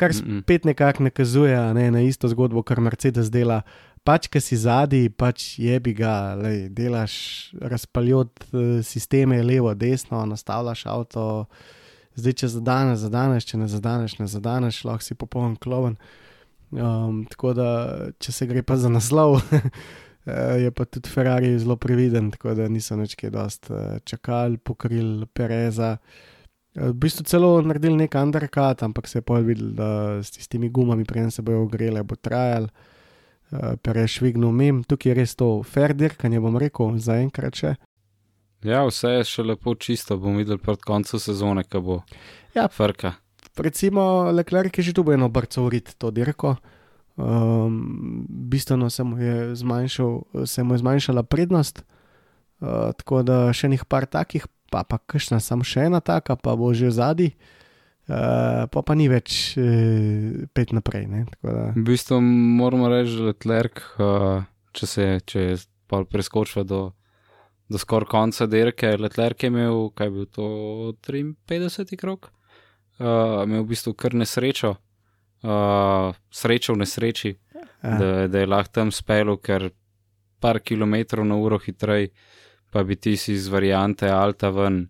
Kar 0.00 0.14
spet 0.16 0.64
nekako 0.64 1.02
nakazuje 1.02 1.58
ne, 1.74 1.90
na 1.90 2.00
isto 2.00 2.28
zgodbo, 2.28 2.62
kar 2.62 2.80
Mercedes 2.80 3.28
dela. 3.30 3.60
Pač, 4.04 4.30
ki 4.32 4.40
si 4.40 4.56
zadnji, 4.56 5.10
pač 5.12 5.58
je 5.60 5.76
bi 5.84 5.92
ga, 5.92 6.38
lej, 6.40 6.70
delaš 6.72 7.16
razpaljot 7.60 8.46
uh, 8.48 8.78
sisteme 8.86 9.42
levo, 9.42 9.74
desno, 9.74 10.22
nastavljaš 10.24 10.86
avto, 10.88 11.26
zdaj 12.16 12.38
če 12.40 12.50
zadaneš, 12.54 13.02
zadaneš, 13.04 13.50
če 13.50 13.60
ne 13.60 13.68
zadaneš, 13.68 14.16
ne 14.22 14.30
zadaneš, 14.30 14.80
lahko 14.88 15.04
si 15.04 15.18
popoln 15.18 15.58
kloven. 15.60 15.98
Um, 16.70 17.22
tako 17.30 17.54
da, 17.56 17.68
če 18.20 18.32
se 18.34 18.46
gre 18.46 18.62
pa 18.62 18.76
za 18.76 18.90
naslov, 18.92 19.38
je 20.64 20.72
pa 20.76 20.84
tudi 20.84 21.08
Ferrari 21.08 21.54
zelo 21.58 21.78
previden, 21.80 22.28
tako 22.34 22.52
da 22.58 22.68
niso 22.68 22.98
več 23.00 23.14
kaj 23.16 23.32
dost 23.32 23.70
uh, 23.72 23.96
čakali, 24.04 24.60
pokrili 24.60 25.26
Pereza. 25.32 25.96
Uh, 25.96 26.34
v 26.78 26.92
bistvu 26.94 27.24
celo 27.24 27.50
naredili 27.62 27.96
nek 28.04 28.14
undercut, 28.14 28.82
ampak 28.82 29.08
se 29.08 29.18
je 29.18 29.42
videl, 29.42 29.70
da 29.74 30.22
s 30.22 30.30
tistimi 30.30 30.68
gumami, 30.68 31.04
preden 31.04 31.30
se 31.30 31.42
bojo 31.42 31.62
ogrele, 31.62 32.02
bo 32.02 32.16
trajal. 32.16 32.68
Perez 33.82 34.10
švignil 34.10 34.52
mem, 34.52 34.82
tukaj 34.84 35.10
je 35.10 35.14
res 35.16 35.34
to 35.34 35.62
fair 35.64 35.94
dirkanje, 35.96 36.40
bom 36.40 36.58
rekel, 36.60 36.98
zaenkrat 37.00 37.56
še. 37.56 37.76
Ja, 38.66 38.82
vse 38.84 39.14
je 39.14 39.22
še 39.24 39.46
lepo 39.46 39.72
čisto, 39.74 40.18
bom 40.20 40.36
videl 40.36 40.60
pred 40.60 40.82
koncem 40.84 41.22
sezone, 41.22 41.64
kaj 41.64 41.80
bo. 41.80 42.02
Ja, 42.52 42.68
frka 42.68 43.16
recimo 43.60 44.30
Leclerc 44.32 44.78
je 44.78 44.82
že 44.82 44.92
tu 44.92 45.04
eno 45.12 45.28
brco 45.28 45.64
urit 45.64 45.94
to 45.98 46.10
dirko. 46.10 46.56
Um, 47.18 48.26
bistveno 48.28 48.90
se 48.90 49.02
mu, 49.02 49.18
je 49.18 49.54
zmanjšal, 49.54 50.22
se 50.46 50.62
mu 50.62 50.74
je 50.74 50.78
zmanjšala 50.78 51.22
prednost, 51.22 51.82
uh, 52.60 52.94
tako 52.94 53.22
da 53.26 53.50
še 53.50 53.68
nekaj 53.68 53.88
par 53.90 54.06
takih, 54.06 54.46
pa 54.70 54.84
pa 54.86 55.00
kakšna, 55.02 55.40
samo 55.42 55.66
še 55.66 55.88
ena 55.90 55.98
taka, 55.98 56.36
pa 56.38 56.54
bo 56.54 56.70
že 56.70 56.92
zadnji, 56.94 57.32
uh, 58.06 58.70
pa 58.70 58.84
pa 58.86 58.94
ni 58.94 59.08
več 59.10 59.58
uh, 59.58 60.46
pet 60.54 60.70
naprej. 60.70 61.10
V 61.42 61.82
bistvu 61.82 62.20
moramo 62.22 62.86
reči, 62.86 63.18
da 63.18 63.32
Leclerc, 63.32 63.82
uh, 63.98 64.46
če, 64.70 64.86
se, 64.86 65.10
če 65.26 65.48
pa 65.90 66.04
preskočila 66.06 66.62
do, 66.62 66.92
do 67.66 67.82
skoraj 67.82 68.12
konca 68.14 68.46
dirke. 68.46 68.94
Letlerk 68.94 69.42
je 69.42 69.50
imel, 69.50 69.88
kaj 69.90 70.06
je 70.06 70.14
bil 70.14 70.26
to 70.30 70.48
53 71.02 71.98
krok, 71.98 72.30
uh, 73.00 73.44
imel 73.44 73.62
v 73.64 73.68
bistvu 73.72 73.94
kar 73.94 74.14
nesrečo, 74.14 74.76
uh, 75.42 76.14
srečo 76.30 76.74
v 76.74 76.84
nesreči, 76.84 77.36
Ja. 77.78 77.94
da, 77.98 78.06
da 78.26 78.40
je 78.42 78.46
lahko 78.50 78.72
tam 78.74 78.88
spelo, 78.90 79.36
ker 79.38 79.70
par 80.42 80.58
kilometrov 80.58 81.22
na 81.26 81.36
uro 81.38 81.60
hitrej, 81.62 82.08
pa 82.74 82.82
bi 82.82 82.96
ti 82.98 83.16
si 83.16 83.36
iz 83.38 83.46
variante 83.48 84.10
Alta 84.10 84.50
ven 84.50 84.88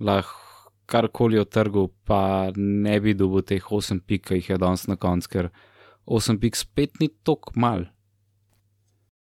lahko 0.00 0.40
karkoli 0.88 1.38
otrgal, 1.40 1.90
pa 2.04 2.48
ne 2.56 2.98
bi 3.00 3.14
dobil 3.16 3.44
teh 3.44 3.60
8 3.60 4.00
pik, 4.00 4.26
ki 4.28 4.40
jih 4.40 4.48
je 4.50 4.58
danes 4.60 4.86
na 4.88 4.96
koncu, 4.96 5.28
ker 5.28 5.50
8 6.08 6.40
pik 6.40 6.56
spet 6.56 7.00
ni 7.00 7.08
tok 7.24 7.52
mal. 7.56 7.86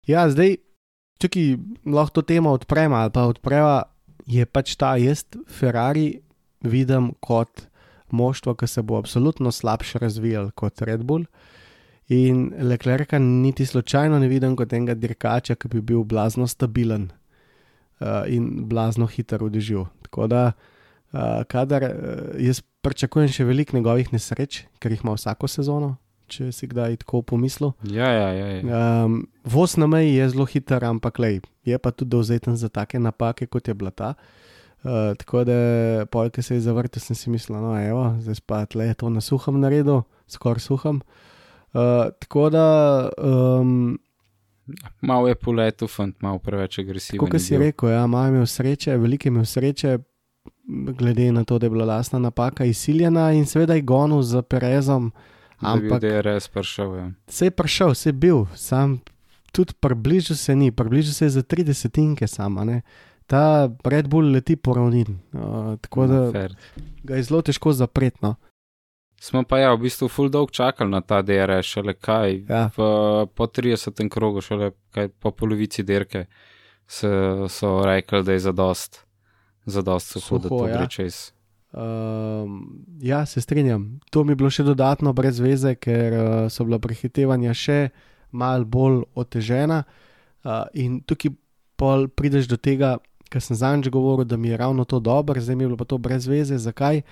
Ja, 0.06 0.26
zdaj, 0.30 0.58
tukaj 1.22 1.56
lahko 1.86 2.20
to 2.20 2.26
temo 2.26 2.52
odpremo 2.54 2.98
ali 3.00 3.10
pa 3.14 3.26
odpreva, 3.26 3.86
je 4.26 4.46
pač 4.46 4.74
ta 4.78 4.96
jaz 4.98 5.24
Ferrari 5.46 6.22
vidim 6.62 7.12
kot 7.22 7.66
moštvo, 8.12 8.54
ki 8.54 8.66
se 8.66 8.82
bo 8.82 8.98
absolutno 8.98 9.52
slabše 9.52 9.98
razvijal 9.98 10.50
kot 10.50 10.82
Red 10.82 11.04
Bull. 11.04 11.26
In 12.08 12.52
Leclerca 12.58 13.18
niti 13.18 13.66
slučajno 13.66 14.18
ne 14.18 14.28
vidim 14.28 14.56
kot 14.56 14.72
enega 14.72 14.94
dirkača, 14.94 15.54
ki 15.54 15.68
bi 15.68 15.80
bil 15.80 16.04
blazno 16.04 16.46
stabilen 16.46 17.08
uh, 18.00 18.22
in 18.28 18.68
blazno 18.68 19.06
hiter 19.06 19.42
v 19.42 19.50
dežju. 19.50 19.86
Tako 20.06 20.26
da, 20.30 20.52
uh, 21.12 21.42
kadar 21.50 21.82
uh, 21.82 21.90
jaz 22.38 22.62
pričakujem 22.86 23.28
še 23.28 23.44
veliko 23.44 23.76
njegovih 23.76 24.12
nesreč, 24.14 24.62
ker 24.78 24.94
jih 24.94 25.02
ima 25.02 25.16
vsako 25.18 25.50
sezono, 25.50 25.96
če 26.30 26.52
si 26.54 26.70
kdaj 26.70 27.00
tako 27.02 27.24
pomislil. 27.26 27.74
Ja, 27.90 28.12
ja, 28.14 28.30
ja. 28.30 28.46
ja. 28.54 28.86
Um, 29.04 29.24
voz 29.42 29.74
na 29.74 29.90
meji 29.90 30.14
je 30.14 30.30
zelo 30.30 30.46
hiter, 30.46 30.86
ampak 30.86 31.18
lej, 31.18 31.40
je 31.66 31.78
pa 31.78 31.90
tudi 31.90 32.14
dovzeten 32.14 32.54
za 32.54 32.70
take 32.70 33.02
napake, 33.02 33.50
kot 33.50 33.66
je 33.66 33.74
bila 33.74 33.90
ta. 33.90 34.14
Uh, 34.14 34.45
tako 35.18 35.44
da, 35.44 35.58
polk 36.10 36.38
se 36.42 36.54
je 36.54 36.60
zavrtel, 36.60 37.02
sem 37.02 37.16
si 37.16 37.30
mislil, 37.30 37.58
no, 37.60 37.74
evo, 37.74 38.14
zdaj 38.20 38.42
pa 38.46 38.64
tle 38.70 38.86
je 38.86 38.94
to 38.94 39.10
na 39.10 39.20
suhem 39.20 39.60
naredil, 39.60 40.04
skoraj 40.30 40.62
suhem. 40.62 41.00
Uh, 41.74 42.10
tako 42.22 42.50
da, 42.50 42.66
um, 43.18 43.98
Mal 45.00 45.28
je 45.28 45.34
poletel, 45.38 45.86
fant, 45.88 46.16
malo 46.22 46.40
preveč 46.42 46.80
agresiven. 46.82 47.20
kot 47.22 47.34
je 47.34 47.40
si 47.40 47.58
rekel, 47.58 47.92
ja, 47.94 48.06
malo 48.06 48.24
je 48.26 48.34
imel 48.34 48.46
sreče, 48.46 48.96
veliko 48.98 49.28
je 49.28 49.30
imel 49.30 49.44
sreče, 49.46 49.98
glede 50.98 51.32
na 51.32 51.44
to, 51.44 51.58
da 51.58 51.66
je 51.66 51.70
bila 51.70 51.84
lastna 51.84 52.18
napaka 52.18 52.64
izsiljena 52.64 53.32
in 53.32 53.46
seveda 53.46 53.74
je 53.74 53.82
gonil 53.86 54.22
za 54.22 54.42
Perezom, 54.42 55.12
Da 55.60 55.72
ampak 55.72 56.02
v 56.02 56.22
DRS 56.22 56.48
prišel. 56.48 56.96
Ja. 56.96 57.10
se 57.28 57.46
je 57.46 57.50
prišel, 57.50 57.94
se 57.94 58.08
je 58.08 58.12
bil, 58.12 58.44
sam 58.54 59.00
tudi 59.52 59.72
približal 59.80 60.36
se 60.36 60.56
ni, 60.56 60.72
približal 60.72 61.12
se 61.12 61.24
je 61.24 61.30
za 61.30 61.42
30 61.42 62.26
sama. 62.26 62.64
Ne. 62.64 62.82
Ta 63.26 63.68
Red 63.84 64.08
Bull 64.08 64.30
leti 64.30 64.56
po 64.56 64.74
ravnin, 64.74 65.18
uh, 65.34 65.74
tako 65.82 66.06
da 66.06 66.20
Fair. 66.32 66.54
ga 67.02 67.16
je 67.18 67.22
zelo 67.26 67.42
težko 67.42 67.72
zapreti. 67.72 68.22
No. 68.22 68.36
Smo 69.20 69.42
pa 69.42 69.58
ja, 69.58 69.72
v 69.74 69.86
bistvu 69.86 70.08
full 70.12 70.28
dolg 70.30 70.52
čakali 70.52 70.92
na 70.92 71.00
ta 71.00 71.22
DRS, 71.24 71.66
šele 71.66 71.96
kaj. 71.96 72.42
Ja. 72.48 72.66
V, 72.76 72.84
po 73.34 73.46
30. 73.48 74.08
krogu, 74.12 74.44
šele 74.44 74.70
kaj, 74.94 75.08
po 75.08 75.32
polovici 75.32 75.82
dirke, 75.82 76.26
se, 76.86 77.08
so 77.48 77.80
rekli, 77.84 78.22
da 78.22 78.36
je 78.36 78.44
zadost, 78.44 79.00
zadost 79.64 80.14
da 80.14 80.20
Suho, 80.20 80.48
to 80.48 80.68
ja. 80.68 80.86
čez. 80.86 81.32
Um, 81.72 82.84
ja, 83.02 83.26
se 83.26 83.40
strinjam. 83.40 84.00
To 84.10 84.24
mi 84.24 84.32
je 84.32 84.36
bilo 84.36 84.50
še 84.50 84.64
dodatno 84.64 85.12
brez 85.12 85.40
veze, 85.40 85.74
ker 85.74 86.14
uh, 86.14 86.28
so 86.52 86.64
bila 86.64 86.78
prehitevanja 86.78 87.56
še 87.56 87.80
mal 88.36 88.64
bolj 88.64 89.02
otežena. 89.16 89.82
Uh, 90.44 90.62
in 90.78 91.00
tukaj 91.02 91.34
pol 91.76 92.06
prideš 92.08 92.48
do 92.52 92.56
tega, 92.56 92.96
kar 93.28 93.42
sem 93.42 93.56
zadnjič 93.56 93.90
govoril, 93.92 94.24
da 94.24 94.36
mi 94.36 94.48
je 94.48 94.56
ravno 94.56 94.84
to 94.84 95.00
dobro, 95.00 95.40
zdaj 95.40 95.56
mi 95.56 95.64
je 95.64 95.68
bilo 95.68 95.76
pa 95.76 95.84
to 95.84 95.98
brez 95.98 96.26
veze. 96.26 96.58
Zakaj? 96.58 97.02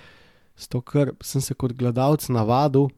Zato, 0.57 0.81
ker 0.81 1.11
sem 1.21 1.41
se 1.41 1.53
kot 1.53 1.73
gledalec 1.73 2.27
navadil, 2.29 2.89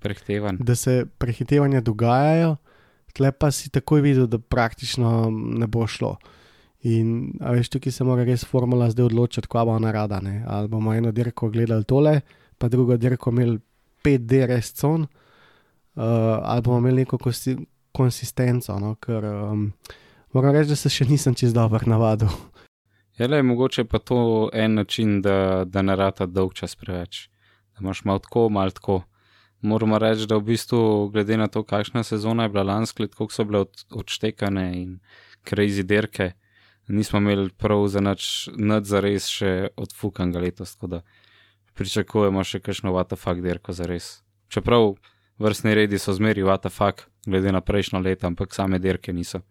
prehtevan. 0.00 0.58
da 0.60 0.74
se 0.74 1.06
prehitevanja 1.18 1.80
dogajajo, 1.80 2.56
tle 3.12 3.32
pa 3.32 3.50
si 3.50 3.70
takoj 3.70 4.00
videl, 4.00 4.26
da 4.26 4.38
praktično 4.38 5.30
ne 5.32 5.66
bo 5.66 5.86
šlo. 5.86 6.16
In 6.82 7.32
veš, 7.40 7.68
tukaj 7.76 7.92
se 7.92 8.04
mora 8.04 8.24
res 8.26 8.44
formula 8.48 8.88
zdaj 8.90 9.06
odločiti, 9.06 9.48
kva 9.48 9.64
bo 9.64 9.76
ona 9.76 9.92
rada. 9.92 10.18
Ne? 10.20 10.42
Ali 10.48 10.68
bomo 10.68 10.94
eno 10.94 11.12
dirko 11.12 11.50
gledali 11.50 11.84
tole, 11.84 12.20
pa 12.58 12.68
drugo 12.68 12.96
dirko 12.96 13.30
imeli 13.30 13.60
5D 14.02 14.46
res 14.50 14.72
con, 14.80 15.04
uh, 15.04 16.02
ali 16.42 16.62
bomo 16.62 16.80
imeli 16.82 17.04
neko 17.04 17.20
konsistenco. 17.92 18.78
No? 18.82 18.96
Ker 18.98 19.28
um, 19.30 19.68
moram 20.32 20.54
reči, 20.54 20.68
da 20.68 20.76
se 20.76 20.90
še 20.90 21.06
nisem 21.08 21.34
čez 21.34 21.54
dobro 21.54 21.86
navadil. 21.86 22.28
Je 23.18 23.28
le 23.28 23.42
mogoče 23.42 23.84
pa 23.84 23.98
to 23.98 24.50
en 24.52 24.74
način, 24.74 25.20
da, 25.22 25.64
da 25.66 25.82
ne 25.82 25.96
rata 25.96 26.26
dolg 26.26 26.54
čas 26.54 26.76
preveč. 26.76 27.28
Da 27.74 27.84
imaš 27.84 28.04
malo 28.04 28.18
tako, 28.18 28.48
malo 28.48 28.70
tako. 28.70 29.02
Moramo 29.62 29.98
reči, 29.98 30.26
da 30.26 30.36
v 30.36 30.48
bistvu, 30.48 31.10
glede 31.12 31.36
na 31.36 31.46
to, 31.46 31.62
kakšna 31.62 32.02
sezona 32.02 32.48
je 32.48 32.54
bila 32.54 32.64
lansko 32.66 33.02
let, 33.02 33.14
koliko 33.14 33.34
so 33.34 33.44
bile 33.44 33.60
od, 33.66 33.84
odštekane 33.94 34.64
in 34.80 34.96
crazy 35.46 35.84
dirke, 35.86 36.32
nismo 36.88 37.18
imeli 37.18 37.50
prav 37.50 37.86
za 37.88 38.00
nič, 38.00 38.48
nič 38.56 38.88
za 38.90 39.00
res 39.00 39.28
še 39.30 39.52
odfukanga 39.76 40.42
letos, 40.42 40.74
tako 40.74 40.86
da 40.96 41.02
pričakujemo 41.78 42.42
še 42.44 42.60
kakšno 42.60 42.92
WTF 42.92 43.38
dirko 43.40 43.72
za 43.72 43.86
res. 43.86 44.22
Čeprav 44.52 44.96
vrstni 45.38 45.74
redi 45.78 45.98
so 45.98 46.12
zmeri 46.12 46.42
WTF, 46.42 47.06
glede 47.26 47.52
na 47.52 47.60
prejšnjo 47.60 48.02
leto, 48.02 48.26
ampak 48.26 48.54
same 48.54 48.82
dirke 48.82 49.12
niso. 49.12 49.44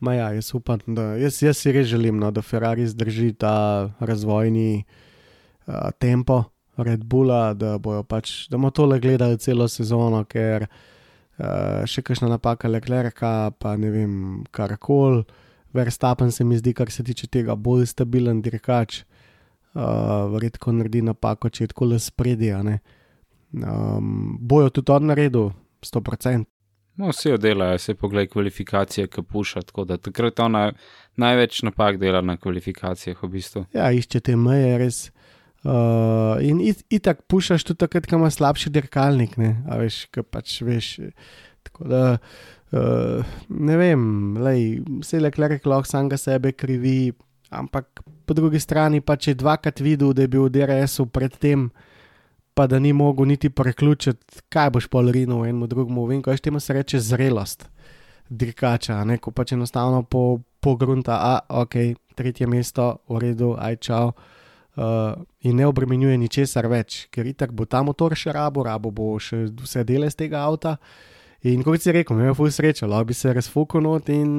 Ma 0.00 0.14
ja, 0.14 0.28
jaz 0.32 0.52
upam, 0.54 0.78
da 0.94 1.16
jaz, 1.18 1.40
jaz 1.42 1.58
si 1.58 1.72
res 1.74 1.88
želim, 1.90 2.20
no, 2.22 2.30
da 2.30 2.42
Ferrari 2.42 2.86
zdrži 2.86 3.32
ta 3.34 3.90
razvojni 3.98 4.84
uh, 4.84 5.90
tempo 5.98 6.44
Red 6.76 7.02
Bulla, 7.04 7.54
da 7.58 7.74
bojo 7.82 8.04
pač, 8.06 8.46
da 8.50 8.56
bomo 8.56 8.70
tole 8.70 9.00
gledali 9.02 9.38
celo 9.42 9.66
sezono, 9.68 10.22
ker 10.30 10.68
uh, 10.68 11.82
še 11.82 12.04
kakšna 12.06 12.30
napaka 12.30 12.70
Leclerca, 12.70 13.50
pa 13.58 13.74
ne 13.76 13.90
vem, 13.90 14.14
karkoli. 14.54 15.24
Verstappen 15.74 16.30
se 16.32 16.46
mi 16.46 16.56
zdi, 16.56 16.72
kar 16.72 16.90
se 16.94 17.02
tiče 17.04 17.26
tega, 17.28 17.56
bolj 17.58 17.90
stabilen 17.90 18.38
dirkač. 18.42 19.02
Uh, 19.74 20.38
Redko 20.40 20.72
naredi 20.72 21.02
napako, 21.04 21.50
če 21.50 21.66
je 21.66 21.72
tako 21.74 21.90
le 21.90 21.98
spredje. 22.00 22.54
Um, 23.58 24.38
bojo 24.40 24.70
tudi 24.78 24.94
on 24.94 25.10
naredil, 25.10 25.50
100%. 25.84 26.46
No, 26.98 27.12
vsi 27.12 27.28
jo 27.28 27.36
delajo, 27.38 27.78
se 27.78 27.94
poglej 27.94 28.26
kvalifikacije, 28.26 29.06
ki 29.06 29.22
puša, 29.22 29.62
tako 29.68 29.84
da 29.86 29.96
takrat 30.02 30.40
ona 30.42 30.72
največ 31.16 31.62
napak 31.62 31.98
dela 31.98 32.20
na 32.26 32.34
kvalifikacijah 32.36 33.22
v 33.22 33.30
bistvu. 33.36 33.62
Ja, 33.74 33.92
iščete 33.94 34.34
meje, 34.36 34.72
res. 34.82 34.98
Uh, 35.62 36.38
in 36.42 36.58
it, 36.62 36.82
itak 36.90 37.22
pušaš 37.30 37.64
tudi 37.66 37.82
takrat, 37.84 38.06
ko 38.06 38.18
imaš 38.18 38.38
slabši 38.38 38.70
dirkalnik, 38.74 39.36
ne, 39.38 39.56
a 39.70 39.78
veš, 39.78 40.04
ki 40.14 40.26
pač 40.26 40.56
veš. 40.66 40.90
Tako 41.66 41.86
da, 41.90 42.02
uh, 42.74 43.32
ne 43.48 43.78
vem, 43.78 44.02
lej, 44.42 44.66
vse 44.98 45.22
le 45.22 45.30
klerek 45.34 45.66
lahko 45.70 45.90
samega 45.90 46.18
sebe 46.18 46.50
krivi, 46.54 47.12
ampak 47.54 48.02
po 48.26 48.34
drugi 48.34 48.58
strani 48.62 49.02
pa 49.02 49.14
če 49.14 49.36
dvakrat 49.38 49.82
videl, 49.86 50.10
da 50.14 50.26
je 50.26 50.34
bil 50.34 50.48
v 50.48 50.54
DRS-u 50.58 51.06
predtem, 51.06 51.68
pa 52.58 52.66
da 52.66 52.78
ni 52.78 52.92
mogel 52.92 53.26
niti 53.26 53.50
preključiti, 53.50 54.40
kaj 54.48 54.70
boš 54.70 54.86
polerino 54.90 55.44
enemu 55.44 55.66
drugemu, 55.66 56.06
vem, 56.06 56.22
kaj 56.22 56.40
temu 56.42 56.60
se 56.60 56.72
reče 56.72 56.98
zrelost 57.00 57.68
dirkača, 58.28 59.04
ne, 59.04 59.18
ko 59.22 59.30
pač 59.30 59.52
enostavno 59.54 60.02
po, 60.02 60.40
pogrunta, 60.60 61.20
a 61.22 61.60
ok, 61.62 61.76
tretje 62.18 62.48
mesto, 62.50 62.88
v 63.08 63.20
redu, 63.22 63.52
aj 63.58 63.76
čau. 63.76 64.10
Uh, 64.78 65.14
in 65.46 65.56
ne 65.56 65.68
obremenjuje 65.70 66.18
ničesar 66.18 66.66
več, 66.70 67.04
ker 67.14 67.30
itak 67.30 67.54
bo 67.54 67.62
ta 67.66 67.84
motor 67.86 68.18
še 68.18 68.34
rabo, 68.34 68.66
rabo 68.66 68.90
bo 68.90 69.06
še 69.22 69.44
vse 69.62 69.86
dele 69.86 70.10
z 70.10 70.24
tega 70.24 70.42
avta. 70.42 70.76
In 71.46 71.60
kot 71.62 71.78
si 71.78 71.92
rekel, 71.94 72.16
imel 72.16 72.32
je 72.32 72.34
ful 72.34 72.48
srečo, 72.50 72.86
lahko 72.90 73.06
bi 73.12 73.14
se 73.14 73.30
razfukal 73.30 73.84
not 73.84 74.08
in, 74.10 74.30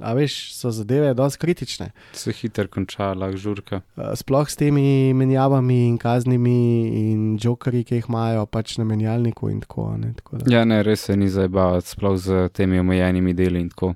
a 0.00 0.14
veš, 0.16 0.36
so 0.56 0.70
zadeve 0.72 1.10
dosti 1.14 1.42
kritične. 1.42 1.90
Se 2.16 2.32
hitro 2.32 2.64
konča, 2.72 3.10
lahko 3.12 3.36
žurka. 3.36 3.82
Uh, 3.96 4.14
sploh 4.16 4.48
s 4.48 4.56
temi 4.56 5.12
menjavami 5.12 5.82
in 5.90 5.98
kaznimi 6.00 6.56
in 7.02 7.36
jokerji, 7.42 7.84
ki 7.84 8.00
jih 8.00 8.08
imajo 8.08 8.46
pač 8.48 8.78
na 8.80 8.88
menjalniku 8.88 9.52
in 9.52 9.60
tako. 9.66 9.90
Ne, 10.00 10.14
tako 10.16 10.40
da. 10.40 10.48
Ja, 10.54 10.64
ne, 10.64 10.80
res 10.86 11.04
se 11.10 11.16
ni 11.20 11.28
zabavati, 11.28 11.92
sploh 11.92 12.16
z 12.16 12.48
temi 12.56 12.80
omejenimi 12.80 13.36
deli 13.36 13.60
in 13.60 13.68
tako. 13.74 13.92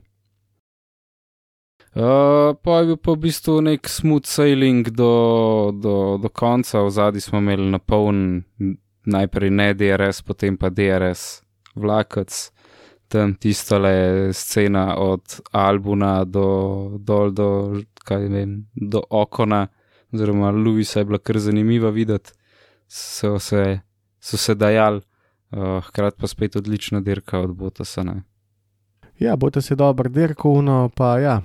Uh, 1.91 2.53
pa 2.61 2.83
je 2.85 2.93
bil 2.93 2.97
pa 3.01 3.17
v 3.17 3.25
bistvu 3.25 3.61
nek 3.67 3.89
smooth 3.89 4.29
sailing 4.29 4.93
do, 4.95 5.15
do, 5.75 5.95
do 6.23 6.29
konca, 6.29 6.85
v 6.85 6.93
zadnji 6.93 7.25
smo 7.25 7.41
imeli 7.41 7.73
na 7.73 7.81
poln, 7.81 8.45
najprej 9.09 9.51
ne 9.51 9.73
DRS, 9.75 10.21
potem 10.23 10.61
pa 10.61 10.69
DRS, 10.71 11.41
vlakec, 11.75 12.51
tam 13.09 13.35
tistole 13.35 14.31
scena 14.33 14.97
od 14.97 15.41
Albuna 15.53 16.25
do, 16.25 16.99
dol 16.99 17.33
do, 17.35 17.49
kaj 18.05 18.29
vem, 18.31 18.67
do 18.75 19.03
Okona, 19.11 19.67
oziroma 20.13 20.51
Louisa 20.51 21.01
je 21.01 21.05
bila 21.05 21.19
kar 21.19 21.39
zanimiva 21.39 21.91
videti, 21.91 22.33
so 22.89 23.39
se, 23.39 23.81
so 24.21 24.37
se 24.37 24.55
dajali, 24.55 25.03
uh, 25.51 25.85
hkrati 25.85 26.21
pa 26.21 26.27
spet 26.27 26.57
odlična 26.57 27.01
dirka 27.01 27.39
od 27.39 27.55
Botasa. 27.57 28.03
Ne? 28.03 28.23
Ja, 29.19 29.37
bo 29.37 29.51
to 29.51 29.61
se 29.61 29.75
dobro 29.75 30.09
dirkovno, 30.09 30.91
pa 30.97 31.19
ja, 31.19 31.43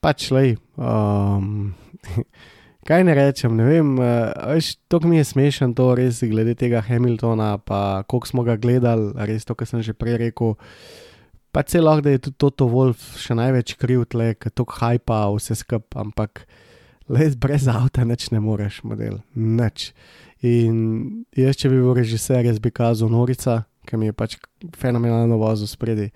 pač 0.00 0.30
lej. 0.30 0.56
Um, 0.76 1.74
kaj 2.88 3.04
ne 3.04 3.14
rečem, 3.14 3.54
ne 3.56 3.66
vem, 3.68 3.94
veš, 3.98 4.74
to 4.90 5.00
mi 5.06 5.20
je 5.20 5.28
smešen, 5.30 5.74
to 5.78 5.92
res 5.98 6.22
glede 6.26 6.54
tega 6.58 6.82
Hamiltona, 6.82 7.56
pa 7.58 8.02
koliko 8.10 8.30
smo 8.30 8.44
ga 8.46 8.56
gledali, 8.56 9.12
res 9.28 9.46
to, 9.46 9.54
kar 9.54 9.68
sem 9.70 9.82
že 9.82 9.94
prej 9.94 10.18
rekel. 10.26 10.56
Pa 11.52 11.62
celo, 11.68 11.98
da 12.00 12.10
je 12.10 12.18
tudi 12.18 12.38
Toto 12.40 12.66
Wolf 12.72 13.18
še 13.20 13.36
največ 13.36 13.76
kriv, 13.76 14.06
tle, 14.08 14.32
ker 14.40 14.50
to 14.56 14.64
hajpa 14.64 15.26
vse 15.34 15.58
skup, 15.60 15.92
ampak 16.00 16.46
le 17.12 17.28
brez 17.36 17.68
avta 17.68 18.06
neč 18.08 18.30
ne 18.32 18.40
moreš, 18.40 18.80
model, 18.88 19.20
neč. 19.36 19.90
In 20.42 21.24
jaz, 21.36 21.58
če 21.60 21.68
bi 21.70 21.76
bil 21.76 21.92
režiser, 21.94 22.46
jaz 22.48 22.58
bi 22.58 22.72
kazal 22.74 23.12
Norica, 23.12 23.62
ki 23.86 24.00
mi 24.00 24.08
je 24.08 24.16
pač 24.16 24.38
fenomenalno 24.78 25.36
vozil 25.38 25.68
spredi. 25.70 26.08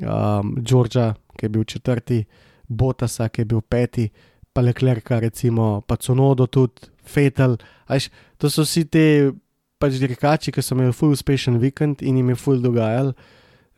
Um, 0.00 0.54
Đorđa, 0.62 1.12
ki 1.36 1.48
je 1.48 1.52
bil 1.52 1.66
četrti, 1.68 2.22
Botasa, 2.68 3.28
ki 3.28 3.42
je 3.42 3.50
bil 3.50 3.60
peti, 3.60 4.06
pa 4.52 4.60
Leclerca, 4.60 5.18
recimo, 5.20 5.82
pa 5.86 5.96
Cunodo 5.96 6.46
tudi, 6.46 6.90
Fetel. 7.04 7.56
Ajš, 7.86 8.10
to 8.38 8.50
so 8.50 8.64
vsi 8.66 8.84
ti 8.86 9.04
pač 9.82 9.98
dirkači, 9.98 10.52
ki 10.54 10.62
so 10.62 10.76
imeli 10.76 10.94
full 10.94 11.16
uspešen 11.16 11.58
vikend 11.62 12.02
in 12.06 12.20
jim 12.20 12.30
je 12.30 12.38
full 12.38 12.62
dogajal. 12.62 13.12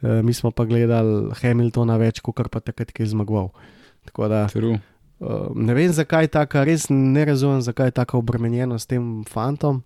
Uh, 0.04 0.20
mi 0.20 0.34
smo 0.36 0.50
pa 0.52 0.66
gledali 0.68 1.32
Hamiltona 1.40 1.96
več, 2.00 2.20
kot 2.20 2.50
pa 2.52 2.60
takrat, 2.60 2.92
ki 2.92 3.06
je 3.06 3.14
zmagoval. 3.14 3.54
Tako 4.04 4.28
da. 4.28 4.44
True. 4.52 4.80
Uh, 5.22 5.54
ne 5.56 5.76
vem, 5.76 5.92
zakaj 5.94 6.26
je 6.26 6.34
tako, 6.34 6.64
res 6.68 6.90
ne 6.92 7.24
razumem, 7.24 7.62
zakaj 7.64 7.88
je 7.88 7.96
tako 8.02 8.20
obremenjeno 8.20 8.76
s 8.78 8.90
tem 8.90 9.22
fantom. 9.30 9.80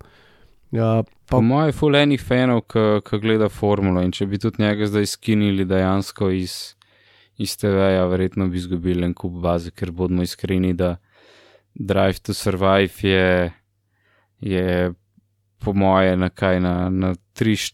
Uh, 0.73 1.05
pa... 1.29 1.37
Po 1.37 1.43
mojem, 1.45 1.77
ful 1.77 1.95
enih 1.97 2.21
fanov, 2.21 2.65
ki 2.67 3.21
gleda 3.23 3.47
formulo 3.53 4.03
in 4.03 4.11
če 4.13 4.27
bi 4.27 4.41
tudi 4.43 4.65
njega 4.65 4.89
zdaj 4.91 5.07
skinili 5.15 5.69
dejansko 5.69 6.33
iz, 6.35 6.57
iz 7.39 7.57
TV-ja, 7.57 8.05
verjetno 8.07 8.49
bi 8.49 8.59
izgubili 8.59 9.07
en 9.07 9.15
kup 9.15 9.33
baze, 9.43 9.71
ker 9.71 9.93
bodimo 9.95 10.23
iskreni, 10.23 10.73
da 10.75 10.97
Drive 11.75 12.19
to 12.27 12.35
Survive 12.35 13.11
je, 13.11 13.53
je 14.41 14.93
po 15.59 15.73
moje 15.73 16.17
na 16.17 16.29
kaj 16.29 16.61
na, 16.61 16.89
na 16.91 17.15
3 17.39 17.73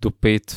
do 0.00 0.10
5 0.10 0.54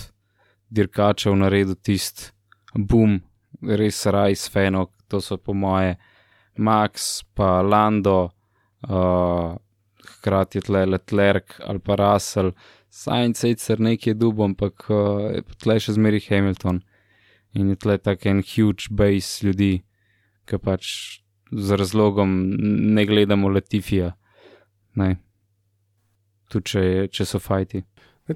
dirkačev 0.69 1.35
naredil 1.35 1.75
tist 1.75 2.31
boom, 2.75 3.19
res 3.61 4.05
raj 4.05 4.37
s 4.37 4.49
fanov, 4.53 4.91
to 5.09 5.21
so 5.21 5.37
po 5.37 5.53
moje. 5.53 5.97
Max, 6.57 7.23
pa 7.33 7.61
Lando, 7.65 8.29
uh, 8.85 9.57
hkrati 10.05 10.57
je 10.57 10.61
tle 10.61 10.85
Leclerc 10.85 11.57
ali 11.65 11.79
pa 11.79 11.95
Russell, 11.95 12.53
Science 12.93 13.41
sicer 13.41 13.79
nekaj 13.81 14.13
dubo, 14.13 14.45
ampak 14.45 14.85
uh, 14.93 15.41
tle 15.57 15.79
še 15.81 15.97
zmeri 15.97 16.21
Hamilton 16.29 16.83
in 17.53 17.69
je 17.69 17.75
tle 17.75 17.97
tak 17.97 18.25
en 18.25 18.41
huge 18.41 18.89
base 18.91 19.45
ljudi, 19.45 19.83
ki 20.49 20.57
pač 20.57 20.89
z 21.51 21.77
razlogom 21.77 22.33
ne 22.93 23.05
gledamo 23.05 23.49
Latifija. 23.49 24.13
Ne. 24.95 25.15
Tudi 26.49 26.69
če, 26.73 26.83
če 27.13 27.25
so 27.25 27.39
fajti. 27.41 27.83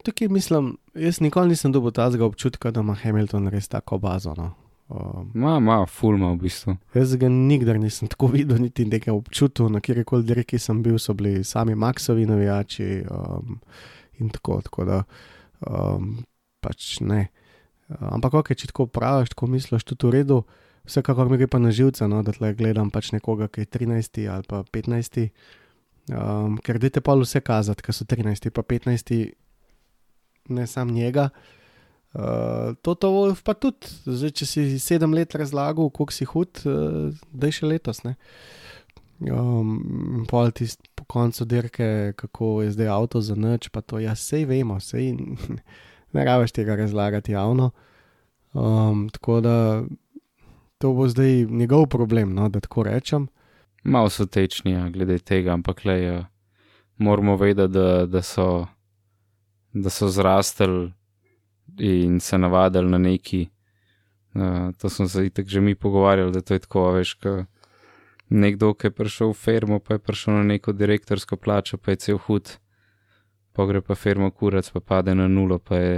Tukaj 0.04 0.28
mislim, 0.28 0.76
jaz 1.00 1.22
nikoli 1.24 1.54
nisem 1.54 1.72
dobil 1.72 1.94
tazga 1.96 2.26
občutka, 2.26 2.72
da 2.72 2.84
ima 2.84 2.96
Hamilton 2.98 3.48
res 3.54 3.70
tako 3.72 4.00
bazo. 4.04 4.34
No. 4.38 4.52
Um, 4.88 5.32
ma, 5.36 5.60
ma, 5.60 5.82
fulma 5.86 6.32
v 6.32 6.42
bistvu. 6.46 6.78
Jaz 6.96 7.16
ga 7.20 7.28
nikdar 7.32 7.80
nisem 7.80 8.08
tako 8.14 8.30
videl, 8.32 8.60
niti 8.64 8.86
nekaj 8.88 9.14
občutil, 9.16 9.72
na 9.72 9.82
kjer 9.84 10.04
koli 10.08 10.28
dirki 10.28 10.60
sem 10.60 10.80
bil, 10.84 11.00
so 11.00 11.16
bili 11.18 11.44
sami 11.44 11.76
Maxovi 11.76 12.28
navijači 12.28 13.04
um, 13.12 13.60
in 14.20 14.32
tako, 14.32 14.62
tako 14.64 14.88
da 14.88 15.02
um, 15.68 16.18
pač 16.64 16.98
ne. 17.02 17.28
Ampak, 17.88 18.34
ok, 18.42 18.52
če 18.52 18.72
tako 18.72 18.88
praviš, 18.92 19.32
tako 19.32 19.48
misliš, 19.52 19.86
tudi 19.88 20.10
v 20.10 20.16
redu, 20.20 20.42
vsekakor 20.88 21.30
mi 21.32 21.40
gre 21.40 21.48
pa 21.52 21.60
na 21.62 21.72
živce, 21.72 22.08
no, 22.12 22.20
da 22.24 22.34
tle 22.36 22.52
gledam 22.58 22.92
pač 22.92 23.14
nekoga, 23.16 23.48
ki 23.48 23.64
je 23.64 23.72
13 23.78 24.26
ali 24.32 24.48
pa 24.48 24.64
15. 24.64 25.30
Um, 26.08 26.56
ker 26.64 26.80
dajte 26.80 27.04
pa 27.04 27.16
vse 27.20 27.42
kazati, 27.44 27.84
ker 27.84 27.96
so 27.96 28.08
13 28.08 28.52
pa 28.56 28.64
15, 28.64 29.32
ne 30.52 30.68
sam 30.68 30.92
njega. 30.92 31.30
Uh, 32.16 32.76
Toto 32.82 33.12
Wolf 33.12 33.44
pa 33.44 33.56
tudi, 33.56 33.88
zdaj, 34.08 34.32
če 34.40 34.46
si 34.48 34.68
sedem 34.84 35.16
let 35.16 35.36
razlagal, 35.36 35.92
kako 35.92 36.16
si 36.16 36.28
hud, 36.28 36.64
uh, 36.68 37.12
da 37.32 37.52
je 37.52 37.60
še 37.60 37.72
letos. 37.72 38.04
Um, 39.24 40.24
Pol 40.28 40.52
ti 40.56 40.68
po 40.96 41.08
koncu 41.08 41.48
dirke, 41.48 42.16
kako 42.20 42.62
je 42.64 42.72
zdaj 42.76 42.92
avto 42.96 43.24
za 43.24 43.36
noč, 43.36 43.72
pa 43.72 43.84
to 43.84 44.00
ja, 44.00 44.16
sej 44.16 44.48
vemo, 44.48 44.80
sej 44.84 45.16
ne 46.14 46.26
rabiš 46.26 46.52
tega 46.52 46.76
razlagati 46.76 47.32
javno. 47.32 47.72
Um, 48.54 49.10
tako 49.10 49.42
da 49.42 49.84
to 50.78 50.94
bo 50.94 51.08
zdaj 51.08 51.46
njegov 51.46 51.88
problem, 51.88 52.34
no, 52.34 52.50
da 52.50 52.60
tako 52.60 52.84
rečem. 52.84 53.28
Malo 53.84 54.10
so 54.10 54.26
tečni, 54.26 54.72
ja, 54.72 54.90
glede 54.90 55.20
tega, 55.20 55.54
ampak 55.54 55.86
le, 55.86 56.02
ja, 56.02 56.26
moramo 56.98 57.36
vedeti, 57.36 57.74
da, 57.74 58.06
da 58.06 58.22
so, 58.22 58.66
so 59.90 60.08
zrastali 60.08 60.92
in 61.78 62.20
se 62.20 62.38
navadili 62.38 62.90
na 62.90 62.98
neki. 62.98 63.48
Uh, 64.34 64.74
to 64.78 64.90
smo 64.90 65.08
se 65.08 65.26
itek 65.26 65.48
že 65.48 65.62
mi 65.62 65.76
pogovarjali, 65.76 66.32
da 66.32 66.42
to 66.42 66.54
je 66.54 66.60
tako, 66.60 66.92
veš, 66.92 67.14
ko 67.14 67.44
nekdo, 68.30 68.74
ki 68.74 68.88
je 68.88 68.92
prišel 68.92 69.32
v 69.32 69.34
firmo, 69.34 69.80
pa 69.80 69.96
je 69.96 70.00
prišel 70.00 70.34
na 70.34 70.44
neko 70.44 70.74
direktorsko 70.74 71.38
plačo, 71.38 71.78
pa 71.78 71.92
je 71.92 71.96
cel 71.96 72.18
hud, 72.18 72.58
pa 73.58 73.66
gre 73.66 73.82
pa 73.82 73.98
firma 73.98 74.30
kurac, 74.30 74.70
pa 74.74 74.80
pade 74.80 75.16
na 75.18 75.26
nulo, 75.28 75.58
pa 75.58 75.82
je 75.82 75.98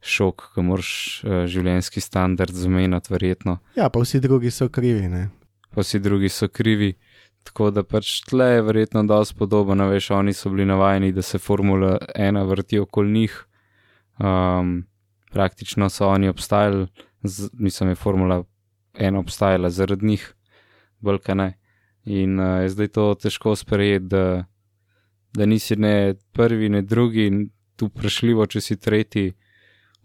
šok, 0.00 0.44
ko 0.54 0.62
moraš 0.62 0.92
uh, 1.26 1.42
življenjski 1.50 2.00
standard 2.00 2.54
zamenjati, 2.54 3.10
verjetno. 3.10 3.58
Ja, 3.74 3.90
pa 3.90 4.04
vsi 4.04 4.22
drugi 4.22 4.54
so 4.54 4.70
krivi, 4.70 5.10
ne. 5.10 5.26
Pa 5.74 5.82
vsi 5.82 5.98
drugi 5.98 6.30
so 6.30 6.46
krivi. 6.48 6.94
Tako 7.48 7.72
da 7.74 7.82
pač 7.82 8.20
tle 8.28 8.46
je 8.52 8.62
verjetno 8.62 9.02
dosti 9.08 9.34
podobno, 9.38 9.88
veš, 9.90 10.12
oni 10.14 10.34
so 10.36 10.52
bili 10.54 10.66
navajeni, 10.68 11.10
da 11.16 11.22
se 11.22 11.42
Formula 11.42 11.96
1 12.14 12.46
vrti 12.46 12.78
okoli 12.78 13.12
njih, 13.12 13.36
Um, 14.18 14.86
praktično 15.30 15.88
so 15.88 16.08
oni 16.08 16.28
obstajali, 16.28 16.86
z, 17.22 17.50
mislim, 17.52 17.88
je 17.88 17.94
Formula 17.94 18.44
1 18.94 19.18
obstajala 19.18 19.70
zaradi 19.70 20.06
njih, 20.06 20.34
bolj 20.98 21.18
kaj 21.18 21.34
ne. 21.34 21.52
In 22.04 22.40
uh, 22.40 22.62
je 22.62 22.68
zdaj 22.68 22.88
to 22.88 23.14
težko 23.14 23.56
sprejeti, 23.56 24.06
da, 24.06 24.44
da 25.34 25.46
nisi 25.46 25.76
ne 25.76 26.14
prvi, 26.32 26.68
ne 26.68 26.82
drugi, 26.82 27.26
in 27.26 27.44
tu 27.76 27.88
prešljivo, 27.88 28.46
če 28.46 28.60
si 28.60 28.76
tretji, 28.76 29.32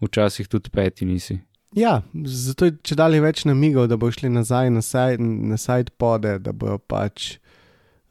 včasih 0.04 0.48
tudi 0.48 0.70
peti 0.70 1.06
nisi. 1.08 1.38
Ja, 1.74 1.96
zato 2.30 2.68
je 2.68 2.76
če 2.86 2.94
dalje 2.98 3.22
več 3.24 3.42
namigov, 3.48 3.88
da 3.90 3.98
bo 3.98 4.10
šli 4.14 4.30
nazaj 4.30 4.70
na 4.70 5.58
sajt 5.58 5.90
pode, 5.98 6.36
da 6.38 6.52
bojo 6.54 6.78
pač 6.78 7.34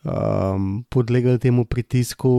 um, 0.03 0.83
podlegali 0.91 1.39
temu 1.39 1.63
pritisku. 1.65 2.33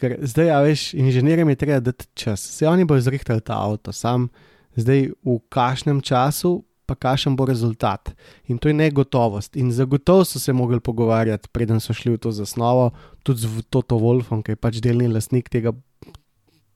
Ker 0.00 0.16
zdaj, 0.18 0.48
ja, 0.50 0.58
veš, 0.66 0.88
inženirjem 0.98 1.52
je 1.52 1.60
treba 1.60 1.78
dati 1.84 2.08
čas. 2.18 2.42
Se 2.56 2.66
oni 2.66 2.88
bodo 2.88 3.04
zrihtali 3.04 3.44
ta 3.44 3.60
avto, 3.62 3.94
sam 3.94 4.30
zdaj 4.74 5.12
v 5.22 5.38
kašnem 5.52 6.00
času, 6.02 6.62
pa 6.92 6.98
kašen 7.08 7.36
bo 7.36 7.46
rezultat. 7.48 8.12
In 8.52 8.60
to 8.60 8.68
je 8.68 8.76
negotovost. 8.76 9.56
In 9.56 9.72
zagotovo 9.72 10.26
so 10.28 10.40
se 10.40 10.52
mogli 10.52 10.80
pogovarjati, 10.80 11.48
preden 11.52 11.80
so 11.80 11.96
šli 11.96 12.14
v 12.16 12.20
to 12.20 12.32
zasnovo, 12.36 12.90
tudi 13.24 13.46
z 13.46 13.64
Toto 13.72 13.96
Wolfom, 13.96 14.44
ki 14.44 14.52
je 14.52 14.60
pač 14.60 14.80
delni 14.84 15.08
lasnik 15.08 15.48
tega 15.52 15.72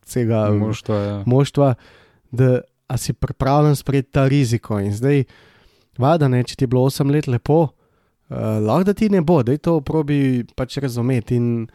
vsega 0.07 0.47
moštva, 0.55 0.97
ja. 0.97 1.17
moštva, 1.27 1.75
da 2.31 2.61
si 2.97 3.13
pripravljen 3.13 3.77
sprejeti 3.77 4.13
ta 4.13 4.29
riziko. 4.29 4.79
In 4.81 4.95
zdaj, 4.95 5.25
vada, 5.99 6.31
ne, 6.31 6.45
če 6.47 6.57
ti 6.57 6.65
je 6.65 6.71
bilo 6.71 6.87
8 6.87 7.11
let 7.11 7.27
lepo, 7.27 7.59
uh, 7.67 8.39
lahko 8.63 8.87
da 8.87 8.95
ti 8.95 9.11
ne 9.11 9.21
bo, 9.27 9.43
da 9.43 9.53
je 9.53 9.59
to 9.59 9.81
probi 9.81 10.47
pač 10.57 10.79
razumeti. 10.83 11.37
In, 11.43 11.69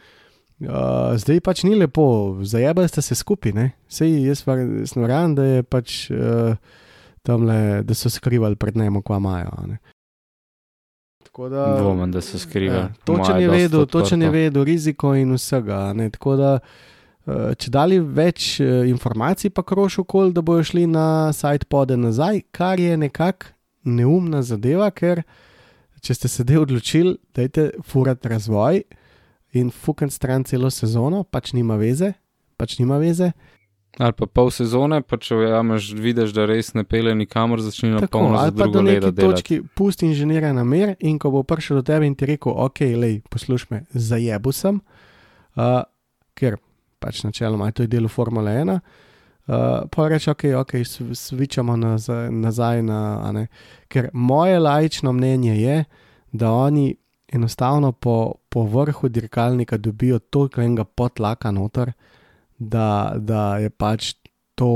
Uh, 0.61 1.17
zdaj 1.17 1.39
pač 1.41 1.63
ni 1.65 1.73
lepo, 1.73 2.37
zajabali 2.45 2.85
ste 2.85 3.01
se 3.01 3.15
skupaj, 3.17 3.49
ne? 3.57 3.63
Sej 3.89 4.27
jaz 4.27 4.43
verjamem, 4.45 5.33
da 5.33 5.45
je 5.47 5.63
pač 5.65 5.95
uh, 6.13 6.53
tam 7.21 7.45
le, 7.45 7.81
da 7.83 7.93
so 7.93 8.09
skrivali 8.09 8.55
pred 8.55 8.77
njim, 8.77 9.01
kva 9.01 9.17
imajo. 9.17 9.51
Dvomem, 11.37 12.11
da 12.11 12.21
so 12.21 12.39
skrivali. 12.39 12.79
Ja, 12.79 12.93
točen 13.05 13.41
je 13.41 13.49
vedel, 13.49 13.85
točen 13.85 14.21
je 14.21 14.29
vedel 14.29 14.63
riziko 14.63 15.15
in 15.15 15.33
vsega. 15.33 15.93
Ne? 15.93 16.09
Tako 16.09 16.35
da, 16.35 16.51
uh, 17.25 17.53
če 17.55 17.71
dali 17.71 17.99
več 17.99 18.59
uh, 18.59 18.81
informacij, 18.89 19.53
pa 19.55 19.63
kroš 19.63 20.01
okol, 20.03 20.33
da 20.35 20.41
bojo 20.41 20.63
šli 20.63 20.87
na 20.89 21.31
sajt 21.33 21.69
pode 21.69 21.97
nazaj, 21.97 22.41
kar 22.51 22.79
je 22.79 22.97
nekako 22.97 23.53
neumna 23.83 24.41
zadeva, 24.45 24.91
ker 24.91 25.23
če 26.01 26.17
ste 26.17 26.29
se 26.29 26.45
odločili, 26.57 27.15
da 27.33 27.45
je 27.45 27.69
furat 27.85 28.25
razvoj 28.25 28.81
in 29.53 29.69
fukant 29.69 30.13
stran 30.13 30.43
celo 30.43 30.69
sezono, 30.69 31.23
pač 31.23 31.53
nima 31.53 31.75
veze, 31.77 32.13
pač 32.57 32.79
nima 32.79 32.97
veze. 32.97 33.31
Ali 33.99 34.13
pa 34.15 34.25
pol 34.25 34.47
sezone, 34.55 35.01
pa 35.03 35.17
če 35.19 35.35
vjameš, 35.35 35.89
vidiš, 35.99 36.31
da 36.31 36.45
res 36.47 36.71
ne 36.77 36.85
pele 36.87 37.11
nikamor, 37.17 37.59
začne 37.59 37.91
na 37.97 38.07
polno. 38.07 38.37
Ali 38.39 38.55
pa 38.55 38.69
do 38.71 38.83
neke 38.85 39.11
točke 39.17 39.59
pusti 39.75 40.07
inženirja 40.07 40.53
na 40.55 40.63
mer 40.63 40.93
in 40.99 41.19
ko 41.19 41.33
bo 41.33 41.43
prišel 41.43 41.81
do 41.81 41.83
tebe 41.89 42.07
in 42.07 42.15
ti 42.15 42.29
rekel, 42.29 42.55
ok, 42.55 42.79
lej, 42.95 43.19
posluš 43.29 43.67
me, 43.73 43.83
zajebu 43.91 44.53
sem, 44.55 44.79
uh, 45.59 45.81
ker 46.39 46.55
pač 47.03 47.25
načeloma 47.27 47.67
je 47.67 47.81
to 47.81 47.87
del 47.91 48.07
Formule 48.07 48.53
1. 48.61 48.79
Uh, 49.51 49.83
pa 49.91 50.07
reče, 50.07 50.31
ok, 50.31 50.45
ok, 50.61 50.73
svičamo 51.17 51.75
nazaj, 51.75 52.29
nazaj 52.31 52.83
na. 52.87 53.01
a 53.27 53.31
ne. 53.35 53.47
Ker 53.91 54.07
moje 54.13 54.59
lajično 54.59 55.11
mnenje 55.11 55.57
je, 55.59 55.83
da 56.31 56.51
oni 56.51 56.93
enostavno 57.31 57.91
po, 57.91 58.33
po 58.49 58.63
vrhu 58.63 59.09
dirkalnika 59.09 59.77
dobijo 59.77 60.19
toliko 60.19 60.61
enega 60.61 60.83
potlaka 60.83 61.51
noter, 61.51 61.91
da, 62.61 63.15
da 63.17 63.57
je 63.57 63.69
pač 63.69 64.13
to 64.55 64.69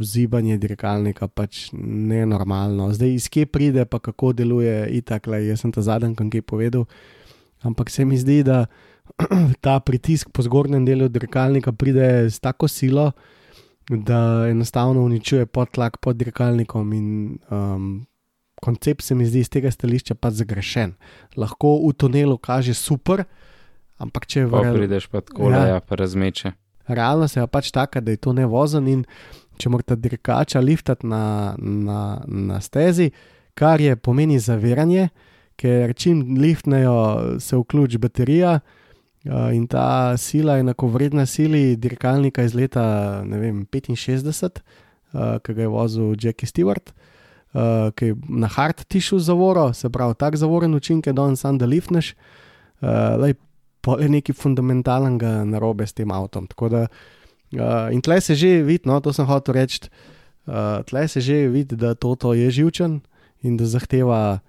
zibanje 0.00 0.56
dirkalnika 0.56 1.28
pač 1.28 1.68
nenormalno. 1.76 2.88
Zdaj, 2.96 3.14
iz 3.14 3.28
kje 3.28 3.46
pride, 3.46 3.84
pa 3.84 4.00
kako 4.00 4.32
deluje, 4.32 4.86
itakle, 4.96 5.42
jaz 5.44 5.60
sem 5.60 5.72
ta 5.74 5.84
zadnji, 5.84 6.16
ki 6.16 6.40
je 6.40 6.42
povedal. 6.42 6.86
Ampak 7.60 7.90
se 7.90 8.06
mi 8.08 8.16
zdi, 8.16 8.40
da 8.46 8.64
ta 9.64 9.80
pritisk 9.84 10.30
po 10.32 10.42
zgornjem 10.42 10.86
delu 10.88 11.08
dirkalnika 11.12 11.72
pride 11.72 12.30
s 12.30 12.40
tako 12.40 12.68
silo, 12.68 13.10
da 13.88 14.48
enostavno 14.48 15.02
uničuje 15.04 15.46
potlak 15.46 15.98
pod 16.00 16.16
dirkalnikom 16.16 16.92
in 16.92 17.08
um, 17.50 18.06
koncept 18.60 19.04
se 19.04 19.14
mi 19.14 19.26
zdi 19.26 19.40
iz 19.44 19.50
tega 19.52 19.70
stališča 19.70 20.14
pa 20.14 20.30
zagrešen. 20.30 20.94
Lahko 21.36 21.74
v 21.84 21.92
tunelu 21.96 22.38
kaže 22.38 22.74
super, 22.74 23.24
ampak 23.98 24.26
če 24.26 24.46
Pa 24.48 24.64
v 24.64 24.72
prideš 24.76 25.08
pa 25.12 25.20
tako, 25.20 25.52
ja. 25.52 25.66
ja, 25.74 25.80
pa 25.80 26.00
razmeče. 26.00 26.52
Realnost 26.88 27.36
je 27.36 27.42
pa 27.46 27.58
pač 27.58 27.70
taka, 27.70 28.00
da 28.00 28.10
je 28.10 28.20
to 28.20 28.32
nevozen 28.32 28.88
in 28.88 29.04
če 29.58 29.70
morate 29.72 29.96
dirkača 29.98 30.60
liftati 30.62 31.06
na, 31.06 31.54
na, 31.58 32.20
na 32.26 32.60
stezi, 32.60 33.10
kar 33.58 33.80
je 33.82 33.96
pomeni 33.96 34.38
zaviranje, 34.38 35.08
ker 35.58 35.94
čim 35.98 36.36
liftnejo, 36.38 37.38
se 37.42 37.58
vključi 37.58 37.98
baterija. 37.98 38.58
Uh, 39.28 39.50
in 39.52 39.66
ta 39.66 40.14
sila 40.16 40.54
je 40.56 40.62
enakovredna 40.62 41.24
sili 41.26 41.76
dirkalnika 41.76 42.44
iz 42.46 42.54
leta 42.54 42.84
vem, 43.26 43.64
65, 43.66 44.60
uh, 45.12 45.40
ki 45.42 45.54
ga 45.54 45.64
je 45.64 45.72
vozil 45.72 46.14
Jackie 46.14 46.46
Stewart, 46.46 46.94
uh, 47.52 47.90
ki 47.98 48.12
je 48.12 48.16
na 48.30 48.46
hard 48.46 48.84
tišu 48.86 49.18
zavoro, 49.18 49.72
se 49.74 49.90
pravi, 49.90 50.14
tak 50.14 50.38
zavoren 50.38 50.74
učinek 50.74 51.10
je 51.10 51.16
danes 51.18 51.42
sam, 51.42 51.58
da 51.58 51.66
liftneš. 51.66 52.14
Lej, 53.18 53.34
pol 53.88 54.04
je 54.04 54.10
nekaj 54.12 54.36
fundamentalnega 54.36 55.46
narobe 55.48 55.88
s 55.88 55.96
tem 55.96 56.12
avtom. 56.12 56.48
Tako 56.50 56.68
Da, 56.68 56.84
uh, 57.56 57.88
in 57.96 58.02
tle 58.04 58.20
se 58.20 58.36
že 58.36 58.60
vidi, 58.60 58.84
no, 58.84 59.00
to 59.00 59.14
sem 59.16 59.24
hotel 59.24 59.56
reči, 59.56 59.88
uh, 60.44 60.84
tle 60.84 61.06
se 61.08 61.24
že 61.24 61.46
vidi, 61.48 61.78
da 61.80 61.94
to, 61.96 62.12
to 62.20 62.34
je 62.36 62.50
živčen 62.52 63.00
in 63.40 63.56
da 63.56 63.64
zahteva, 63.64 64.40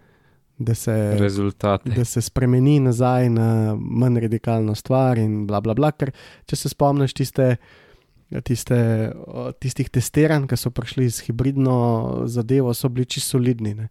da 0.60 0.76
se, 0.76 1.16
Rezultate. 1.16 1.90
da 1.96 2.04
se 2.04 2.22
spremeni 2.22 2.80
nazaj 2.84 3.30
na 3.32 3.76
manj 3.80 4.20
radikalno 4.28 4.76
stvar. 4.76 5.18
In 5.18 5.46
bla, 5.48 5.62
bla, 5.64 5.72
bla, 5.78 5.94
ker 5.96 6.12
če 6.46 6.60
se 6.60 6.76
spomniš 6.76 7.16
tiste. 7.16 7.56
Tiste, 8.46 8.76
o, 9.26 9.48
tistih 9.58 9.88
testiranj, 9.90 10.44
ki 10.46 10.54
so 10.54 10.70
prišli 10.70 11.08
z 11.10 11.24
hibridno 11.26 11.78
zadevo, 12.30 12.70
so 12.78 12.86
bili 12.94 13.08
čisto 13.10 13.40
solidni. 13.40 13.72
Ne. 13.74 13.88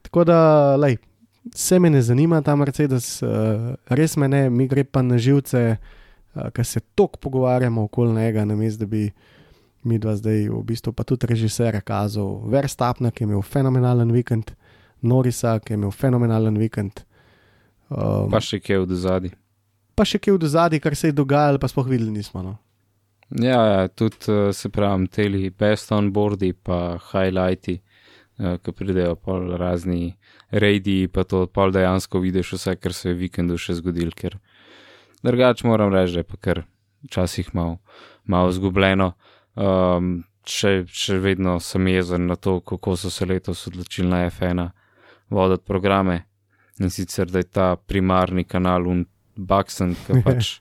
Tako 0.00 0.24
da, 0.24 0.38
lej, 0.80 0.96
vse 1.44 1.78
me 1.78 1.90
ne 1.90 2.02
zanima 2.02 2.42
ta 2.42 2.56
Mercedes, 2.56 3.22
uh, 3.22 3.74
res 3.90 4.16
me 4.16 4.28
ne, 4.28 4.50
mi 4.50 4.68
gre 4.68 4.84
pa 4.84 5.02
na 5.02 5.18
živce, 5.18 5.76
uh, 5.76 6.48
ker 6.54 6.66
se 6.66 6.80
toliko 6.94 7.18
pogovarjamo 7.18 7.82
okoli 7.88 8.14
njega, 8.14 8.44
namesto 8.44 8.84
da 8.84 8.86
bi 8.86 9.10
mi 9.82 9.98
dva 9.98 10.14
zdaj, 10.16 10.46
v 10.48 10.62
bistvu 10.62 10.92
pa 10.94 11.02
tudi 11.04 11.26
režiser, 11.26 11.80
kazal 11.82 12.44
Verstapna, 12.50 13.10
ki 13.10 13.24
je 13.24 13.28
imel 13.28 13.42
fenomenalen 13.42 14.12
vikend, 14.14 14.52
Norisa, 15.02 15.58
ki 15.58 15.72
je 15.72 15.78
imel 15.80 15.90
fenomenalen 15.90 16.58
vikend. 16.58 17.02
Um, 17.90 18.30
Pa 18.30 18.38
še 18.40 18.60
kje 18.62 18.84
v 18.84 18.94
zadnji. 18.96 19.32
pa 19.98 20.04
še 20.06 20.18
kje 20.22 20.36
v 20.38 20.48
zadnji, 20.48 20.80
kar 20.80 20.94
se 20.96 21.10
je 21.10 21.12
dogajalo, 21.18 21.58
pa 21.58 21.68
sploh 21.68 21.88
videli 21.90 22.10
nismo. 22.10 22.42
No. 22.42 22.54
Ja, 23.34 23.58
ja, 23.66 23.88
tudi 23.88 24.30
uh, 24.30 24.52
se 24.54 24.68
pravi, 24.68 25.08
teli 25.08 25.50
best 25.50 25.92
on 25.92 26.12
boardi, 26.12 26.52
pa 26.52 26.98
highlighti, 27.10 27.80
uh, 28.38 28.56
ki 28.62 28.72
pridejo 28.72 29.16
pol 29.16 29.56
razni 29.58 30.14
reidi, 30.52 31.08
pa 31.08 31.24
to 31.24 31.46
pol 31.46 31.72
dejansko 31.72 32.20
vidiš 32.20 32.52
vse, 32.56 32.76
kar 32.76 32.92
se 32.92 33.10
je 33.10 33.18
vikendu 33.18 33.56
še 33.58 33.78
zgodil, 33.80 34.12
ker 34.14 34.36
drugače 35.24 35.66
moram 35.66 35.92
reči, 35.94 36.18
da 36.18 36.24
je 36.24 36.28
pa 36.28 36.36
kar 36.36 36.62
včasih 37.02 37.54
malo 37.56 37.78
mal 38.24 38.52
zgubljeno. 38.52 39.12
Um, 39.56 40.22
še, 40.48 40.84
še 40.88 41.18
vedno 41.22 41.58
sem 41.60 41.86
jezen 41.90 42.26
na 42.26 42.36
to, 42.36 42.60
kako 42.60 42.96
so 42.96 43.10
se 43.10 43.26
letos 43.26 43.66
odločili 43.68 44.08
na 44.08 44.24
F1 44.30 44.68
voditi 45.30 45.64
programe 45.66 46.22
in 46.80 46.90
sicer 46.90 47.30
da 47.30 47.38
je 47.38 47.48
ta 47.48 47.76
primarni 47.76 48.44
kanal 48.44 48.88
un 48.88 49.04
Baxen, 49.36 49.94
ki 49.96 50.20
pač. 50.24 50.58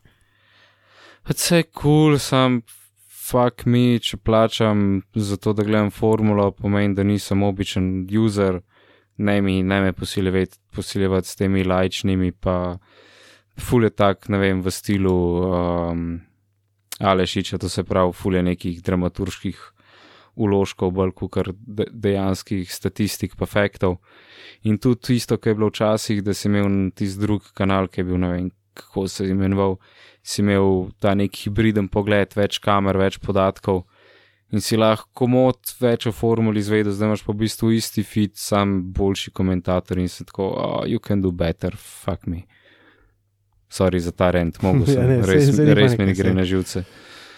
Vse 1.28 1.62
je 1.62 1.64
kul, 1.64 1.82
cool, 1.82 2.20
sam 2.20 2.62
fuck 3.32 3.66
mi, 3.66 4.00
če 4.00 4.18
plačam 4.18 5.02
za 5.16 5.38
to, 5.38 5.54
da 5.54 5.64
gledam 5.64 5.92
formulo, 5.92 6.50
pomeni, 6.52 6.96
da 6.96 7.04
nisem 7.04 7.44
običen 7.44 8.08
user, 8.20 8.62
ne 9.22 9.42
mi, 9.42 9.62
ne 9.64 9.82
me 9.82 9.94
posiljevati, 9.94 10.58
posiljevati 10.76 11.28
s 11.28 11.38
temi 11.40 11.64
lajčnimi, 11.64 12.32
pa 12.32 12.78
ful 13.60 13.86
je 13.86 13.92
tak, 13.94 14.30
ne 14.30 14.40
vem, 14.42 14.62
v 14.62 14.74
stilu 14.74 15.16
um, 15.46 16.08
Alešiča, 17.00 17.58
to 17.58 17.70
se 17.70 17.84
pravi, 17.84 18.14
ful 18.14 18.36
je 18.36 18.44
nekih 18.44 18.82
dramaturških 18.86 19.62
uložkov, 20.42 20.94
bolj 20.96 21.14
kot 21.18 21.52
de, 21.52 21.88
dejanskih 21.92 22.70
statistik, 22.72 23.36
pa 23.38 23.46
faktov. 23.46 24.00
In 24.64 24.78
tudi 24.78 25.18
isto, 25.18 25.38
kar 25.38 25.52
je 25.52 25.60
bilo 25.60 25.72
včasih, 25.72 26.22
da 26.24 26.34
si 26.34 26.48
imel 26.48 26.92
tisti 26.96 27.22
drug 27.22 27.52
kanal, 27.58 27.90
ki 27.90 28.02
je 28.02 28.08
bil, 28.08 28.20
ne 28.22 28.32
vem, 28.32 28.52
kako 28.78 29.08
se 29.08 29.26
je 29.26 29.36
imenoval, 29.36 29.78
si 30.24 30.42
imel 30.42 30.92
ta 31.02 31.16
nek 31.18 31.36
hibriden 31.44 31.90
pogled, 31.92 32.38
več 32.38 32.62
kamer, 32.64 32.98
več 32.98 33.20
podatkov 33.20 33.84
in 34.52 34.64
si 34.64 34.78
lahko 34.80 35.28
mod 35.32 35.74
več 35.80 36.08
o 36.10 36.14
formuli 36.16 36.60
izvedel, 36.60 36.92
zdaj 36.92 37.12
imaš 37.12 37.24
pa 37.26 37.34
v 37.34 37.44
bistvu 37.46 37.72
isti 37.78 38.04
feed, 38.04 38.36
sam 38.40 38.80
boljši 38.96 39.32
komentator 39.36 40.00
in 40.02 40.10
se 40.12 40.26
tako, 40.28 40.50
oh, 40.52 40.82
you 40.88 41.00
can 41.00 41.24
do 41.24 41.32
better, 41.32 41.78
fuck 41.78 42.28
me. 42.28 42.44
Sorry 43.72 44.02
za 44.04 44.12
ta 44.12 44.32
rent, 44.36 44.60
mogo 44.62 44.86
sem, 44.90 45.00
Ja, 45.00 45.08
ne, 45.08 45.22
res, 45.28 45.54
saj 45.56 45.66
ni 45.66 45.76
res 45.78 45.96
mi 46.00 46.10
ne 46.10 46.16
gre 46.18 46.34
na 46.36 46.48
živce. 46.48 46.84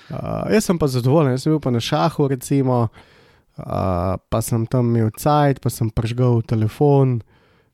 Uh, 0.09 0.49
jaz 0.51 0.65
sem 0.67 0.79
pa 0.81 0.89
zadovoljen, 0.91 1.37
jaz 1.37 1.45
sem 1.45 1.53
bil 1.53 1.61
pa 1.63 1.71
na 1.73 1.81
šahu, 1.81 2.27
recimo, 2.33 2.79
uh, 2.89 4.15
pa 4.17 4.41
sem 4.41 4.65
tam 4.69 4.89
imel 4.91 5.13
cajt, 5.13 5.61
pa 5.63 5.71
sem 5.73 5.93
pržgal 5.93 6.41
telefon, 6.49 7.21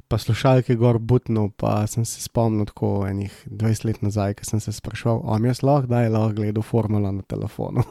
pa 0.10 0.18
slušalke 0.18 0.76
gor 0.76 0.98
butnil, 1.00 1.52
pa 1.58 1.84
sem 1.88 2.06
se 2.06 2.22
spomnil 2.24 2.66
tako 2.66 3.06
enih 3.08 3.34
20 3.46 3.86
let 3.86 4.02
nazaj, 4.02 4.36
ko 4.40 4.48
sem 4.48 4.62
se 4.64 4.74
sprašval, 4.74 5.22
o, 5.22 5.38
jaz 5.46 5.62
lahko, 5.62 5.92
da 5.92 6.02
je 6.02 6.14
lahko 6.14 6.36
gledal 6.42 6.66
formulo 6.66 7.12
na 7.14 7.22
telefonu. 7.22 7.86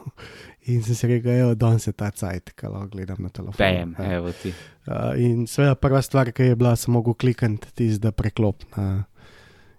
In 0.67 0.83
sem 0.83 0.95
si 0.95 1.07
rekel, 1.07 1.31
evo, 1.31 1.55
danes 1.55 1.87
je 1.87 1.93
ta 1.93 2.11
cajt, 2.11 2.51
ki 2.55 2.67
lahko 2.67 2.87
gledam 2.93 3.17
na 3.19 3.29
telefonu. 3.29 3.57
Bam, 3.57 3.95
Ja. 3.99 4.17
evo 4.17 4.31
ti. 4.31 4.53
Uh, 4.87 5.13
in 5.17 5.47
seveda 5.47 5.75
prva 5.75 6.01
stvar, 6.01 6.31
ki 6.31 6.43
je 6.43 6.55
bila, 6.55 6.75
sem 6.75 6.93
mogel 6.93 7.13
klikati 7.13 7.71
tisti, 7.75 7.99
da 7.99 8.11
preklop 8.11 8.63
na, 8.77 9.03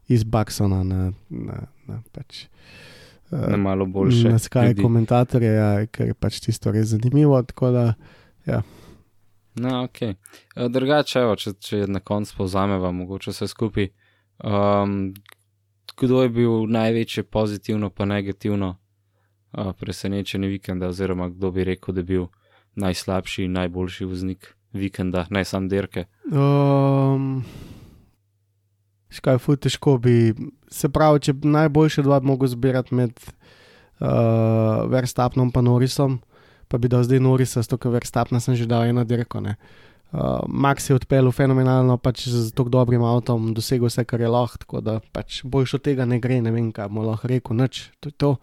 iz 0.09 0.25
Baxona 0.25 0.83
na, 0.83 1.13
na, 1.29 1.67
na 1.87 2.03
pač. 2.13 2.47
Na 3.31 3.57
malo 3.57 3.87
boljše. 3.87 4.29
na 4.29 4.67
ljudi. 4.67 4.83
komentatorje, 4.83 5.53
ja, 5.53 5.87
ker 5.87 6.07
je 6.07 6.15
pač 6.15 6.41
tisto 6.41 6.73
res 6.73 6.87
zanimivo. 6.91 7.43
Da, 7.61 7.95
No, 9.55 9.85
ok. 9.85 9.99
Drugače, 10.71 11.19
evo, 11.21 11.37
če, 11.37 11.53
če 11.53 11.87
na 11.87 12.01
koncu 12.01 12.35
povzameva, 12.37 12.91
mogoče 12.91 13.31
vse 13.31 13.49
skupaj. 13.49 13.89
Um, 14.45 15.15
kdo 16.01 16.23
je 16.23 16.29
bil 16.29 16.67
največje 16.67 17.23
pozitivno, 17.23 17.91
pa 17.91 18.05
negativno 18.05 18.77
presenečenje 19.53 20.49
vikenda, 20.49 20.89
oziroma 20.89 21.29
kdo 21.29 21.51
bi 21.51 21.65
rekel, 21.65 21.95
da 21.95 22.01
je 22.01 22.05
bil 22.05 22.27
najslabši 22.75 23.45
in 23.45 23.53
najboljši 23.53 24.05
voznik 24.05 24.55
vikenda, 24.73 25.27
ne 25.31 25.45
sam 25.45 25.69
dirke. 25.69 26.05
um, 26.31 27.45
škaj, 29.11 29.39
fu, 29.39 29.57
težko 29.57 29.99
bi. 29.99 30.35
Se 30.71 30.89
pravi, 30.89 31.21
če 31.21 31.33
bi 31.33 31.51
najboljše 31.51 32.03
dva 32.07 32.21
mogel 32.23 32.49
zbirati 32.49 32.95
med 32.95 33.13
uh, 33.19 34.87
Verstapnom 34.91 35.51
in 35.57 35.65
Norisom, 35.65 36.21
pa 36.69 36.79
bi 36.79 36.89
dal 36.89 37.03
zdaj 37.03 37.21
Norisa, 37.21 37.63
zato 37.63 37.79
ker 37.79 37.91
Verstapna 37.91 38.41
sem 38.41 38.55
že 38.55 38.67
dal 38.67 38.87
eno 38.87 39.05
dirko. 39.05 39.41
ne. 39.41 39.57
Uh, 40.11 40.43
Max 40.49 40.91
je 40.91 40.95
odpeljal 40.95 41.31
fenomenalno, 41.33 41.97
pač 41.99 42.27
z 42.29 42.51
tako 42.51 42.71
dobrim 42.71 43.03
avtom, 43.03 43.53
dosegel 43.55 43.87
vse, 43.87 44.05
kar 44.05 44.21
je 44.21 44.29
lahko, 44.29 44.59
tako 44.59 44.81
da 44.81 45.01
pač 45.13 45.45
boljš 45.45 45.75
od 45.75 45.83
tega 45.87 46.05
ne 46.05 46.19
gre, 46.19 46.41
ne 46.43 46.51
vem, 46.51 46.73
kaj 46.75 46.89
mu 46.91 47.05
lahko 47.07 47.31
rekel, 47.31 47.55
nič, 47.55 47.91
to 48.01 48.11
je 48.11 48.17
to. 48.19 48.37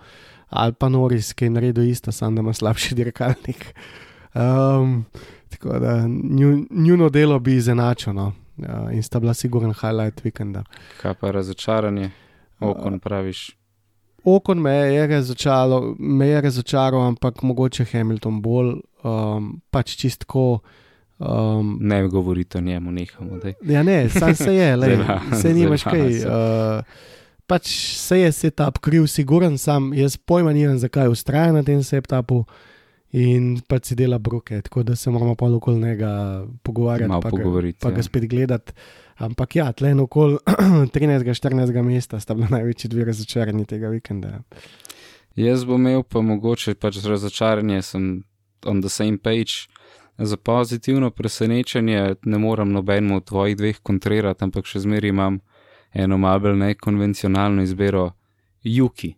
Ali 0.49 0.73
pa 0.73 0.89
Noris, 0.89 1.33
ki 1.33 1.45
je 1.45 1.49
naredil 1.49 1.89
isto, 1.89 2.11
samo 2.11 2.35
da 2.35 2.41
ima 2.41 2.53
slabši 2.53 2.95
dirkalnik. 2.95 3.73
Um, 4.33 5.05
tako 5.49 5.79
da 5.79 6.07
nju, 6.23 6.65
njuno 6.71 7.09
delo 7.09 7.39
bi 7.39 7.55
izenačil, 7.55 8.13
no. 8.13 8.33
uh, 8.57 8.93
in 8.93 9.03
sta 9.03 9.19
bila 9.19 9.33
sigurno 9.33 9.73
highlight 9.73 10.23
vikenda. 10.23 10.63
Kaj 11.01 11.13
pa 11.13 11.31
razočaranje, 11.31 12.11
okon 12.59 12.99
praviš. 12.99 13.57
Okon 14.23 14.61
me 14.61 14.71
je 14.71 15.07
razočaral, 15.07 15.95
me 15.99 16.27
je 16.27 16.41
razočaral, 16.41 17.07
ampak 17.07 17.41
mogoče 17.41 17.85
Hamilton 17.85 18.41
bolj, 18.41 18.73
um, 19.03 19.61
pač 19.71 19.95
čistko. 19.95 20.59
Um, 21.19 21.77
Ne 21.81 22.07
govorite 22.07 22.57
o 22.57 22.61
njemu, 22.61 22.91
nehamo. 22.91 23.37
Daj. 23.37 23.53
ja, 23.61 23.83
ne, 23.83 24.09
sam 24.09 24.35
se 24.35 24.55
je, 24.55 24.75
le, 24.75 24.97
se 25.41 25.53
nimaš 25.53 25.83
kaj. 25.83 26.17
Uh, 26.17 26.83
pač 27.47 27.71
se 27.97 28.19
je 28.19 28.31
setup 28.31 28.79
kriv, 28.83 29.07
siguren 29.07 29.57
sam, 29.57 29.93
jaz 29.95 30.17
pojma 30.17 30.53
nimam, 30.53 30.77
zakaj 30.79 31.11
ustraja 31.11 31.51
na 31.55 31.63
tem 31.63 31.83
setupu. 31.83 32.45
in 33.11 33.61
pa 33.67 33.79
si 33.79 33.95
dela 33.95 34.17
broke, 34.19 34.61
tako 34.61 34.83
da 34.83 34.95
se 34.95 35.09
moramo 35.09 35.35
pa 35.35 35.45
okoli 35.45 35.79
njega 35.79 36.43
pogovarjati, 36.63 37.09
Malo 37.09 37.21
pa, 37.21 37.29
ga, 37.29 37.37
pogovoriti, 37.37 37.79
pa 37.81 37.89
ja. 37.89 37.95
ga 37.95 38.03
spet 38.03 38.25
gledati. 38.27 38.73
Ampak 39.17 39.55
ja, 39.55 39.71
tle 39.71 39.91
in 39.91 39.99
okoli 39.99 40.37
13-14 40.45 41.81
mesta 41.81 42.19
sta 42.19 42.33
bila 42.33 42.47
največji 42.51 42.89
dve 42.89 43.05
razočarani 43.05 43.65
tega 43.65 43.89
vikenda. 43.89 44.41
Jaz 45.35 45.65
bom 45.65 45.81
imel 45.81 46.03
pa 46.03 46.21
mogoče 46.21 46.75
pač 46.75 46.99
razočaranje, 47.05 47.81
sem 47.81 48.23
on 48.65 48.81
the 48.81 48.89
same 48.89 49.17
page. 49.17 49.69
Za 50.17 50.37
pozitivno 50.37 51.11
presenečenje 51.11 52.15
ne 52.25 52.37
morem 52.37 52.71
nobenemu 52.71 53.17
od 53.17 53.25
tvojih 53.25 53.57
dveh 53.57 53.79
kontrirati, 53.83 54.43
ampak 54.43 54.65
še 54.65 54.81
zmeraj 54.81 55.13
imam 55.13 55.39
eno 55.97 56.17
malo 56.17 56.39
bolj 56.39 56.57
nekonvencionalno 56.61 57.63
izbiro 57.65 58.11
Juki. 58.63 59.15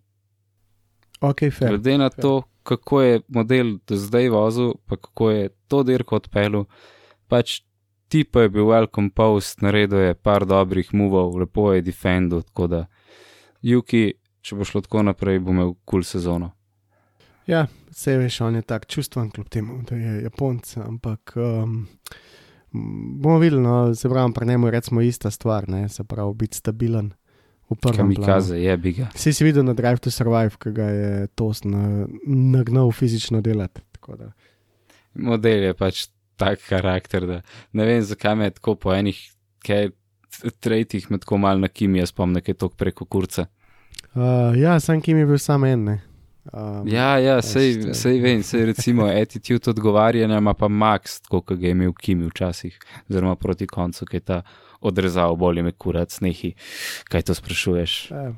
Ok, 1.21 1.39
fair. 1.51 1.69
Glede 1.69 1.97
na 1.97 2.09
to, 2.09 2.41
kako 2.63 3.01
je 3.01 3.21
model 3.27 3.77
do 3.87 3.95
zdaj 3.95 4.29
vozil, 4.29 4.71
pa 4.85 4.95
kako 4.95 5.31
je 5.31 5.49
to 5.67 5.83
dirko 5.83 6.15
odpeljal, 6.15 6.65
pač 7.27 7.61
ti 8.07 8.23
pa 8.23 8.41
je 8.41 8.49
bil 8.49 8.69
well 8.69 8.87
composed, 8.95 9.61
naredil 9.61 9.99
je 9.99 10.13
par 10.15 10.45
dobrih 10.45 10.93
movov, 10.93 11.35
lepo 11.39 11.73
je 11.73 11.81
defendil, 11.81 12.41
tako 12.41 12.67
da 12.67 12.85
Juki, 13.61 14.13
če 14.41 14.55
bo 14.55 14.65
šlo 14.65 14.81
tako 14.81 15.03
naprej, 15.03 15.41
bo 15.43 15.51
imel 15.51 15.73
kul 15.83 15.99
cool 15.99 16.07
sezono. 16.07 16.53
Ja, 17.49 17.65
vse 17.91 18.15
veš, 18.17 18.41
on 18.45 18.55
je 18.55 18.61
tak 18.61 18.85
čustven, 18.87 19.31
kljub 19.33 19.49
temu, 19.49 19.81
da 19.89 19.95
je 19.95 20.23
Japonc, 20.23 20.77
ampak 20.77 21.33
um, 21.35 21.87
bomo 22.71 23.37
videli, 23.39 23.61
no, 23.61 23.95
se 23.95 24.09
pravi, 24.09 24.33
pri 24.33 24.47
njemu 24.47 24.67
je 24.67 25.07
ista 25.07 25.31
stvar, 25.31 25.69
ne, 25.69 25.89
se 25.89 26.03
pravi, 26.03 26.33
biti 26.33 26.57
stabilen 26.57 27.11
prvem 27.75 27.95
planu. 27.95 28.13
Kamikaze, 28.15 28.57
je 28.57 28.77
bi 28.77 28.91
ga. 28.91 29.07
Vsi 29.13 29.33
si 29.33 29.43
videl 29.43 29.63
na 29.65 29.73
Drive 29.73 29.97
to 29.97 30.11
Survive, 30.11 30.57
ki 30.59 30.71
ga 30.71 30.83
je 30.83 31.27
Toast 31.27 31.65
na, 31.65 32.07
nagnal 32.25 32.91
fizično 32.91 33.41
delati. 33.41 33.81
Model 35.13 35.63
je 35.63 35.73
pač 35.73 36.07
tak 36.39 36.63
karakter, 36.69 37.25
da 37.27 37.41
ne 37.73 37.85
vem, 37.85 38.01
zakaj 38.01 38.35
me 38.35 38.49
tako 38.49 38.75
po 38.75 38.93
enih, 38.95 39.17
kaj 39.65 39.91
tretjih, 40.63 41.11
me 41.11 41.19
tako 41.19 41.37
malo 41.37 41.59
na 41.59 41.67
kimije 41.67 42.07
spomne, 42.07 42.41
kaj 42.41 42.55
je 42.55 42.57
tok 42.57 42.77
preko 42.79 43.05
kurca. 43.05 43.45
Uh, 44.13 44.55
ja, 44.57 44.79
sam 44.79 45.01
Kim 45.01 45.17
je 45.17 45.25
bil 45.25 45.37
samo 45.37 45.67
en. 45.67 45.83
ne. 45.83 46.08
Um, 46.49 46.87
Ja, 46.87 47.17
ja, 47.17 47.41
sej, 47.41 47.73
to 47.75 47.87
je- 47.87 47.93
sej 47.93 48.19
vem, 48.19 48.43
sej 48.43 48.65
recimo 48.65 49.05
attitude 49.05 49.69
odgovarjanja 49.69 50.37
ima 50.37 50.53
pa 50.53 50.67
Max, 50.67 51.21
tako 51.21 51.41
kot 51.41 51.57
ga 51.57 51.67
je 51.67 51.71
imel 51.71 51.93
Kimi 51.93 52.25
včasih, 52.25 52.79
oziroma 53.09 53.35
proti 53.35 53.67
koncu, 53.67 54.05
ki 54.05 54.15
je 54.15 54.21
ta 54.21 54.41
odrezal, 54.81 55.35
bolje 55.35 55.63
me 55.63 55.71
kurac, 55.71 56.19
nehi, 56.19 56.53
kaj 57.05 57.21
to 57.21 57.33
sprašuješ. 57.33 58.09
Da. 58.09 58.33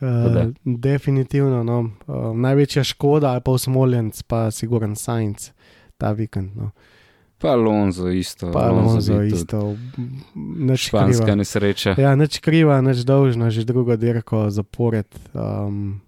Uh, 0.00 0.52
definitivno. 0.64 1.62
No. 1.62 1.78
Uh, 2.06 2.36
največja 2.36 2.84
škoda 2.84 3.34
je 3.34 3.40
pa 3.40 3.50
usmoljenc, 3.50 4.22
pa 4.22 4.50
Siguran 4.50 4.96
Science 4.96 5.52
ta 5.96 6.12
vikend. 6.12 6.56
No. 6.56 6.70
Pa 7.38 7.48
Alonso 7.48 8.08
isto, 8.08 8.50
Pa 8.52 8.58
Alonso 8.60 9.22
isto, 9.22 9.76
nič 10.34 10.88
Španska 10.88 11.22
kriva. 11.24 11.34
nesreča. 11.36 11.94
Ja, 11.94 12.14
nič 12.14 12.38
kriva, 12.38 12.80
nič 12.80 12.96
dolžna, 12.98 13.50
že 13.50 13.62
drugo 13.64 13.96
dirko 13.96 14.50
zapored. 14.50 15.06
Um, 15.34 16.00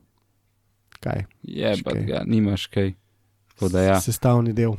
kaj? 1.00 1.24
Je, 1.42 1.74
pa 1.84 1.94
ga 1.94 2.22
nimaš 2.26 2.66
kaj. 2.66 2.94
Da 3.60 3.82
ja. 3.82 4.00
Sestavni 4.00 4.52
del. 4.56 4.76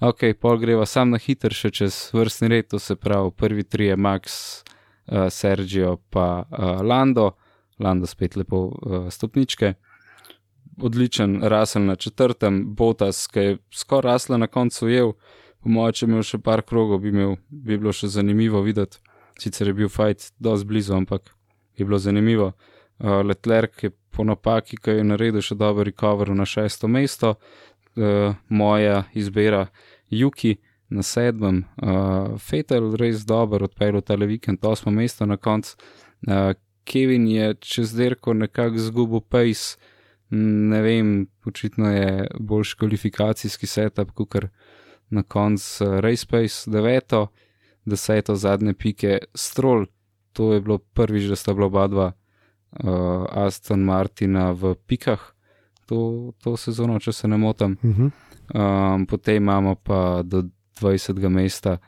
Ok, 0.00 0.22
pol 0.40 0.56
greva 0.58 0.86
sam 0.88 1.10
na 1.12 1.18
hiter 1.20 1.52
še 1.52 1.68
čez 1.76 1.96
vrstni 2.16 2.48
red, 2.48 2.70
to 2.72 2.78
se 2.80 2.96
pravi, 2.96 3.34
prvi 3.36 3.64
tri 3.68 3.90
je 3.90 3.96
Max, 4.00 4.36
uh, 5.12 5.28
Sergio 5.28 5.98
pa 6.08 6.46
uh, 6.48 6.80
Lando, 6.80 7.34
Lando 7.78 8.08
spet 8.08 8.36
lepo 8.40 8.62
uh, 8.70 9.10
stopničke. 9.12 9.74
Odličen 10.80 11.42
rasel 11.44 11.84
na 11.84 11.98
četrtem, 12.00 12.62
Botas, 12.74 13.26
ki 13.28 13.44
je 13.44 13.58
skoraj 13.76 14.12
rasla 14.12 14.40
na 14.40 14.48
koncu 14.48 14.88
jev, 14.88 15.12
po 15.60 15.68
mojem, 15.68 15.92
če 15.92 16.06
bi 16.06 16.16
imel 16.16 16.24
še 16.24 16.40
par 16.40 16.64
krogov, 16.64 17.02
bi, 17.04 17.12
imel, 17.12 17.36
bi 17.50 17.76
bilo 17.76 17.92
še 17.92 18.08
zanimivo 18.08 18.64
videti. 18.64 19.02
Sicer 19.40 19.68
je 19.68 19.76
bil 19.76 19.92
fajt 19.92 20.30
dosti 20.40 20.68
blizu, 20.68 20.96
ampak 20.96 21.28
je 21.76 21.84
bilo 21.84 22.00
zanimivo. 22.00 22.54
Uh, 23.00 23.22
Letlerk 23.24 23.82
je 23.82 23.90
po 24.10 24.24
napaki, 24.24 24.76
ki 24.76 24.98
je 24.98 25.04
naredil 25.04 25.40
še 25.40 25.56
dober 25.56 25.86
recover 25.88 26.28
na 26.36 26.44
šesto 26.44 26.88
mesto, 26.88 27.36
uh, 27.96 28.34
moja 28.48 29.04
izbira 29.16 29.68
Juki 30.10 30.58
na 30.90 31.04
sedmem, 31.06 31.62
uh, 31.80 32.36
Fetel 32.36 32.90
res 33.00 33.24
dober 33.24 33.64
odpeljal 33.64 34.04
tale 34.04 34.28
vikend, 34.28 34.60
osmo 34.66 34.92
mesto 34.92 35.26
na 35.26 35.38
koncu. 35.40 35.78
Uh, 36.26 36.52
Kevin 36.84 37.24
je 37.30 37.54
čez 37.64 37.94
derko 37.96 38.34
nekako 38.34 38.84
zgubil 38.84 39.24
pace, 39.24 39.78
ne 40.30 40.82
vem, 40.84 41.14
očitno 41.46 41.88
je 41.94 42.28
boljši 42.36 42.76
kvalifikacijski 42.82 43.66
setup, 43.66 44.12
kot 44.12 44.50
na 45.08 45.22
koncu 45.22 45.86
uh, 45.86 45.98
Race 46.04 46.28
Pace, 46.28 46.68
deveto, 46.68 47.30
deseto 47.88 48.36
zadnje 48.36 48.74
pike, 48.74 49.18
Stroll, 49.34 49.88
to 50.36 50.52
je 50.52 50.60
bilo 50.60 50.78
prvič, 50.78 51.32
da 51.32 51.36
sta 51.36 51.56
bila 51.56 51.72
oba 51.72 51.88
dva 51.88 52.12
uh, 52.84 53.26
Aston 53.46 53.84
Martina 53.84 54.52
v 54.52 54.74
pikah 54.86 55.20
to, 55.90 56.32
to 56.42 56.56
sezono, 56.56 56.98
če 57.02 57.12
se 57.12 57.28
ne 57.28 57.36
motim. 57.36 57.76
Uh 57.82 57.90
-huh. 57.90 58.10
Um, 58.54 59.06
potem 59.06 59.36
imamo 59.36 59.74
pa 59.74 60.22
do 60.22 60.42
20. 60.80 61.28
mesta 61.28 61.78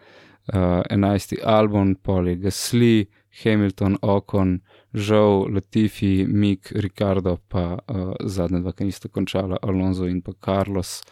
uh, 0.53 0.83
11. 0.91 1.35
album, 1.45 1.95
poli 1.95 2.37
Gasly, 2.37 3.07
Hamilton, 3.43 3.97
Okon, 4.03 4.61
Žal, 4.95 5.55
Latifi, 5.55 6.27
Mik, 6.29 6.73
Ricardo, 6.75 7.39
pa 7.49 7.79
uh, 7.89 8.13
zadnja 8.25 8.61
dva, 8.61 8.73
ki 8.73 8.85
nista 8.85 9.09
končala, 9.09 9.57
Alonso 9.63 10.07
in 10.07 10.21
pa 10.23 10.33
Carlos. 10.45 11.03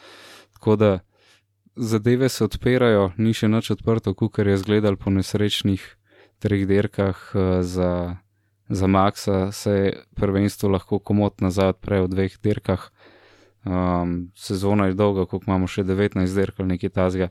Tako 0.53 0.77
da 0.77 0.99
zadeve 1.77 2.29
se 2.29 2.45
odpirajo, 2.45 3.13
ni 3.17 3.33
še 3.33 3.49
nič 3.49 3.71
odprto, 3.71 4.15
kukar 4.15 4.47
je 4.47 4.57
zgledal 4.57 4.97
po 4.97 5.11
nesrečnih 5.11 5.97
treh 6.39 6.67
dirkah 6.67 7.17
uh, 7.35 7.63
za, 7.63 8.17
za 8.71 8.87
Maxa, 8.87 9.53
se 9.53 9.71
je 9.73 9.89
prvenstvo 10.15 10.69
lahko 10.69 10.99
komot 10.99 11.41
nazaj 11.41 11.69
odpre 11.69 12.01
v 12.01 12.09
dveh 12.09 12.37
dirkah. 12.39 12.91
Um, 13.63 14.31
sezona 14.35 14.87
je 14.87 14.95
dolga, 14.95 15.27
koliko 15.27 15.45
imamo 15.47 15.67
še 15.67 15.83
19 15.85 16.35
dirk 16.35 16.55
ali 16.59 16.69
nekaj 16.71 16.91
tazga, 16.91 17.29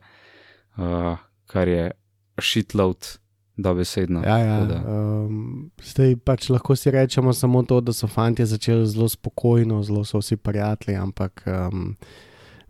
uh, 0.75 1.15
kar 1.45 1.67
je 1.67 1.91
shitload, 2.39 3.17
dobesedno. 3.57 4.21
Ja, 4.21 4.37
ja. 4.37 4.57
Da- 4.65 4.83
Um, 4.85 5.71
zdaj 5.79 6.15
pač 6.17 6.49
lahko 6.49 6.75
si 6.75 6.91
rečemo 6.91 7.33
samo 7.33 7.63
to, 7.63 7.81
da 7.81 7.93
so 7.93 8.07
fanti 8.07 8.45
začeli 8.45 8.85
zelo 8.87 9.09
spokojno, 9.09 9.81
zelo 9.83 10.03
so 10.03 10.19
vsi 10.19 10.37
prijatelji, 10.37 10.95
ampak 10.97 11.43
um, 11.45 11.95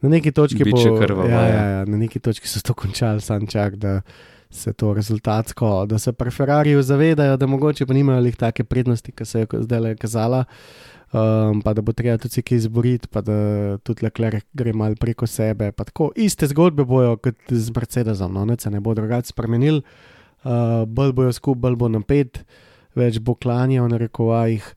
na 0.01 0.09
neki 0.09 0.32
točki 0.32 0.63
bo- 0.65 0.97
krvava, 0.97 1.30
ja, 1.30 1.41
ja. 1.41 1.47
ja, 1.47 1.65
ja, 1.70 1.86
na 1.86 1.97
neki 1.97 2.20
točki 2.20 2.47
so 2.47 2.61
to 2.61 2.74
končali, 2.74 3.22
sam 3.22 3.47
čak, 3.47 3.76
da 3.76 4.01
se 4.50 4.74
to 4.74 4.93
rezultatsko, 4.93 5.86
da 5.86 6.00
se 6.00 6.14
pri 6.14 6.32
Ferrariju 6.32 6.84
zavedajo, 6.84 7.38
da 7.38 7.47
mogoče 7.47 7.86
pa 7.86 7.93
nimajo 7.93 8.20
lih 8.20 8.36
take 8.36 8.64
prednosti, 8.64 9.12
ki 9.12 9.26
se 9.26 9.39
je 9.39 9.47
zdaj 9.52 9.80
le 9.80 9.95
kazala. 9.95 10.45
Um, 11.12 11.62
pa 11.62 11.74
da 11.74 11.82
bo 11.82 11.93
treba 11.93 12.18
tudi 12.18 12.41
kaj 12.41 12.58
izboriti, 12.58 13.08
pa 13.08 13.22
da 13.22 13.78
tudi 13.84 14.06
Leclerc 14.06 14.45
gre 14.54 14.74
mal 14.74 14.95
preko 14.95 15.28
sebe. 15.28 15.72
pa 15.72 15.84
Tako, 15.84 16.12
iste 16.16 16.47
zgodbe 16.47 16.86
bojo 16.86 17.18
kot 17.18 17.36
z 17.50 17.72
Mercedesom, 17.76 18.34
no, 18.34 18.45
nič 18.45 18.62
se 18.62 18.70
ne 18.70 18.80
bo 18.80 18.93
drugače 18.93 19.34
spremenil, 19.34 19.82
uh, 19.82 20.86
bolj 20.86 21.14
bojo 21.14 21.34
skupaj, 21.34 21.62
bolj 21.62 21.76
bo 21.76 21.89
napet, 21.89 22.43
več 22.95 23.20
bo 23.20 23.34
klanjal 23.36 23.89
na 23.89 23.97
rekovajih. 23.97 24.76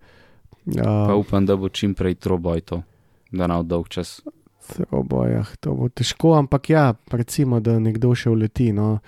Pa 0.64 1.12
Uh, 1.12 1.20
upam, 1.20 1.46
da 1.46 1.56
bo 1.56 1.68
čim 1.68 1.94
prej 1.94 2.14
troboj 2.14 2.60
to, 2.60 2.82
da 3.32 3.46
na 3.46 3.62
dolg 3.62 3.88
čas. 3.88 4.20
Trobojah, 4.72 5.56
to 5.60 5.74
bo 5.74 5.88
težko, 5.88 6.36
ampak 6.38 6.70
ja, 6.70 6.94
recimo, 7.10 7.60
da 7.60 7.80
nekdo 7.82 8.14
še 8.14 8.30
uleti. 8.30 8.70
No. 8.72 9.00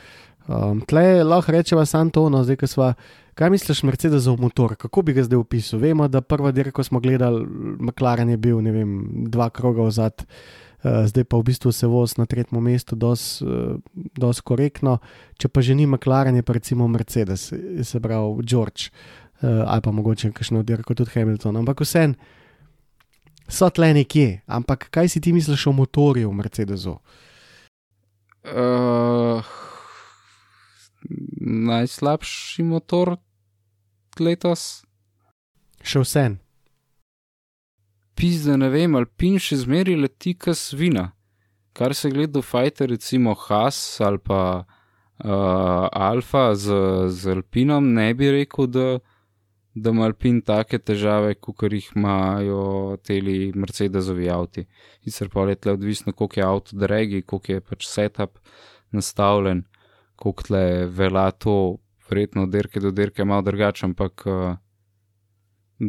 Um, 0.45 0.81
tle 0.85 1.25
lahko 1.25 1.53
rečemo 1.53 1.87
samo 1.87 2.11
to, 2.11 2.29
no, 2.29 2.45
zdaj, 2.45 2.57
ko 2.61 2.67
smo. 2.67 2.89
Kaj 3.35 3.51
misliš, 3.51 3.81
Mercedesov 3.83 4.39
motor, 4.39 4.77
kako 4.79 5.03
bi 5.03 5.13
ga 5.17 5.25
zdaj 5.27 5.41
opisal? 5.41 5.81
Vemo, 5.83 6.07
da 6.09 6.21
prva 6.23 6.53
dirka, 6.55 6.77
ko 6.77 6.85
smo 6.87 7.01
gledali, 7.03 7.43
McLaren 7.81 8.31
je 8.31 8.37
bil, 8.39 8.61
ne 8.63 8.71
vem, 8.71 8.93
dva 9.27 9.49
kroga 9.51 9.89
vzad, 9.89 10.23
uh, 10.23 11.03
zdaj 11.11 11.27
pa 11.27 11.41
v 11.41 11.49
bistvu 11.49 11.73
se 11.73 11.91
voz 11.91 12.15
na 12.21 12.29
tretjem 12.31 12.63
mestu, 12.63 12.95
dosti 12.95 13.43
uh, 13.43 14.45
korektno. 14.45 15.01
Če 15.35 15.51
pa 15.51 15.65
že 15.67 15.75
ni 15.75 15.89
McLaren, 15.91 16.39
je 16.39 16.47
pa 16.47 16.55
recimo 16.55 16.87
Mercedes, 16.89 17.51
se 17.83 18.01
pravi 18.01 18.47
George, 18.47 18.93
uh, 19.43 19.67
ali 19.67 19.83
pa 19.83 19.91
mogoče 19.91 20.31
kakšno 20.31 20.63
dirko 20.63 20.95
tudi 20.95 21.11
Hamilton. 21.19 21.57
Ampak 21.65 21.83
vseeno 21.83 22.15
so 23.49 23.69
tle 23.71 23.93
nekje. 23.95 24.41
Ampak 24.47 24.89
kaj 24.91 25.09
si 25.09 25.21
ti 25.21 25.33
misliš 25.33 25.67
o 25.67 25.73
motorju 25.73 26.31
v 26.31 26.39
Mercedesu? 26.39 26.99
Uh, 28.45 29.41
najslabši 31.41 32.65
motor 32.67 33.17
letos. 34.21 34.85
Še 35.85 36.05
vsem. 36.05 36.39
Pizda 38.15 38.57
ne 38.57 38.71
vem, 38.71 38.95
Alpin 38.95 39.41
še 39.43 39.59
zmeri 39.65 39.97
leti 39.99 40.37
kas 40.39 40.71
vina. 40.79 41.11
Kar 41.75 41.95
se 41.99 42.11
gleda 42.13 42.39
v 42.39 42.47
fajter, 42.47 42.93
recimo 42.95 43.35
Haas 43.35 43.79
ali 44.01 44.21
pa 44.23 44.63
uh, 44.63 45.89
Alfa 45.91 46.55
z, 46.55 46.71
z 47.11 47.35
Alpinom, 47.35 47.91
ne 47.97 48.13
bi 48.15 48.31
rekel, 48.31 48.71
da, 48.71 48.87
da 49.75 49.91
ima 49.91 50.07
Alpin 50.07 50.39
take 50.47 50.79
težave, 50.79 51.35
kot 51.43 51.67
jih 51.67 51.91
imajo 51.97 52.95
teli 53.03 53.51
Mercedesovi 53.59 54.31
avti. 54.31 54.69
Sicer 55.03 55.33
pa 55.35 55.49
je 55.51 55.59
tle 55.59 55.75
odvisno, 55.75 56.15
koliko 56.15 56.41
je 56.41 56.47
avto 56.47 56.79
dragi, 56.79 57.23
koliko 57.27 57.59
je 57.59 57.67
pač 57.67 57.91
setup 57.91 58.39
nastavljen, 58.95 59.65
koliko 60.17 60.43
tle 60.43 60.65
vela 60.87 61.31
to, 61.31 61.77
verjetno 62.05 62.43
od 62.43 62.51
dirke 62.51 62.81
do 62.81 62.91
dirke 62.91 63.25
malo 63.25 63.43
drugače, 63.43 63.87
ampak 63.87 64.23
uh, 64.27 64.57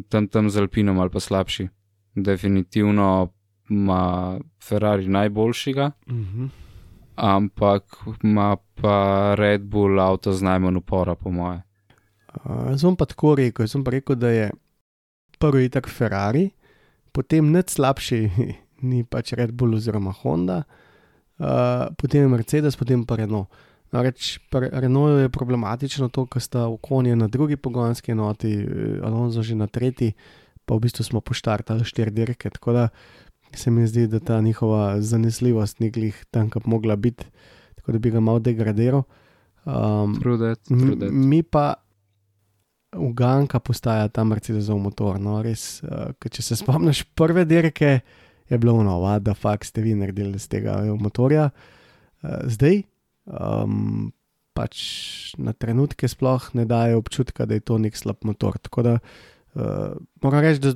tam 0.09 0.27
tam 0.27 0.49
z 0.49 0.57
Alpinom 0.57 0.99
ali 0.99 1.09
pa 1.09 1.19
slabši. 1.19 1.67
Definitivno 2.15 3.29
ima 3.69 4.37
Ferrari 4.59 5.07
najboljšega, 5.07 5.91
Mhm. 6.07 6.45
ampak 7.15 7.83
ima 8.23 8.55
pa 8.75 8.97
Red 9.35 9.61
Bull 9.63 9.99
avto 9.99 10.33
z 10.33 10.41
najmanj 10.41 10.75
upora, 10.75 11.15
po 11.15 11.31
moje. 11.31 11.61
Uh, 12.35 12.69
Jaz 12.69 12.83
bom 12.83 12.95
pa 12.95 13.05
tako 13.05 13.35
rekel, 13.35 13.63
jaz 13.63 13.71
sem 13.71 13.83
pa 13.83 13.91
rekel, 13.91 14.15
da 14.15 14.29
je 14.29 14.49
prvi 15.39 15.69
tak 15.69 15.87
Ferrari, 15.89 16.49
potem 17.11 17.51
net 17.51 17.69
slabši, 17.69 18.19
ni 18.81 19.03
pač 19.03 19.33
Red 19.33 19.51
Bull 19.51 19.75
oziroma 19.75 20.11
Honda, 20.13 20.63
uh, 21.39 21.45
potem 21.97 22.21
je 22.21 22.27
Mercedes, 22.27 22.75
potem 22.75 23.05
pa 23.05 23.15
Renault. 23.15 23.47
Namreč 23.91 24.39
pri 24.49 24.69
Renaultu 24.73 25.25
je 25.25 25.29
problematično 25.29 26.09
to, 26.09 26.25
ker 26.25 26.41
sta 26.41 26.65
okonje 26.67 27.15
na 27.15 27.27
drugi 27.27 27.57
pogonski 27.57 28.11
enoti, 28.11 28.55
Alonso 29.03 29.43
že 29.43 29.55
na 29.55 29.67
tretji, 29.67 30.13
pa 30.65 30.75
v 30.75 30.87
bistvu 30.87 31.05
smo 31.05 31.21
poštartali 31.21 31.85
štiri 31.85 32.11
dirke, 32.11 32.49
tako 32.49 32.73
da 32.73 32.87
se 33.55 33.71
mi 33.71 33.87
zdi, 33.87 34.07
da 34.07 34.19
ta 34.19 34.41
njihova 34.41 35.01
zanesljivost 35.01 35.79
ni 35.79 35.89
glih 35.89 36.25
tam, 36.31 36.49
kap 36.49 36.65
mogla 36.65 36.95
biti, 36.95 37.25
tako 37.75 37.91
da 37.91 37.99
bi 37.99 38.11
ga 38.11 38.19
malo 38.19 38.39
degradiral. 38.39 39.03
Um, 39.65 40.19
Trudet, 40.21 40.59
M- 40.69 40.79
trudet. 40.79 41.09
Mi 41.13 41.43
pa 41.43 41.73
uganka 42.95 43.59
postaja 43.59 44.07
ta 44.07 44.23
Mercedesov 44.23 44.79
motor. 44.79 45.19
No, 45.19 45.41
res, 45.43 45.83
uh, 45.83 46.11
če 46.31 46.41
se 46.41 46.55
spomniš 46.55 47.03
prve 47.15 47.45
dirke, 47.45 47.99
je 48.49 48.57
bilo 48.57 48.75
ono, 48.75 48.97
da 49.19 49.33
fakt 49.33 49.67
ste 49.67 49.81
vi 49.81 49.95
naredili 49.95 50.39
z 50.39 50.47
tega 50.47 50.81
eh, 50.83 50.91
motorja. 50.99 51.49
Uh, 52.21 52.43
zdaj 52.45 52.83
um, 53.25 54.11
pač 54.55 54.79
na 55.35 55.51
trenutke 55.51 56.07
sploh 56.07 56.47
ne 56.55 56.65
daje 56.65 56.95
občutka, 56.95 57.45
da 57.45 57.57
je 57.57 57.65
to 57.65 57.77
nek 57.81 57.97
slab 57.97 58.23
motor. 58.23 58.57
Tako 58.57 58.85
da 58.85 58.93
uh, 58.99 59.97
moram 60.23 60.43
reči, 60.45 60.61
da 60.63 60.73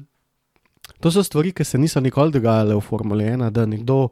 to 1.00 1.12
so 1.14 1.24
stvari, 1.24 1.54
ki 1.56 1.64
se 1.64 1.80
niso 1.80 2.02
nikoli 2.04 2.36
dogajale 2.36 2.76
v 2.76 2.84
Formuli 2.84 3.30
1, 3.30 3.50
da 3.56 3.66
nekdo 3.70 4.10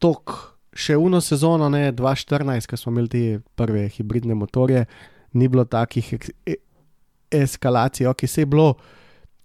tok. 0.00 0.38
Še 0.70 0.94
uno 0.96 1.18
sezono, 1.18 1.66
ne 1.68 1.90
2014, 1.92 2.70
ko 2.70 2.78
smo 2.78 2.92
imeli 2.94 3.10
te 3.10 3.22
prve 3.58 3.88
hibridne 3.90 4.36
motorje, 4.38 4.84
ni 5.34 5.48
bilo 5.50 5.64
takih 5.66 6.12
e, 6.46 6.54
eskalacij, 7.34 8.06
ok, 8.06 8.22
se 8.30 8.44
je 8.44 8.46
bilo, 8.46 8.68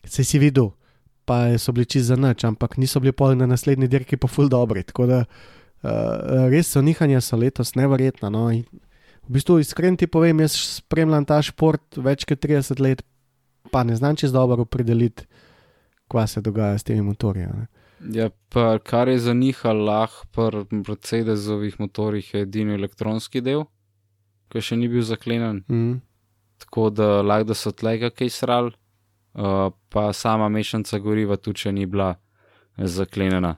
se 0.06 0.24
si 0.24 0.38
videl, 0.40 0.70
pa 1.26 1.58
so 1.58 1.74
bili 1.74 1.90
čez 1.90 2.12
za 2.12 2.16
noč, 2.16 2.46
ampak 2.46 2.78
niso 2.78 3.02
bili 3.02 3.12
pol 3.12 3.34
na 3.40 3.50
naslednji 3.50 3.90
dirki 3.90 4.22
pa 4.22 4.30
ful 4.30 4.52
dobri. 4.54 4.86
Tako 4.86 5.10
da 5.10 5.24
uh, 5.26 5.55
res 6.50 6.68
so 6.72 6.82
nihanja 6.82 7.22
so 7.22 7.38
letos 7.38 7.76
neverjetna. 7.76 8.30
No, 8.30 8.50
in 8.52 8.64
v 9.28 9.38
bistvu, 9.38 9.60
iskreno 9.60 9.98
ti 9.98 10.08
povem, 10.08 10.40
jaz 10.46 10.56
spremljam 10.80 11.26
ta 11.26 11.42
šport 11.42 11.98
več 11.98 12.26
kot 12.26 12.40
30 12.42 12.80
let, 12.82 13.04
pa 13.72 13.84
ne 13.84 13.96
znam 13.96 14.16
čez 14.16 14.32
dobro 14.32 14.62
opredeliti, 14.66 15.26
kva 16.08 16.28
se 16.28 16.42
dogaja 16.42 16.78
s 16.78 16.84
temi 16.84 17.02
motorji. 17.02 17.44
a 17.44 17.54
ne. 17.54 17.68
Ja, 18.14 18.30
pa 18.50 18.78
kar 18.80 19.08
je 19.08 19.20
za 19.20 19.34
njih 19.34 19.66
lahko 19.66 20.28
pri 20.32 20.66
Mercedesovih 20.78 21.80
motorjih, 21.80 22.34
je 22.34 22.42
edini 22.42 22.74
elektronski 22.76 23.42
del, 23.42 23.66
ki 24.52 24.62
še 24.62 24.76
ni 24.78 24.88
bil 24.88 25.02
zaklenjen, 25.02 25.64
Mm. 25.70 26.02
tako 26.62 26.90
da 26.90 27.22
lahko 27.22 27.44
da 27.44 27.54
so 27.54 27.72
tlega 27.72 28.10
kaj 28.10 28.30
sral, 28.30 28.72
uh, 29.34 29.72
pa 29.90 30.14
sama 30.14 30.50
mešanica 30.50 31.00
goriva 31.00 31.38
tudi 31.38 31.60
še 31.60 31.72
ni 31.72 31.86
bila 31.86 32.16
eh, 32.78 32.86
zaklenjena. 32.88 33.56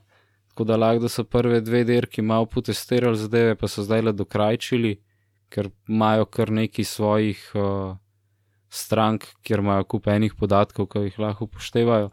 Tako 0.58 0.64
da 0.64 0.76
lahko 0.76 0.98
da 0.98 1.08
so 1.08 1.22
prve 1.24 1.60
dve 1.60 1.84
dirki 1.84 2.22
malo 2.22 2.46
potestirali 2.46 3.16
zadeve, 3.16 3.54
pa 3.54 3.68
so 3.68 3.82
zdaj 3.86 4.00
le 4.02 4.12
dokrajčili, 4.12 4.96
ker 5.54 5.68
imajo 5.86 6.24
kar 6.24 6.50
neki 6.50 6.84
svojih 6.84 7.44
uh, 7.54 7.94
strank, 8.68 9.28
kjer 9.46 9.62
imajo 9.62 9.84
kup 9.84 10.10
enih 10.10 10.34
podatkov, 10.34 10.88
ki 10.90 11.04
jih 11.04 11.20
lahko 11.22 11.46
upoštevajo. 11.46 12.10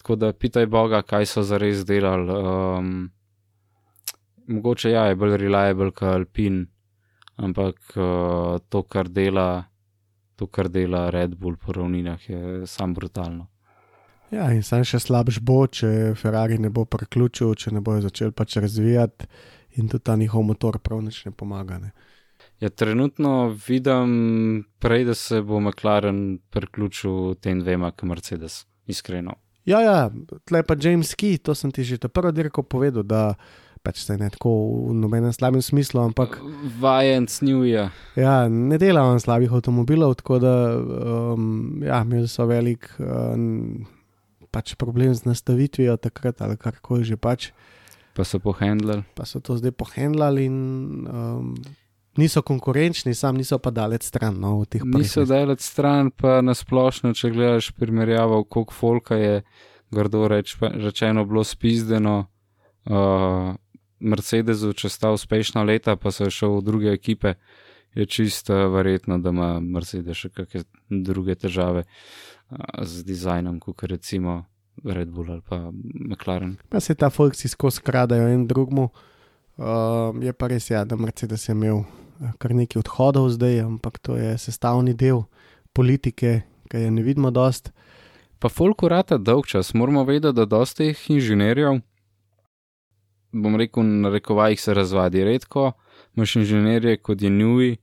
Tako 0.00 0.16
da 0.16 0.32
pitaj 0.32 0.66
Boga, 0.66 1.02
kaj 1.02 1.28
so 1.28 1.44
zares 1.44 1.84
delali. 1.84 2.32
Um, 2.32 3.10
mogoče 4.48 4.96
ja, 4.96 5.04
je 5.12 5.20
bolj 5.20 5.36
reliable 5.44 5.92
kot 5.92 6.08
Alpin, 6.08 6.64
ampak 7.36 7.98
uh, 7.98 8.64
to, 8.68 8.82
kar 8.88 9.12
dela, 9.12 9.64
to, 10.36 10.46
kar 10.46 10.72
dela 10.72 11.10
Red 11.10 11.36
Bull 11.36 11.60
po 11.60 11.76
ravninah, 11.76 12.30
je 12.30 12.66
sam 12.66 12.94
brutalno. 12.94 13.50
Ja, 14.32 14.48
in 14.52 14.62
sam 14.66 14.84
še 14.86 14.98
slabš 15.02 15.40
bo, 15.44 15.64
če 15.66 16.14
Ferrari 16.18 16.58
ne 16.58 16.70
bo 16.72 16.86
priključil, 16.88 17.54
če 17.54 17.74
ne 17.76 17.82
bojo 17.84 18.04
začeli 18.06 18.32
pač 18.32 18.56
razvijati 18.62 19.28
in 19.78 19.88
tudi 19.90 20.04
ta 20.06 20.16
njihov 20.16 20.46
motor 20.46 20.78
prav 20.78 21.02
nič 21.04 21.24
ne 21.26 21.32
pomaga. 21.34 21.78
Ne. 21.82 21.92
Ja, 22.62 22.70
trenutno 22.70 23.54
vidim 23.66 24.64
prej, 24.78 25.04
da 25.04 25.14
se 25.14 25.42
bo 25.42 25.60
McLaren 25.60 26.38
priključil 26.50 27.34
tem 27.42 27.60
dvema, 27.60 27.90
kot 27.92 28.08
Mercedes, 28.08 28.64
iskreno. 28.86 29.36
Ja, 29.64 29.80
ja, 29.80 29.98
tle 30.44 30.60
pa 30.62 30.76
James 30.76 31.14
Key, 31.16 31.38
to 31.40 31.54
sem 31.56 31.72
ti 31.72 31.84
že 31.84 31.98
ta 31.98 32.08
prvo 32.08 32.32
dirko 32.32 32.62
povedal, 32.62 33.02
da 33.02 33.34
pač 33.84 34.04
se 34.04 34.16
ne 34.16 34.30
tako 34.32 34.50
v 34.88 34.94
nobenem 34.96 35.32
slabem 35.32 35.62
smislu, 35.62 36.00
ampak 36.00 36.38
Vajenc 36.80 37.32
njuje. 37.44 37.88
ja, 38.16 38.48
ne 38.48 38.78
dela 38.80 39.04
on 39.08 39.20
slabih 39.20 39.52
avtomobilov, 39.52 40.14
tako 40.20 40.38
da 40.40 40.54
um, 40.76 41.82
ja, 41.84 42.00
imeli 42.04 42.28
so 42.28 42.46
velik 42.48 42.88
um, 42.98 43.84
pač 44.54 44.74
problem 44.78 45.14
z 45.14 45.26
nastavitvijo 45.26 45.96
takrat 45.98 46.42
ali 46.46 46.56
karkoli 46.56 47.02
že 47.04 47.18
pač. 47.18 47.50
Pa 48.14 48.22
so 48.22 48.38
pohendlali. 48.38 49.02
pa 49.18 49.26
so 49.26 49.42
to 49.42 49.58
zdaj 49.58 49.74
pohendlali 49.74 50.46
in 50.46 50.58
um, 51.10 51.54
niso 52.14 52.42
konkurenčni, 52.46 53.14
sam 53.14 53.34
niso 53.34 53.58
pa 53.58 53.74
daleč 53.74 54.06
stran 54.06 54.38
no. 54.38 54.62
Niso 54.94 55.26
daleč 55.26 55.66
stran, 55.66 56.14
pa 56.14 56.38
nasplošno, 56.46 57.10
če 57.10 57.34
gledaš 57.34 57.72
primerjavo, 57.74 58.44
koliko 58.46 58.74
folka 58.74 59.18
je, 59.18 59.42
grdo 59.90 60.28
reč, 60.30 60.54
rečeno, 60.62 61.26
bilo 61.26 61.42
spizdeno. 61.42 62.30
Uh, 62.84 63.58
Mercedesu, 64.04 64.74
če 64.76 64.90
sta 64.92 65.14
uspešna 65.16 65.62
leta, 65.64 65.94
pa 65.96 66.12
so 66.12 66.26
šel 66.28 66.58
v 66.58 66.64
druge 66.66 66.90
ekipe, 66.92 67.38
je 67.96 68.04
čisto 68.10 68.52
verjetno, 68.68 69.16
da 69.22 69.32
ima 69.32 69.48
Mercedes 69.62 70.18
še 70.18 70.28
kakšne 70.34 71.00
druge 71.06 71.38
težave 71.40 71.86
uh, 71.86 72.33
z 72.82 73.04
dizajnom, 73.04 73.60
kot 73.60 73.82
recimo 73.82 74.44
Red 74.84 75.08
Bull 75.08 75.30
ali 75.30 75.40
pa 75.48 75.70
McLaren. 76.08 76.56
Pa 76.68 76.80
se 76.80 76.94
ta 76.94 77.10
Volksi 77.18 77.48
skozi 77.48 77.80
kradajo 77.80 78.28
en 78.28 78.46
drugmu. 78.46 78.88
Um, 79.56 80.22
je 80.22 80.32
pa 80.32 80.48
res, 80.50 80.70
ja, 80.70 80.84
da 80.84 80.96
Mercedes 80.96 81.48
je 81.48 81.52
imel 81.54 81.84
eh, 82.20 82.32
kar 82.38 82.54
nekaj 82.54 82.80
odhodov 82.80 83.28
zdaj, 83.30 83.60
ampak 83.62 83.98
to 84.02 84.16
je 84.18 84.34
sestavni 84.38 84.94
del 84.94 85.22
politike, 85.72 86.42
ki 86.70 86.76
je 86.86 86.90
ne 86.90 87.02
vidimo 87.02 87.30
dost. 87.30 87.70
Pa 88.42 88.50
folk 88.50 88.82
urata 88.82 89.18
dolg 89.18 89.46
čas, 89.46 89.70
moramo 89.74 90.02
vedeti, 90.04 90.34
da 90.34 90.44
dosta 90.44 90.82
teh 90.82 91.04
inženirjev, 91.10 91.78
bom 93.32 93.56
rekel, 93.56 93.86
na 94.02 94.10
rekovajih 94.10 94.60
se 94.60 94.74
razvadi 94.74 95.22
redko, 95.24 95.72
imaš 96.16 96.36
inženirje 96.42 96.96
kot 96.98 97.22
je 97.22 97.30
Nui, 97.30 97.76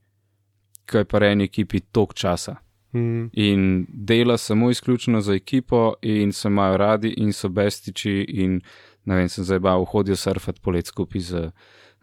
ki 0.84 1.02
je 1.02 1.08
pa 1.08 1.18
v 1.18 1.32
eni 1.32 1.48
ekipi 1.48 1.80
tok 1.80 2.12
časa 2.14 2.58
Mm. 2.94 3.30
in 3.32 3.86
dela 3.88 4.36
samo 4.38 4.70
izključno 4.70 5.20
za 5.20 5.34
ekipo 5.34 5.94
in 6.02 6.32
se 6.32 6.48
imajo 6.48 6.76
radi 6.76 7.14
in 7.16 7.32
so 7.32 7.48
bestiči 7.48 8.26
in 8.28 8.60
ne 9.04 9.16
vem, 9.16 9.28
sem 9.28 9.44
zdaj 9.44 9.58
bav, 9.58 9.84
hodijo 9.84 10.16
surfati 10.16 10.60
polet 10.60 10.86
skupaj 10.86 11.20
z, 11.20 11.50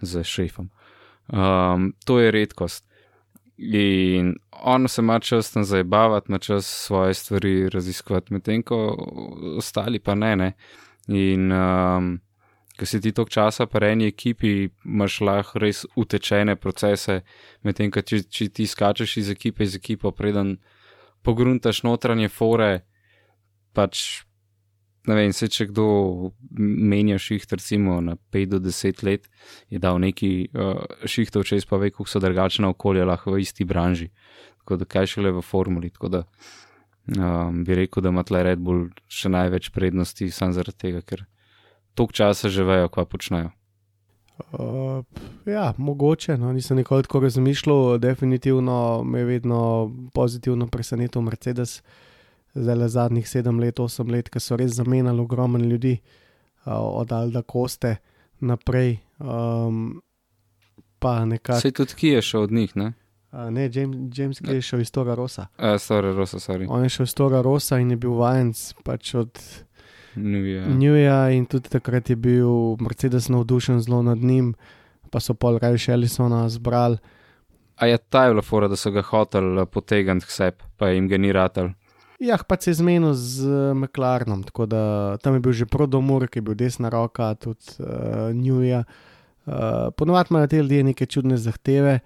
z 0.01 0.23
šefom. 0.23 0.69
Um, 1.27 1.93
to 2.05 2.19
je 2.19 2.31
redkost. 2.31 2.85
In 3.57 4.35
on 4.51 4.87
se 4.87 5.01
ima 5.01 5.19
čas 5.19 5.51
tam 5.51 5.63
zabavati, 5.63 6.25
ima 6.29 6.39
čas 6.39 6.65
svoje 6.65 7.13
stvari 7.13 7.69
raziskovati, 7.69 8.33
medtem 8.33 8.63
ko 8.63 8.95
ostali 9.57 9.99
pa 9.99 10.15
ne. 10.15 10.35
ne. 10.35 10.53
In 11.07 11.51
um, 11.51 12.19
ko 12.79 12.85
si 12.85 13.01
ti 13.01 13.11
tok 13.11 13.29
časa 13.29 13.65
pa 13.65 13.79
eni 13.87 14.07
ekipi, 14.07 14.69
imaš 14.85 15.21
lahko 15.21 15.59
res 15.59 15.85
utečene 15.95 16.55
procese, 16.55 17.21
medtem 17.63 17.91
ko 17.91 18.01
če 18.01 18.49
ti 18.49 18.67
skačeš 18.67 19.17
iz 19.17 19.29
ekipe 19.29 19.63
iz 19.63 19.75
ekipo, 19.75 20.11
preden 20.11 20.57
pogruntaš 21.25 21.83
notranje 21.83 22.29
fore, 22.29 22.83
pač 23.73 24.23
ne 25.09 25.15
vem, 25.15 25.33
se 25.33 25.47
če 25.51 25.69
kdo 25.71 25.85
menja 26.59 27.17
šiht, 27.21 27.53
recimo 27.55 27.97
na 28.03 28.15
5 28.33 28.53
do 28.53 28.59
10 28.67 29.03
let, 29.07 29.29
je 29.71 29.81
dal 29.81 29.99
neki 30.01 30.31
uh, 30.51 30.83
šihtov 31.09 31.47
čez, 31.49 31.65
pa 31.69 31.79
ve, 31.81 31.91
kako 31.93 32.09
so 32.09 32.21
drugačna 32.21 32.69
okolja 32.69 33.07
lahko 33.09 33.33
v 33.33 33.43
isti 33.45 33.65
branži. 33.65 34.09
Tako 34.61 34.81
da 34.81 34.89
kaj 34.89 35.13
šele 35.15 35.31
v 35.33 35.41
formuli. 35.45 35.89
Tako 35.89 36.11
da 36.13 36.23
um, 37.17 37.63
bi 37.65 37.79
rekel, 37.79 38.03
da 38.05 38.13
ima 38.13 38.23
tle 38.27 38.43
Red 38.45 38.61
Bull 38.61 38.89
še 39.09 39.31
največ 39.33 39.71
prednosti, 39.73 40.29
samo 40.35 40.53
zaradi 40.57 40.77
tega, 40.85 41.01
ker 41.01 41.25
toliko 41.97 42.19
časa 42.21 42.51
že 42.53 42.67
vejo, 42.67 42.91
kva 42.93 43.07
počnejo. 43.09 43.53
Uh, 44.51 45.03
ja, 45.45 45.73
mogoče, 45.77 46.37
no, 46.37 46.53
nisem 46.53 46.77
nikoli 46.77 47.03
tako 47.03 47.19
razmišljal, 47.19 47.97
definitivno 47.97 49.03
me 49.03 49.19
je 49.19 49.25
vedno 49.25 49.91
pozitivno 50.13 50.67
presenetil 50.67 51.21
Mercedes. 51.21 51.81
zdaj 52.53 52.75
le 52.75 52.87
zadnjih 52.89 53.29
sedem 53.29 53.59
let, 53.59 53.79
osem 53.79 54.09
let, 54.09 54.29
ki 54.29 54.39
so 54.39 54.55
res 54.57 54.71
zamenjali 54.71 55.21
ogromno 55.21 55.59
ljudi, 55.59 55.99
uh, 56.65 56.73
od 56.73 57.11
Alda 57.11 57.41
Koste 57.41 57.95
naprej. 58.39 58.97
Um, 59.19 60.01
pa 60.99 61.25
nekako. 61.25 61.59
Sej 61.59 61.71
tudi 61.71 61.93
ki 61.95 62.07
je 62.07 62.21
šel 62.21 62.41
od 62.41 62.51
njih, 62.51 62.75
ne? 62.75 62.93
Uh, 63.31 63.49
ne, 63.53 63.69
James, 63.73 64.17
James 64.17 64.41
Kay 64.41 64.53
je 64.57 64.61
šel 64.61 64.81
iz 64.81 64.91
Tora 64.91 65.15
Rosa. 65.15 65.47
Uh, 65.57 65.77
sorry, 65.77 66.15
Rosa, 66.15 66.39
sorry. 66.39 66.65
On 66.69 66.83
je 66.83 66.89
šel 66.89 67.03
iz 67.03 67.13
Tora 67.13 67.41
Rosa 67.41 67.77
in 67.79 67.91
je 67.91 67.97
bil 67.97 68.15
vajenc 68.17 68.73
pač 68.83 69.13
od 69.15 69.39
Nuvija. 70.15 70.67
Njuja 70.67 71.19
in 71.35 71.45
tudi 71.45 71.69
takrat 71.69 72.09
je 72.09 72.15
bil 72.15 72.75
Mercedes 72.79 73.29
navdušen 73.29 73.81
zelo 73.81 74.01
nad 74.01 74.17
njim, 74.17 74.53
pa 75.09 75.19
so 75.19 75.33
pol 75.33 75.57
raje 75.61 75.77
še 75.77 75.93
Ellisona 75.97 76.47
zbrali. 76.49 76.97
A 77.79 77.87
je 77.87 77.97
ta 77.97 78.25
je 78.25 78.33
bila 78.33 78.41
fora, 78.41 78.67
da 78.67 78.75
so 78.75 78.91
ga 78.91 79.01
hoteli 79.01 79.65
potegniti 79.65 80.27
k 80.27 80.31
sebi, 80.31 80.65
pa 80.77 80.89
jim 80.89 81.07
ga 81.07 81.17
ni 81.17 81.31
ratal. 81.31 81.69
Ja, 82.19 82.35
pa 82.47 82.57
se 82.59 82.71
je 82.71 82.81
zmenil 82.81 83.13
z 83.15 83.47
uh, 83.47 83.77
McLarenom, 83.77 84.43
tako 84.43 84.65
da 84.65 85.17
tam 85.23 85.33
je 85.33 85.39
bil 85.39 85.53
že 85.55 85.65
Prodomur, 85.65 86.27
ki 86.27 86.39
je 86.39 86.43
bil 86.43 86.55
desna 86.59 86.89
roka, 86.91 87.31
tudi 87.39 87.79
uh, 87.79 88.35
Njuja. 88.35 88.83
Uh, 89.45 89.87
Ponovadi 89.95 90.27
imajo 90.31 90.47
te 90.47 90.57
ljudje 90.57 90.83
neke 90.83 91.05
čudne 91.05 91.37
zahteve. 91.37 91.99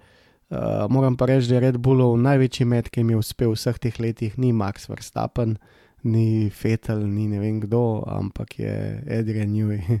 Uh, 0.50 0.86
moram 0.88 1.16
pa 1.16 1.26
reči, 1.26 1.48
da 1.48 1.54
je 1.54 1.60
Red 1.60 1.78
Bullov 1.82 2.14
največji 2.22 2.66
med, 2.66 2.90
ki 2.94 3.00
jim 3.00 3.10
je 3.10 3.16
uspel 3.16 3.50
v 3.50 3.58
vseh 3.58 3.78
teh 3.82 3.98
letih, 3.98 4.38
ni 4.38 4.52
Max 4.52 4.86
Verstappen, 4.88 5.56
ni 6.04 6.50
Fetel, 6.50 7.06
ni 7.08 7.28
ne 7.28 7.40
vem 7.40 7.60
kdo, 7.60 8.04
ampak 8.06 8.58
je 8.58 9.02
Adrian 9.08 9.52
Newey. 9.52 10.00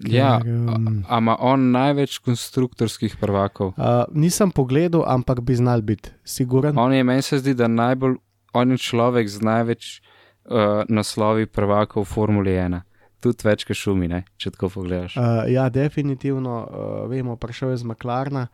Ja, 0.00 0.40
um, 0.40 1.02
ima 1.04 1.36
on 1.44 1.66
največ 1.74 2.22
konstruktorskih 2.24 3.18
prvakov? 3.20 3.74
Uh, 3.76 4.08
nisem 4.16 4.48
pogledal, 4.48 5.04
ampak 5.04 5.42
bi 5.44 5.52
znal 5.52 5.84
biti, 5.84 6.08
siguren. 6.24 6.78
On 6.78 6.88
je, 6.88 7.04
meni 7.04 7.22
se 7.22 7.36
zdi, 7.38 7.52
da 7.54 7.68
najbolj, 7.68 8.16
on 8.56 8.72
je 8.72 8.78
človek 8.80 9.28
z 9.28 9.44
največ 9.44 9.90
uh, 10.00 10.88
naslovi 10.88 11.44
prvakov 11.44 12.08
v 12.08 12.12
Formuli 12.14 12.56
1. 12.56 12.80
Tudi 13.20 13.44
več 13.44 13.68
kot 13.68 13.76
šumi, 13.76 14.08
ne? 14.08 14.24
če 14.40 14.54
tako 14.56 14.72
pogledaš. 14.80 15.20
Uh, 15.20 15.44
ja, 15.52 15.68
definitivno, 15.68 16.56
uh, 16.64 17.04
vemo, 17.12 17.36
prišel 17.36 17.76
je 17.76 17.84
z 17.84 17.92
McLarena 17.92 18.48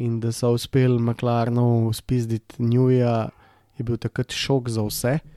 in 0.00 0.16
da 0.24 0.32
so 0.32 0.56
uspeli 0.56 0.96
McLarenov 0.96 1.92
spizditi 1.92 2.64
Newja, 2.64 3.28
je 3.76 3.84
bil 3.84 4.00
takrat 4.00 4.32
šok 4.32 4.72
za 4.72 4.88
vse. 4.88 5.18
Uh, 5.20 5.35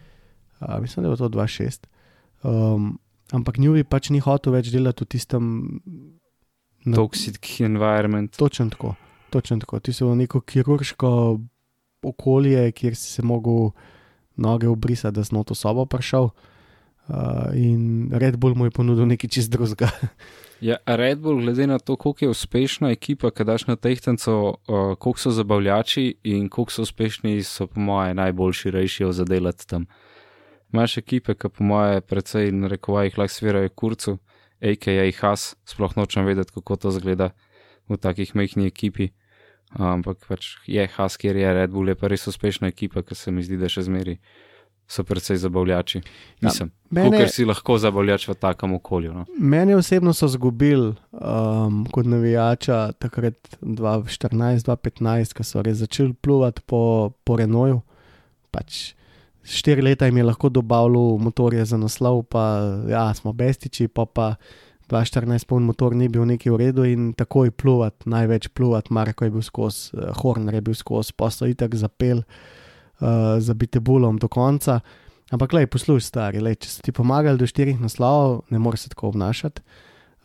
mislim, 0.82 1.04
da 1.04 1.12
je 1.12 1.18
to 1.18 1.30
2-6. 1.30 1.86
Um, 2.44 3.00
ampak 3.32 3.58
Newey 3.58 3.84
pač 3.84 4.10
ni 4.10 4.20
hotel 4.20 4.54
več 4.54 4.72
delati 4.72 5.04
v 5.04 5.08
tistem. 5.08 5.44
na- 6.86 6.96
Toxic 6.98 7.62
environment. 7.62 8.38
Točno 8.38 8.70
tako, 8.70 8.96
točno 9.30 9.60
tako. 9.60 9.80
Ti 9.80 9.94
si 9.94 10.04
v 10.04 10.16
neko 10.16 10.42
kirurško 10.42 11.40
okolje, 12.02 12.72
kjer 12.72 12.96
si 12.96 13.12
se 13.12 13.22
mogel 13.22 13.72
noge 14.36 14.68
obrisati, 14.68 15.16
da 15.16 15.24
si 15.24 15.36
noto 15.36 15.56
sobo 15.56 15.86
prišel. 15.86 16.30
Uh, 17.10 17.16
in 17.54 18.10
Red 18.14 18.38
Bull 18.38 18.56
mu 18.56 18.66
je 18.66 18.72
ponudil 18.72 19.06
nekaj 19.06 19.30
čist 19.30 19.52
drugega. 19.52 19.90
Ja, 20.62 20.76
Red 20.86 21.20
Bull, 21.20 21.40
glede 21.40 21.68
na 21.68 21.80
to, 21.80 21.96
koliko 21.96 22.26
je 22.26 22.30
uspešna 22.30 22.90
ekipa, 22.92 23.32
ki 23.32 23.44
daš 23.44 23.64
na 23.68 23.76
tehtanco, 23.76 24.34
uh, 24.60 24.96
koliko 24.98 25.20
so 25.20 25.32
zabavljači 25.32 26.16
in 26.24 26.50
koliko 26.50 26.72
so 26.72 26.82
uspešni, 26.82 27.44
so 27.44 27.68
po 27.68 27.80
moje 27.80 28.14
najboljši 28.14 28.72
rešijo 28.72 29.12
za 29.12 29.24
delati 29.24 29.68
tam. 29.68 29.86
Imaš 30.74 30.98
ekipe, 31.02 31.34
ki 31.34 31.50
po 31.50 31.64
moje 31.66 32.02
predvsej 32.02 32.52
narekovajih 32.54 33.18
lahko 33.18 33.34
svirajo 33.34 33.70
kurcu, 33.76 34.18
a.k.a. 34.62 35.06
Has, 35.22 35.56
sploh 35.66 35.96
nočem 35.98 36.28
vedeti, 36.28 36.54
kako 36.54 36.76
to 36.76 36.92
zgleda 36.92 37.32
v 37.90 37.98
takih 37.98 38.36
majhni 38.36 38.68
ekipi. 38.70 39.10
Ampak 39.70 40.26
pač 40.28 40.58
je 40.66 40.86
Has, 40.98 41.18
kjer 41.18 41.38
je 41.38 41.54
Red 41.54 41.74
Bull, 41.74 41.90
je 41.90 41.96
pa 41.96 42.10
res 42.10 42.28
uspešna 42.28 42.70
ekipa, 42.70 43.04
ki 43.06 43.16
se 43.16 43.32
mi 43.32 43.46
zdi, 43.46 43.58
da 43.58 43.70
še 43.70 43.86
zmeri 43.86 44.18
so 44.90 45.04
predvsej 45.06 45.38
zabavljači. 45.38 46.02
Mislim, 46.42 46.72
mene- 46.90 47.10
Mene... 47.10 47.18
ker 47.22 47.30
si 47.30 47.46
lahko 47.46 47.78
zabavljač 47.78 48.26
v 48.28 48.34
takem 48.34 48.74
okolju. 48.74 49.14
No. 49.14 49.26
Mene 49.38 49.76
osebno 49.78 50.14
so 50.18 50.28
zgubili 50.28 50.96
um, 51.14 51.84
kot 51.94 52.10
navijača 52.10 52.92
takrat 52.98 53.38
2014-2015, 53.62 55.38
ko 55.38 55.46
so 55.46 55.62
res 55.62 55.78
začeli 55.84 56.14
pluvati 56.14 56.66
po, 56.66 57.14
po 57.24 57.38
Renoju. 57.38 57.84
Pač 58.50 58.98
štiri 59.50 59.82
leta 59.82 60.06
jim 60.06 60.18
je 60.18 60.24
lahko 60.24 60.50
dobavljal 60.50 61.18
motorje 61.18 61.66
za 61.66 61.78
naslov, 61.78 62.24
pa 62.30 62.44
ja, 62.90 63.14
smo 63.14 63.34
bestiči, 63.34 63.88
pa 63.88 64.06
pa 64.06 64.36
2014 64.90 65.46
poln 65.46 65.68
motor 65.70 65.94
ni 65.96 66.10
bil 66.10 66.26
neki 66.26 66.50
v 66.50 66.58
redu 66.58 66.86
in 66.90 67.12
takoj 67.14 67.52
pluvati, 67.52 68.10
največ 68.10 68.50
pluvati, 68.58 68.94
Marko 68.94 69.26
je 69.26 69.34
bil 69.34 69.46
skozi, 69.46 69.94
uh, 69.94 70.10
Horner 70.22 70.58
je 70.58 70.62
bil 70.66 70.78
skozi, 70.78 71.14
poslo 71.14 71.48
itak 71.48 71.76
zapel 71.78 72.24
uh, 72.24 73.38
za 73.38 73.54
bitebulom 73.54 74.18
do 74.18 74.28
konca. 74.28 74.80
Ampak, 75.30 75.54
lej, 75.54 75.68
poslušaj, 75.70 76.08
stari, 76.08 76.42
lej, 76.42 76.58
če 76.64 76.72
so 76.72 76.86
ti 76.86 76.94
pomagali 76.96 77.38
do 77.38 77.46
štirih 77.46 77.78
naslovov, 77.78 78.48
ne 78.50 78.58
moreš 78.58 78.88
se 78.88 78.96
tako 78.96 79.14
obnašati. 79.14 79.62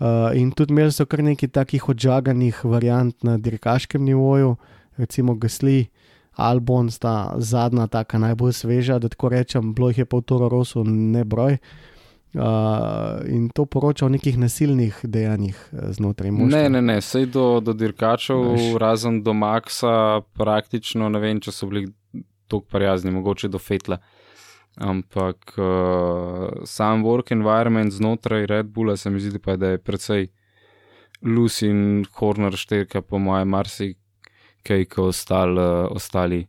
Uh, 0.00 0.32
in 0.34 0.48
tudi 0.56 0.72
imeli 0.72 0.92
so 0.92 1.04
kar 1.06 1.20
nekaj 1.22 1.52
takih 1.60 1.84
odžaganih 1.92 2.64
variant 2.64 3.14
na 3.22 3.36
dirkaškem 3.36 4.02
nivoju, 4.02 4.56
recimo 4.96 5.36
Gasli, 5.36 5.90
Albon 6.36 6.90
sta 6.90 7.34
zadnja, 7.38 7.86
taka 7.86 8.18
najbolj 8.18 8.52
sveža, 8.52 8.98
da 8.98 9.08
tako 9.08 9.28
rečem, 9.28 9.74
bilo 9.74 9.88
jih 9.88 9.98
je 9.98 10.06
pa 10.06 10.16
v 10.16 10.22
Toro 10.22 10.48
Rosu 10.48 10.84
ne 10.84 11.24
broj. 11.24 11.58
Uh, 12.34 13.22
in 13.30 13.46
to 13.54 13.62
poroča 13.64 14.06
o 14.06 14.08
nekih 14.10 14.34
nasilnih 14.38 14.96
dejanjih 15.02 15.54
eh, 15.72 15.92
znotraj 15.94 16.32
moštva. 16.34 16.58
Ne, 16.58 16.68
ne, 16.68 16.80
ne, 16.82 16.96
sej 17.00 17.28
do, 17.30 17.60
do 17.62 17.72
dirkačev, 17.78 18.40
Veš. 18.56 18.64
razen 18.82 19.20
do 19.22 19.32
Maxa, 19.38 20.20
praktično 20.34 21.08
ne 21.14 21.20
vem, 21.22 21.38
če 21.38 21.54
so 21.54 21.68
bili 21.70 21.86
tako 22.50 22.66
prijazni, 22.74 23.14
mogoče 23.14 23.48
do 23.48 23.62
Fetla. 23.62 24.00
Ampak 24.82 25.54
uh, 25.62 26.66
sam 26.66 27.04
work 27.06 27.30
environment 27.30 27.94
znotraj 27.94 28.46
Red 28.50 28.66
Bulla 28.66 28.96
se 28.96 29.10
mi 29.10 29.22
zdi, 29.22 29.38
pa, 29.38 29.54
da 29.56 29.76
je 29.76 29.78
precej 29.78 30.26
Lucy 31.22 31.70
in 31.70 32.04
Horner 32.18 32.58
šterka, 32.58 33.02
po 33.02 33.22
mojem, 33.22 33.48
marsikaj, 33.48 33.94
kot 34.64 34.98
ostal, 34.98 35.58
uh, 35.58 35.86
ostali, 35.90 36.46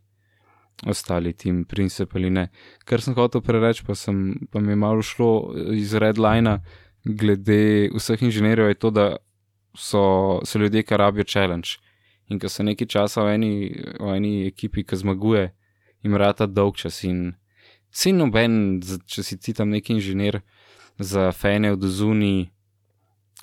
ostali 0.86 1.34
tim 1.34 1.66
principali 1.66 2.30
ne. 2.30 2.50
Kar 2.86 3.02
sem 3.02 3.16
hotel 3.16 3.42
prereči, 3.42 3.84
pa, 3.88 3.96
sem, 3.96 4.48
pa 4.52 4.60
mi 4.60 4.72
je 4.72 4.76
malo 4.76 5.02
šlo 5.02 5.54
iz 5.76 5.94
Redlina, 5.94 6.60
glede 7.06 7.90
vseh 7.94 8.22
inženirjev, 8.24 8.68
je 8.68 8.80
to, 8.80 8.90
da 8.90 9.16
so, 9.78 10.42
so 10.46 10.60
ljudje, 10.60 10.84
ki 10.84 10.98
rabijo 10.98 11.26
challenge. 11.28 11.78
In 12.28 12.40
ko 12.40 12.50
so 12.50 12.64
nekaj 12.64 12.88
časa 12.88 13.24
v 13.24 13.36
eni, 13.38 13.54
v 14.00 14.16
eni 14.16 14.34
ekipi, 14.48 14.84
ki 14.84 14.98
zmaguje, 14.98 15.52
jim 16.04 16.16
rata 16.18 16.48
dolg 16.50 16.78
čas. 16.82 17.04
In 17.06 17.36
si 17.94 18.14
noben, 18.14 18.82
če 18.82 19.24
si 19.24 19.38
ti 19.38 19.54
tam 19.54 19.70
neki 19.70 19.94
inženir 20.00 20.42
za 20.98 21.32
fene 21.32 21.72
od 21.76 21.84
zuni, 21.84 22.50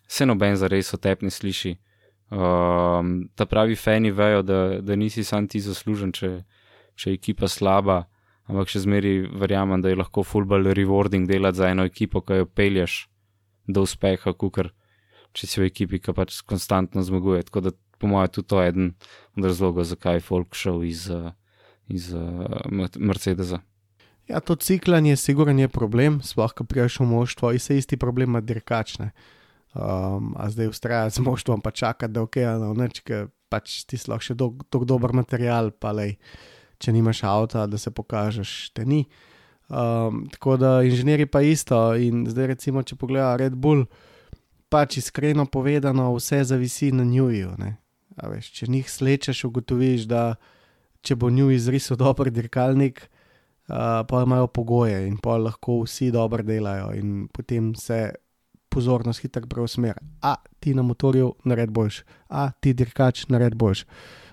se 0.09 0.27
noben 0.27 0.57
za 0.57 0.69
res 0.69 0.93
o 0.95 0.99
tebi 0.99 1.29
ne 1.29 1.31
sliši. 1.31 1.77
Um, 2.33 3.29
ta 3.35 3.45
pravi 3.45 3.77
fani 3.77 4.11
vejo, 4.11 4.43
da, 4.43 4.81
da 4.81 4.97
nisi 4.97 5.25
sam 5.25 5.45
ti 5.49 5.61
zaslužen, 5.61 6.15
če, 6.17 6.31
če 6.97 7.11
je 7.11 7.19
ekipa 7.19 7.49
slaba, 7.51 8.07
ampak 8.49 8.71
še 8.73 8.87
zmeri 8.87 9.19
verjamem, 9.37 9.83
da 9.85 9.93
je 9.93 9.99
lahko 10.01 10.25
fullball 10.25 10.73
rewarding 10.73 11.29
delati 11.29 11.61
za 11.61 11.69
eno 11.69 11.85
ekipo, 11.85 12.23
ki 12.25 12.41
jo 12.41 12.49
pelješ 12.49 13.03
do 13.69 13.85
uspeha, 13.85 14.33
kukar 14.33 14.71
če 15.37 15.49
si 15.49 15.61
v 15.61 15.69
ekipi, 15.69 16.01
ki 16.01 16.15
pač 16.17 16.41
konstantno 16.49 17.05
zmaguje. 17.05 17.45
Tako 17.49 17.67
da, 17.67 17.75
po 18.01 18.09
mojem, 18.09 18.33
tudi 18.33 18.49
to 18.49 18.63
je 18.63 18.73
eden 18.73 18.89
od 19.37 19.51
razlogov, 19.51 19.85
zakaj 19.89 20.19
je 20.19 20.25
folk 20.25 20.57
šel 20.57 20.83
iz, 20.89 21.05
uh, 21.13 21.35
iz 21.93 22.11
uh, 22.17 22.65
Mer- 22.73 22.97
Mercedesa. 22.97 23.61
Ja, 24.31 24.41
to 24.41 24.57
ciklanje, 24.57 25.19
sigurno 25.21 25.61
je 25.61 25.69
problem, 25.69 26.21
sploh 26.25 26.53
ko 26.57 26.65
priješ 26.65 27.01
v 27.03 27.11
moštvo, 27.13 27.53
in 27.53 27.61
se 27.61 27.77
isti 27.77 28.01
problem 28.01 28.33
ima 28.33 28.41
dirkačne. 28.41 29.11
Um, 29.73 30.35
a 30.37 30.51
zdaj 30.53 30.69
ustrajati 30.69 31.17
z 31.17 31.25
moštvom, 31.25 31.61
pa 31.65 31.71
čakati, 31.71 32.13
da 32.13 32.23
ok, 32.23 32.37
no, 32.61 32.75
neč, 32.77 33.01
ker 33.01 33.31
pač 33.49 33.83
ti 33.89 33.97
lahko 34.05 34.27
še 34.27 34.37
tako 34.37 34.85
dober 34.89 35.15
material, 35.17 35.71
pa 35.73 35.95
lej, 35.97 36.19
če 36.77 36.93
nimaš 36.93 37.23
avta, 37.25 37.65
da 37.67 37.81
se 37.81 37.93
pokažeš, 37.95 38.73
te 38.77 38.85
ni. 38.85 39.07
Um, 39.73 40.27
tako 40.29 40.59
da 40.61 40.83
inženirji 40.85 41.27
pa 41.33 41.41
isto. 41.41 41.79
In 41.97 42.27
zdaj, 42.29 42.51
recimo, 42.53 42.83
če 42.85 42.99
pogledaš 43.01 43.39
Red 43.41 43.57
Bull, 43.57 43.87
pač 44.69 44.99
iskreno 45.01 45.47
povedano, 45.49 46.11
vse 46.17 46.43
zavisi 46.45 46.93
na 46.93 47.05
njuju. 47.09 47.55
ne. 47.57 47.77
A 48.21 48.29
Veš, 48.29 48.51
če 48.53 48.69
njih 48.69 48.91
slečeš, 48.91 49.45
ugotoviš, 49.49 50.05
da 50.05 50.35
če 51.01 51.17
bo 51.17 51.31
njuj 51.33 51.57
izrisal 51.57 51.97
dober 51.97 52.29
dirkalnik, 52.29 53.07
uh, 53.73 54.05
pa 54.05 54.23
imajo 54.27 54.53
pogoje 54.53 55.07
in 55.09 55.17
pa 55.17 55.39
lahko 55.41 55.81
vsi 55.87 56.11
dobro 56.13 56.45
delajo, 56.45 56.93
in 56.93 57.29
potem 57.33 57.73
se 57.75 58.13
pozornost 58.73 59.21
hitro 59.21 59.45
preusmeri. 59.47 60.01
A 60.25 60.37
ti 60.61 60.73
na 60.75 60.83
motorju 60.83 61.35
nared 61.45 61.71
boš, 61.71 62.03
a 62.33 62.49
ti 62.57 62.73
dirkač 62.73 63.27
nared 63.29 63.55
boš. 63.55 63.85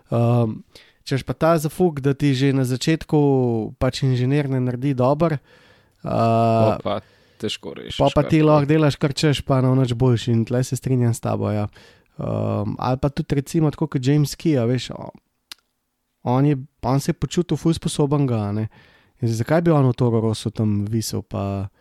Um, 0.10 0.64
Češ 1.10 1.24
pa 1.26 1.34
ta 1.34 1.56
zafuk, 1.58 2.04
da 2.06 2.14
ti 2.14 2.36
že 2.38 2.54
na 2.54 2.62
začetku 2.62 3.18
pač 3.82 4.04
inženir 4.06 4.46
ne 4.46 4.60
naredi 4.62 4.94
dober, 4.94 5.40
uh, 6.06 6.78
Pa 6.86 7.00
težko 7.42 7.74
reči. 7.74 7.98
pa, 7.98 8.12
pa 8.14 8.22
ti 8.30 8.44
lahko 8.46 8.70
delaš 8.70 9.00
kar 9.00 9.16
češ, 9.16 9.42
pa 9.42 9.58
na 9.64 9.72
noč 9.74 9.96
boljš 9.98 10.28
in 10.30 10.46
tle 10.46 10.62
se 10.64 10.78
strinjam 10.78 11.16
s 11.16 11.24
tabo. 11.24 11.50
Ja. 11.50 11.66
Um, 12.20 12.76
ali 12.78 13.00
pa 13.02 13.10
tudi 13.10 13.40
recimo 13.40 13.72
tako 13.72 13.88
kot 13.88 14.06
James 14.06 14.36
Key, 14.36 14.60
a 14.60 14.68
veš, 14.70 14.92
on, 16.24 16.46
je, 16.46 16.60
on 16.84 17.00
se 17.00 17.10
je 17.10 17.18
počutil 17.18 17.58
ful 17.58 17.74
sposoben 17.74 18.28
ga. 18.28 18.52
Ne? 18.52 18.68
In 19.24 19.34
zakaj 19.34 19.64
bi 19.66 19.72
on 19.72 19.88
v 19.88 19.96
Toro 19.98 20.22
Rosu 20.22 20.52
tam 20.52 20.84
visel, 20.86 21.24
pa 21.24 21.72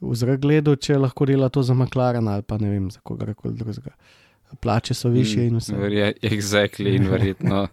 v 0.00 0.14
zrak 0.14 0.40
gledal, 0.40 0.76
če 0.76 0.96
lahko 0.96 1.26
dela 1.26 1.48
to 1.48 1.62
za 1.62 1.74
McLaren 1.74 2.28
ali 2.28 2.42
pa 2.42 2.58
ne 2.58 2.70
vem, 2.70 2.90
za 2.90 3.00
kogarkoli 3.00 3.54
drugega. 3.54 3.94
Plače 4.56 4.94
so 4.94 5.08
više 5.08 5.42
in 5.44 5.56
vse. 5.56 5.74
Verje, 5.76 6.12
exactly, 6.22 6.94
in 6.96 7.04
verjetno 7.04 7.66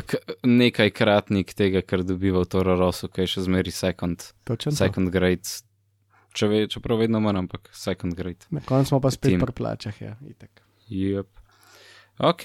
k- 0.00 0.16
nekajkratnik 0.42 1.52
tega, 1.52 1.82
kar 1.82 2.00
dobiva 2.02 2.40
v 2.40 2.46
Toro 2.46 2.72
Rosu, 2.74 3.08
ki 3.08 3.20
je 3.20 3.26
še 3.26 3.40
zmeri 3.42 3.70
second, 3.70 4.24
Točno 4.44 4.72
to. 4.72 4.76
second 4.76 5.10
grade. 5.10 5.44
Če 6.32 6.48
ve, 6.48 6.62
čeprav 6.66 6.98
vedno 6.98 7.20
manj, 7.20 7.38
ampak 7.38 7.68
second 7.72 8.14
grade. 8.14 8.48
Na 8.50 8.60
koncu 8.60 8.88
smo 8.88 9.00
pa 9.00 9.10
spet 9.10 9.30
Tim. 9.30 9.40
pri 9.40 9.52
plačah, 9.52 10.00
ja, 10.00 10.16
itek. 10.22 10.62
Yep. 10.88 11.28
Ok, 12.20 12.42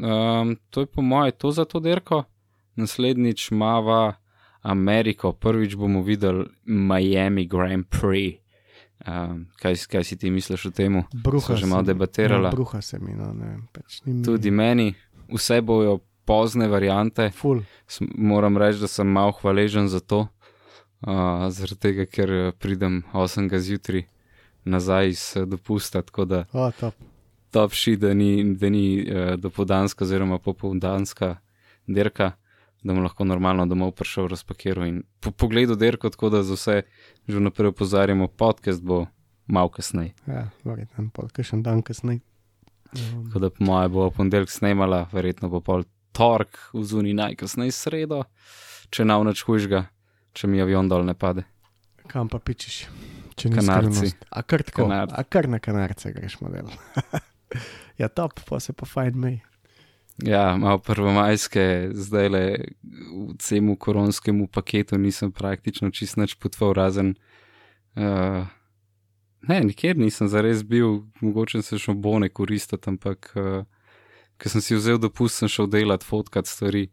um, 0.00 0.56
to 0.70 0.80
je 0.80 0.86
po 0.88 1.02
moje 1.02 1.30
to 1.32 1.50
za 1.52 1.64
to 1.64 1.78
derko. 1.78 2.24
Naslednjič 2.74 3.50
mava 3.52 4.14
Ameriko, 4.62 5.32
prvič 5.32 5.74
bomo 5.76 6.02
videli 6.02 6.42
Miami 6.64 7.46
Grand 7.46 7.86
Prix. 7.86 8.41
Um, 9.04 9.46
kaj, 9.56 9.74
kaj 9.86 10.04
si 10.04 10.16
ti 10.16 10.30
misliš 10.30 10.66
o 10.66 10.70
tem? 10.70 11.02
Bruha 11.14 11.56
že 11.56 11.66
malo 11.66 11.82
mi- 11.82 11.86
debatirala. 11.86 12.44
Ja, 12.44 12.50
bruha 12.50 12.80
se 12.80 12.98
mi, 12.98 13.12
no, 13.12 13.32
ne. 13.34 13.58
Pač 13.72 14.00
ni 14.04 14.12
mi- 14.12 14.22
Tudi 14.22 14.50
meni, 14.50 14.94
vse 15.28 15.60
bojo 15.60 15.96
pozne 16.24 16.68
variante. 16.68 17.30
Ful. 17.30 17.62
Moram 18.14 18.56
reči, 18.56 18.78
da 18.78 18.86
sem 18.86 19.06
malo 19.08 19.32
hvaležen 19.32 19.88
za 19.88 20.00
to, 20.00 20.20
uh, 21.00 21.10
zaradi 21.50 21.76
tega, 21.76 22.06
ker 22.06 22.30
eh, 22.30 22.52
pridem 22.52 23.02
8. 23.12 23.50
zjutraj 23.50 24.04
nazaj 24.64 25.08
iz 25.08 25.32
eh, 25.36 25.46
dopusta, 25.46 26.02
tako 26.02 26.24
da 26.24 26.44
O, 26.52 26.70
top. 26.70 26.94
top 27.50 27.72
shi, 27.72 27.96
da 27.96 28.14
ni, 28.14 28.54
da 28.54 28.68
ni 28.68 29.02
uh, 29.02 29.34
dopoldanska 29.34 30.04
oziroma 30.04 30.38
popoldanska 30.38 31.36
dirka, 31.86 32.32
da 32.82 32.94
mu 32.94 33.02
lahko 33.02 33.24
normalno 33.24 33.66
domov 33.66 33.92
prišel, 33.98 34.28
razpakiral 34.28 34.86
in 34.86 35.02
po 35.20 35.30
pogledu 35.30 35.76
dirko, 35.78 36.10
tako 36.10 36.30
da 36.30 36.42
za 36.42 36.54
vse 36.58 36.82
že 37.28 37.38
vnaprej 37.38 37.68
opozarjamo, 37.70 38.26
podcast 38.28 38.82
bo 38.82 39.06
mal 39.46 39.68
kasneje. 39.68 40.14
Ja, 40.26 40.48
verjetno, 40.64 41.08
pol, 41.14 41.28
kakšen 41.32 41.62
dan 41.62 41.82
kasneje. 41.82 42.20
Um, 42.92 43.24
Tako 43.26 43.38
da 43.38 43.50
po 43.50 43.64
moje 43.64 43.88
bo 43.88 44.08
v 44.08 44.14
ponedeljek 44.16 44.50
snemala, 44.50 45.06
verjetno 45.12 45.48
bo 45.48 45.60
pol 45.60 45.84
tork 46.12 46.58
v 46.74 46.82
zuni 46.84 47.14
najkasneje 47.16 47.72
sredo, 47.72 48.24
če 48.92 49.06
nav 49.08 49.24
nič 49.24 49.44
hujžga, 49.48 49.86
če 50.36 50.50
mi 50.50 50.60
avion 50.60 50.88
dol 50.88 51.06
ne 51.06 51.14
pade. 51.14 51.46
kam 52.06 52.28
pa 52.28 52.38
pičiš? 52.38 52.84
Če 53.36 53.48
ni 53.48 53.56
Kanarci. 53.56 54.12
A 54.28 54.42
kar 54.42 54.62
tako, 54.62 54.84
Kanarci. 54.84 55.14
a 55.16 55.24
kar 55.24 55.48
na 55.48 55.58
kanarce 55.58 56.12
greš 56.12 56.40
model. 56.42 56.68
ja, 58.00 58.08
top, 58.08 58.40
pa 58.44 58.60
se 58.60 58.72
pa 58.76 58.84
fajn 58.86 59.16
mej. 59.16 59.40
Ja, 60.20 60.56
malo 60.56 60.78
prvomajske, 60.78 61.90
zdaj 61.96 62.28
le 62.28 62.42
v 62.82 63.32
cemu 63.38 63.76
koronskemu 63.76 64.46
paketu 64.46 64.98
nisem 64.98 65.32
praktično 65.32 65.90
čist 65.90 66.18
nič 66.20 66.34
potval, 66.36 66.74
razen. 66.76 67.14
Uh, 67.96 68.44
ne, 69.48 69.60
nikjer 69.64 69.96
nisem 69.96 70.28
zares 70.28 70.62
bil, 70.68 71.00
mogoče 71.20 71.62
sem 71.64 71.80
šel 71.80 71.96
bone 71.96 72.28
koristiti, 72.28 72.90
ampak 72.92 73.32
uh, 73.40 73.64
ker 74.36 74.52
sem 74.52 74.64
si 74.64 74.76
vzel 74.76 75.00
dopust, 75.00 75.40
sem 75.40 75.48
šel 75.48 75.70
delat, 75.72 76.04
fotkat 76.04 76.46
stvari. 76.46 76.90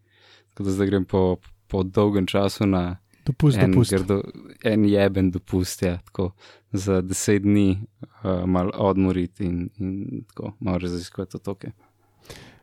Tako 0.53 0.63
da 0.63 0.77
zdaj 0.77 0.87
grem 0.87 1.05
po, 1.05 1.37
po 1.67 1.83
dolgem 1.83 2.27
času 2.27 2.65
na 2.67 2.97
Dopust, 3.27 3.59
en, 3.61 3.71
dopust. 3.71 3.93
grdo, 3.93 4.23
en 4.65 4.85
jeben 4.89 5.27
dopust, 5.31 5.83
ja, 5.85 5.99
tako 6.07 6.31
za 6.71 7.01
deset 7.01 7.43
dni 7.43 7.77
uh, 8.23 8.45
malo 8.45 8.71
odmoriti 8.73 9.45
in, 9.45 9.69
in 9.77 10.23
tako 10.27 10.53
malo 10.59 10.77
raziskovati 10.77 11.37
otoke. 11.37 11.71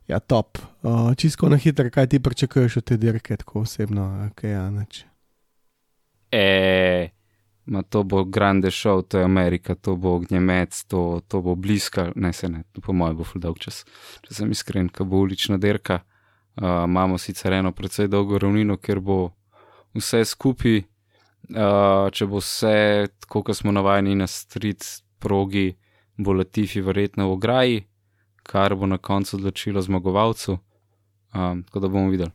Ja, 0.07 0.21
top. 0.21 0.59
Uh, 0.83 1.15
čisto 1.15 1.49
na 1.49 1.57
hitro, 1.57 1.91
kaj 1.91 2.07
ti 2.07 2.21
pričakuješ 2.23 2.77
od 2.77 2.85
te 2.85 2.97
dirke, 2.97 3.37
tako 3.37 3.61
osebno, 3.61 4.31
kaj 4.35 4.51
ja, 4.51 4.71
neč. 4.71 5.05
E, 6.31 7.09
ma 7.67 7.83
to 7.83 8.03
bo 8.03 8.25
grande 8.25 8.71
show, 8.71 9.03
to 9.03 9.19
je 9.19 9.25
Amerika, 9.25 9.75
to 9.75 9.97
bo 9.97 10.15
ognjemec, 10.15 10.85
to, 10.85 11.21
to 11.29 11.41
bo 11.41 11.55
bliska, 11.55 12.13
ne 12.15 12.33
se 12.33 12.49
ne, 12.49 12.63
po 12.83 12.93
mojem 12.93 13.17
bo 13.17 13.25
ful 13.25 13.43
dolg 13.43 13.59
čas, 13.59 13.83
če 14.23 14.35
sem 14.35 14.51
iskren, 14.55 14.89
ko 14.89 15.05
bo 15.05 15.25
ulična 15.27 15.59
derka. 15.59 16.01
Uh, 16.57 16.85
imamo 16.87 17.19
sicer 17.19 17.53
eno 17.53 17.73
precej 17.73 18.09
dolgo 18.09 18.39
ravnino, 18.39 18.79
ker 18.79 19.01
bo 19.01 19.19
vse 19.97 20.23
skupaj, 20.25 20.79
uh, 21.51 22.07
če 22.15 22.31
bo 22.31 22.39
vse 22.41 23.11
tako, 23.27 23.43
kot 23.43 23.59
smo 23.59 23.75
navajeni 23.75 24.15
na 24.15 24.31
street 24.31 24.87
progi, 25.19 25.73
bo 26.17 26.33
Latifi 26.33 26.81
verjetno 26.81 27.27
v 27.29 27.35
ograji, 27.35 27.85
kar 28.47 28.75
bo 28.75 28.87
na 28.87 28.99
koncu 28.99 29.37
odločilo 29.37 29.83
zmagovalcu. 29.83 30.59
Um, 31.35 31.63
tako 31.63 31.81
da 31.81 31.89
bomo 31.89 32.11
videli. 32.11 32.31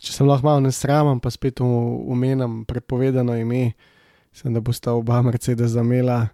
Če 0.00 0.12
sem 0.12 0.28
lahko 0.28 0.46
malo 0.46 0.62
nesramen, 0.64 1.20
pa 1.20 1.32
spet 1.32 1.60
umenem 1.60 2.64
prepovedano 2.68 3.34
ime, 3.36 3.72
sem 4.36 4.52
da 4.54 4.60
bosta 4.60 4.92
oba 4.94 5.22
Mercedes 5.24 5.72
zamela 5.72 6.28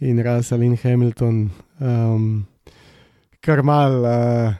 in 0.00 0.20
Russell 0.24 0.64
in 0.64 0.76
Hamilton. 0.82 1.50
Um, 1.80 2.46
kar 3.40 3.62
mal 3.62 4.00
uh, 4.00 4.56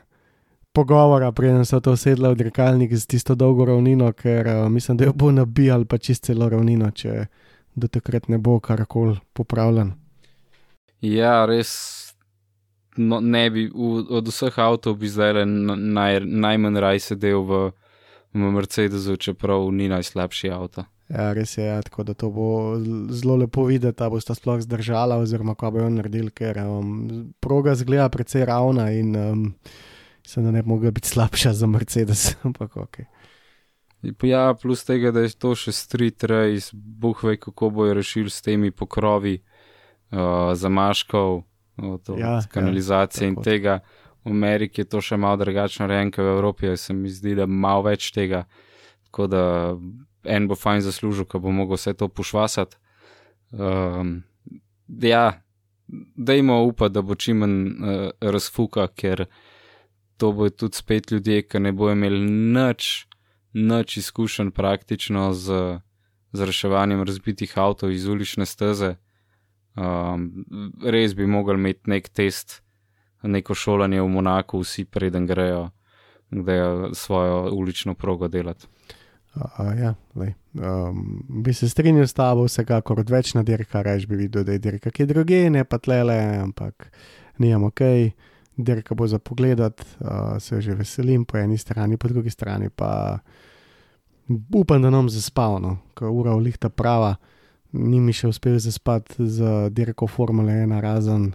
pogovora, 0.76 1.32
preden 1.32 1.64
so 1.64 1.80
to 1.80 1.96
sedla 1.96 2.30
v 2.34 2.44
dirkalnik 2.44 2.92
z 2.94 3.08
tisto 3.08 3.34
dolgo 3.34 3.64
ravnino, 3.64 4.12
ker 4.12 4.46
uh, 4.46 4.68
mislim, 4.72 5.00
da 5.00 5.08
jo 5.08 5.16
bo 5.16 5.32
nabijal 5.32 5.84
pa 5.88 5.98
čist 5.98 6.28
celo 6.28 6.48
ravnino, 6.52 6.90
če 6.92 7.26
do 7.76 7.88
takrat 7.88 8.28
ne 8.28 8.38
bo 8.38 8.60
karkoli 8.60 9.16
popravljen. 9.32 9.94
Ja, 11.04 11.44
res. 11.48 12.05
No, 12.96 13.20
ne 13.20 13.50
bi, 13.50 13.66
v, 13.68 14.04
od 14.08 14.28
vseh 14.28 14.58
avtomobilov 14.58 15.00
bi 15.00 15.08
zdaj 15.12 15.32
le 15.36 15.44
naj, 15.46 16.20
najmanj 16.24 16.80
raj 16.80 17.00
sedel 17.10 17.44
v, 17.44 17.62
v 18.32 18.52
Mercedesu, 18.56 19.16
čeprav 19.20 19.68
ni 19.72 19.88
najslabši 19.92 20.52
avto. 20.52 20.86
Ja, 21.06 21.30
res 21.36 21.54
je, 21.54 21.64
ja, 21.64 21.78
tako 21.86 22.02
da 22.02 22.16
to 22.18 22.32
bo 22.34 22.46
zelo 23.14 23.36
lepo 23.36 23.64
videti, 23.68 23.94
da 23.98 24.08
bosta 24.10 24.34
sploh 24.34 24.58
zdržala, 24.64 25.20
oziroma 25.22 25.54
kaj 25.54 25.70
bojo 25.76 25.90
naredili, 25.94 26.32
ker 26.34 26.58
um, 26.64 27.34
proga 27.40 27.76
zgleda 27.78 28.08
precej 28.10 28.46
ravna 28.48 28.88
in 28.90 29.14
um, 29.16 29.44
se 30.26 30.42
ne 30.42 30.62
bi 30.62 30.68
mogla 30.68 30.90
biti 30.90 31.08
slabša 31.08 31.52
za 31.52 31.66
Mercedes. 31.66 32.32
Ampak 32.48 32.76
ok. 32.76 32.98
Ja, 34.22 34.54
plus 34.62 34.84
tega, 34.84 35.10
da 35.14 35.22
je 35.22 35.34
to 35.38 35.54
še 35.54 35.72
street 35.72 36.24
race, 36.26 36.74
boh 36.74 37.22
ve, 37.24 37.36
kako 37.38 37.70
bojo 37.70 37.94
rešili 37.94 38.30
s 38.30 38.42
temi 38.42 38.70
pokrovi 38.70 39.38
uh, 39.38 40.52
zamaškov, 40.54 41.42
od, 41.76 42.08
od 42.08 42.18
Ja, 42.18 42.40
kanalizacije 42.50 43.26
ja, 43.26 43.28
in 43.28 43.42
tega. 43.42 43.80
V 44.24 44.30
Ameriki 44.30 44.80
je 44.80 44.88
to 44.90 45.00
še 45.00 45.16
malo 45.16 45.36
drugačno 45.36 45.86
rejeno, 45.86 46.10
kot 46.10 46.24
v 46.24 46.34
Evropi, 46.34 46.76
se 46.76 46.94
mi 46.94 47.10
zdi, 47.10 47.36
da 47.38 47.46
malo 47.46 47.86
več 47.86 48.10
tega. 48.14 48.44
Tako 49.06 49.26
da 49.30 49.42
en 50.26 50.48
bo 50.48 50.56
fajn 50.58 50.82
zaslužil, 50.82 51.28
ko 51.30 51.38
bo 51.38 51.54
mogel 51.54 51.78
vse 51.78 51.94
to 51.94 52.08
pošvasati. 52.08 52.76
Um, 53.54 54.24
ja, 54.88 55.40
dajmo 56.16 56.62
upati, 56.66 56.94
da 56.94 57.02
bo 57.02 57.14
čim 57.14 57.44
manj 57.44 57.60
uh, 57.70 58.10
razfuka, 58.20 58.88
ker 58.88 59.26
to 60.16 60.32
bo 60.32 60.48
tudi 60.50 60.76
spet 60.76 61.12
ljudje, 61.12 61.42
ki 61.46 61.60
ne 61.60 61.72
bojo 61.72 61.94
imeli 61.94 62.20
nič, 62.26 63.06
nič 63.54 63.96
izkušenj 64.02 64.50
praktično 64.50 65.32
z, 65.32 65.78
z 66.32 66.50
reševanjem 66.50 67.02
razbitih 67.06 67.58
avtomobilov 67.58 67.94
iz 67.94 68.06
ulične 68.08 68.46
steze. 68.46 68.96
Um, 69.76 70.30
res 70.84 71.14
bi 71.14 71.26
mogli 71.28 71.54
imeti 71.54 71.90
nek 71.92 72.08
test, 72.08 72.62
neko 73.22 73.54
šolanje 73.54 74.00
v 74.00 74.08
Monaku, 74.08 74.62
vsi 74.64 74.84
preden 74.84 75.26
grejo, 75.26 75.68
da 76.30 76.52
je 76.52 76.94
svojo 76.94 77.50
ulično 77.52 77.94
progo 77.94 78.28
delati. 78.28 78.66
Uh, 79.36 79.76
ja, 79.76 79.94
lej, 80.14 80.32
um, 80.54 81.24
bi 81.44 81.52
se 81.54 81.68
strinjal 81.68 82.06
s 82.06 82.16
tabo, 82.16 82.46
vsekakor 82.46 83.00
odvečna 83.00 83.42
dirka, 83.44 83.82
reč 83.84 84.06
bi 84.08 84.16
videl, 84.16 84.46
da 84.48 84.56
je 84.56 84.62
dirka 84.64 84.90
kje 84.90 85.06
druge, 85.06 85.42
ne 85.50 85.64
pa 85.64 85.78
tlele, 85.78 86.16
ampak 86.40 86.88
nijem 87.38 87.64
ok, 87.68 87.82
dirka 88.56 88.96
bo 88.96 89.06
za 89.06 89.18
pogledat, 89.18 89.84
uh, 90.00 90.38
se 90.40 90.60
že 90.60 90.74
veselim 90.74 91.28
po 91.28 91.36
eni 91.36 91.58
strani, 91.58 92.00
po 92.00 92.08
drugi 92.08 92.30
strani 92.30 92.70
pa 92.72 93.18
upam, 94.54 94.82
da 94.82 94.90
nam 94.90 95.12
zaspal, 95.12 95.60
no, 95.60 95.76
ker 95.94 96.08
ura 96.08 96.32
v 96.32 96.48
lihta 96.48 96.72
prava, 96.72 97.18
ni 97.76 98.00
mi 98.00 98.12
še 98.16 98.30
uspel 98.32 98.58
zaspati 98.58 99.26
z 99.28 99.70
dirko 99.70 100.08
Formule 100.10 100.52
1 100.64 100.80
razen 100.80 101.30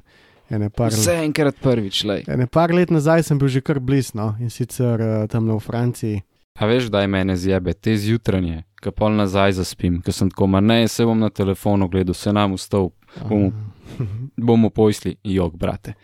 ene 0.52 0.70
par 0.70 0.92
Vse 0.92 1.16
enkrat 1.24 1.56
prvič, 1.64 2.04
lej. 2.04 2.26
Ene 2.28 2.48
par 2.48 2.74
let 2.76 2.92
nazaj 2.92 3.24
sem 3.24 3.40
bil 3.40 3.48
že 3.48 3.62
kar 3.64 3.80
blizu, 3.80 4.18
no, 4.20 4.34
in 4.40 4.52
sicer 4.52 5.00
uh, 5.00 5.28
tam 5.32 5.48
v 5.48 5.60
Franciji. 5.64 6.24
A 6.60 6.68
veš, 6.68 6.92
da 6.92 7.02
je 7.02 7.08
mene 7.08 7.38
zjebe, 7.38 7.74
te 7.74 7.96
zjutranje, 7.98 8.64
ki 8.84 8.92
pol 8.92 9.16
nazaj 9.16 9.56
zaspim, 9.62 10.02
ker 10.04 10.14
sem 10.14 10.30
tako, 10.30 10.50
ma 10.52 10.60
ne, 10.62 10.84
se 10.92 11.06
bom 11.08 11.18
na 11.18 11.30
telefonu 11.30 11.88
gledal, 11.90 12.14
se 12.14 12.34
nam 12.34 12.58
vstal, 12.58 12.92
bomo, 13.24 13.52
bomo 14.50 14.70
pojsli, 14.70 15.16
jog, 15.24 15.56
brate. 15.58 15.96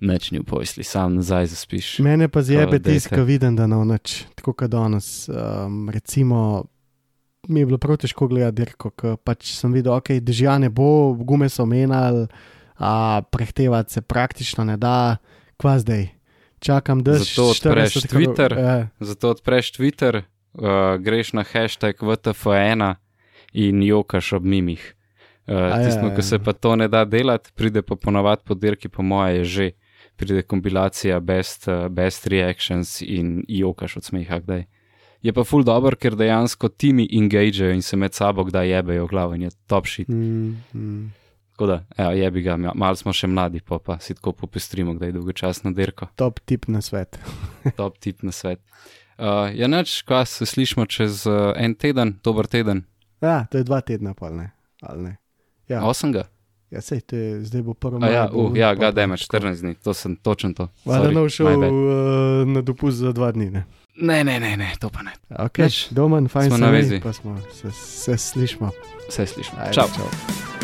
Neč 0.00 0.30
ni 0.32 0.40
v 0.40 0.46
pojsli, 0.48 0.84
sam 0.84 1.16
nazaj 1.18 1.50
zaspiš. 1.52 1.88
Mene 2.04 2.28
pa 2.28 2.42
zjebe 2.44 2.76
Kao, 2.76 2.78
dajte. 2.78 2.92
tisk, 2.92 3.14
ko 3.14 3.24
vidim, 3.28 3.56
da 3.56 3.66
na 3.68 3.80
noč, 3.84 4.22
tako 4.38 4.52
kot 4.52 4.70
danes. 4.72 5.28
Um, 5.28 5.88
recimo, 5.92 6.64
mi 7.48 7.60
je 7.60 7.66
bilo 7.66 7.78
prav 7.78 7.96
težko 7.96 8.28
gledati 8.28 8.56
dirko, 8.56 8.90
ker 8.90 9.16
pač 9.24 9.54
sem 9.56 9.72
videl, 9.72 9.94
ok, 9.96 10.18
dežja 10.24 10.58
ne 10.60 10.70
bo, 10.70 11.12
gume 11.14 11.48
so 11.48 11.66
menjali, 11.66 12.26
a 12.80 13.22
prehtevati 13.32 13.92
se 13.92 14.02
praktično 14.02 14.64
ne 14.64 14.76
da, 14.80 15.16
kva 15.60 15.78
zdaj. 15.78 16.08
Čakam, 16.60 17.00
da 17.02 17.16
Zato 17.18 17.50
odpreš 17.54 17.94
Twitter. 18.04 18.52
Ja, 18.58 18.88
Zato 19.00 19.30
odpreš 19.30 19.72
Twitter, 19.72 20.22
uh, 20.52 20.96
greš 21.00 21.32
na 21.32 21.44
hashtag 21.44 22.02
VTF1 22.04 22.94
in 23.52 23.82
jokaš 23.82 24.32
ob 24.36 24.44
mimih. 24.44 24.82
Uh, 25.48 25.72
Tisto, 25.80 26.06
ja, 26.06 26.14
ki 26.16 26.22
se 26.22 26.36
ja. 26.36 26.42
pa 26.44 26.52
to 26.52 26.76
ne 26.76 26.88
da 26.88 27.04
delati, 27.04 27.52
pride 27.56 27.82
pa 27.82 27.96
ponovadi 27.96 28.44
po 28.44 28.54
dirki, 28.54 28.88
po 28.88 29.02
moje, 29.02 29.40
je 29.40 29.44
že 29.44 29.70
pride 30.20 30.42
kompilacija 30.42 31.20
best, 31.20 31.68
uh, 31.68 31.88
best 31.88 32.28
reactions 32.28 33.00
in 33.02 33.40
jokaš 33.48 33.96
od 33.96 34.04
smeha, 34.04 34.38
kdaj. 34.44 34.66
Je 35.22 35.32
pa 35.36 35.44
full 35.44 35.64
dobro, 35.64 35.96
ker 36.00 36.16
dejansko 36.16 36.68
timi 36.68 37.08
engagejo 37.12 37.74
in 37.74 37.82
se 37.82 37.96
med 37.96 38.14
sabo 38.16 38.44
kdaj 38.48 38.70
jebejo 38.72 39.06
glavo 39.06 39.34
in 39.36 39.42
je 39.48 39.50
top 39.66 39.86
shit. 39.86 40.08
Mm, 40.08 40.56
mm. 40.74 41.12
Tako 41.52 41.66
da, 41.66 41.82
evo, 41.96 42.12
jebi 42.16 42.42
ga, 42.42 42.56
ja, 42.56 42.72
malo 42.74 42.96
smo 42.96 43.12
še 43.12 43.28
mladi, 43.28 43.60
pa, 43.60 43.78
pa 43.78 43.98
si 44.00 44.16
tako 44.16 44.32
popestrimo, 44.32 44.94
kdaj 44.96 45.12
je 45.12 45.16
dolgočasno 45.18 45.74
dirko. 45.76 46.08
Top 46.16 46.40
tip 46.48 46.68
na 46.72 46.80
svet. 46.80 47.18
Top 47.80 47.98
tip 48.00 48.22
na 48.24 48.32
svet. 48.32 48.62
Uh, 49.20 49.50
ja, 49.52 49.68
neč, 49.68 49.98
kaj 50.08 50.24
se 50.26 50.48
slišmo 50.48 50.86
čez 50.88 51.26
uh, 51.28 51.52
en 51.60 51.74
teden, 51.76 52.14
dober 52.24 52.48
teden, 52.48 52.86
Ja, 53.20 53.46
to 53.50 53.58
je 53.58 53.64
dva 53.64 53.80
tedna, 53.80 54.14
pa 54.14 54.30
ne. 54.30 54.50
Ali 54.82 55.02
ne? 55.02 55.16
Ja, 55.68 55.84
osmega. 55.84 56.24
ja 56.70 56.80
sej, 56.80 57.00
to 57.00 57.16
je, 57.16 57.44
zdaj 57.44 57.62
bo 57.62 57.74
prvo. 57.74 58.00
A 58.02 58.08
ja, 58.08 58.28
uh, 58.32 58.56
ja, 58.56 58.72
ga 58.74 58.90
dajme 58.90 59.16
14 59.16 59.60
dni, 59.60 59.74
to 59.74 59.94
sem 59.94 60.16
točen 60.16 60.54
to. 60.54 60.68
Valjda 60.84 61.04
Sorry, 61.04 61.14
nov 61.14 61.28
šel 61.28 61.46
uh, 61.46 62.48
na 62.48 62.62
dopust 62.64 62.96
za 62.96 63.12
dva 63.12 63.32
dni. 63.32 63.50
Ne? 63.50 63.64
Ne, 64.00 64.24
ne, 64.24 64.40
ne, 64.40 64.56
ne, 64.56 64.72
to 64.80 64.88
pa 64.88 65.02
ne. 65.02 65.12
Okay. 65.30 65.88
Domen, 65.90 66.28
fajn 66.28 66.46
Smo 66.46 66.56
se 66.56 66.60
na 66.60 66.70
mi, 66.70 66.76
vezi. 66.76 67.00
Pa 67.00 67.12
smo 67.12 67.38
se, 67.52 67.70
se 67.72 68.16
slišmo. 68.16 68.70
Vse 69.08 69.26
slišimo. 69.26 69.58
Ajde, 69.60 69.74
Čau. 69.74 69.88
čau. 69.96 70.59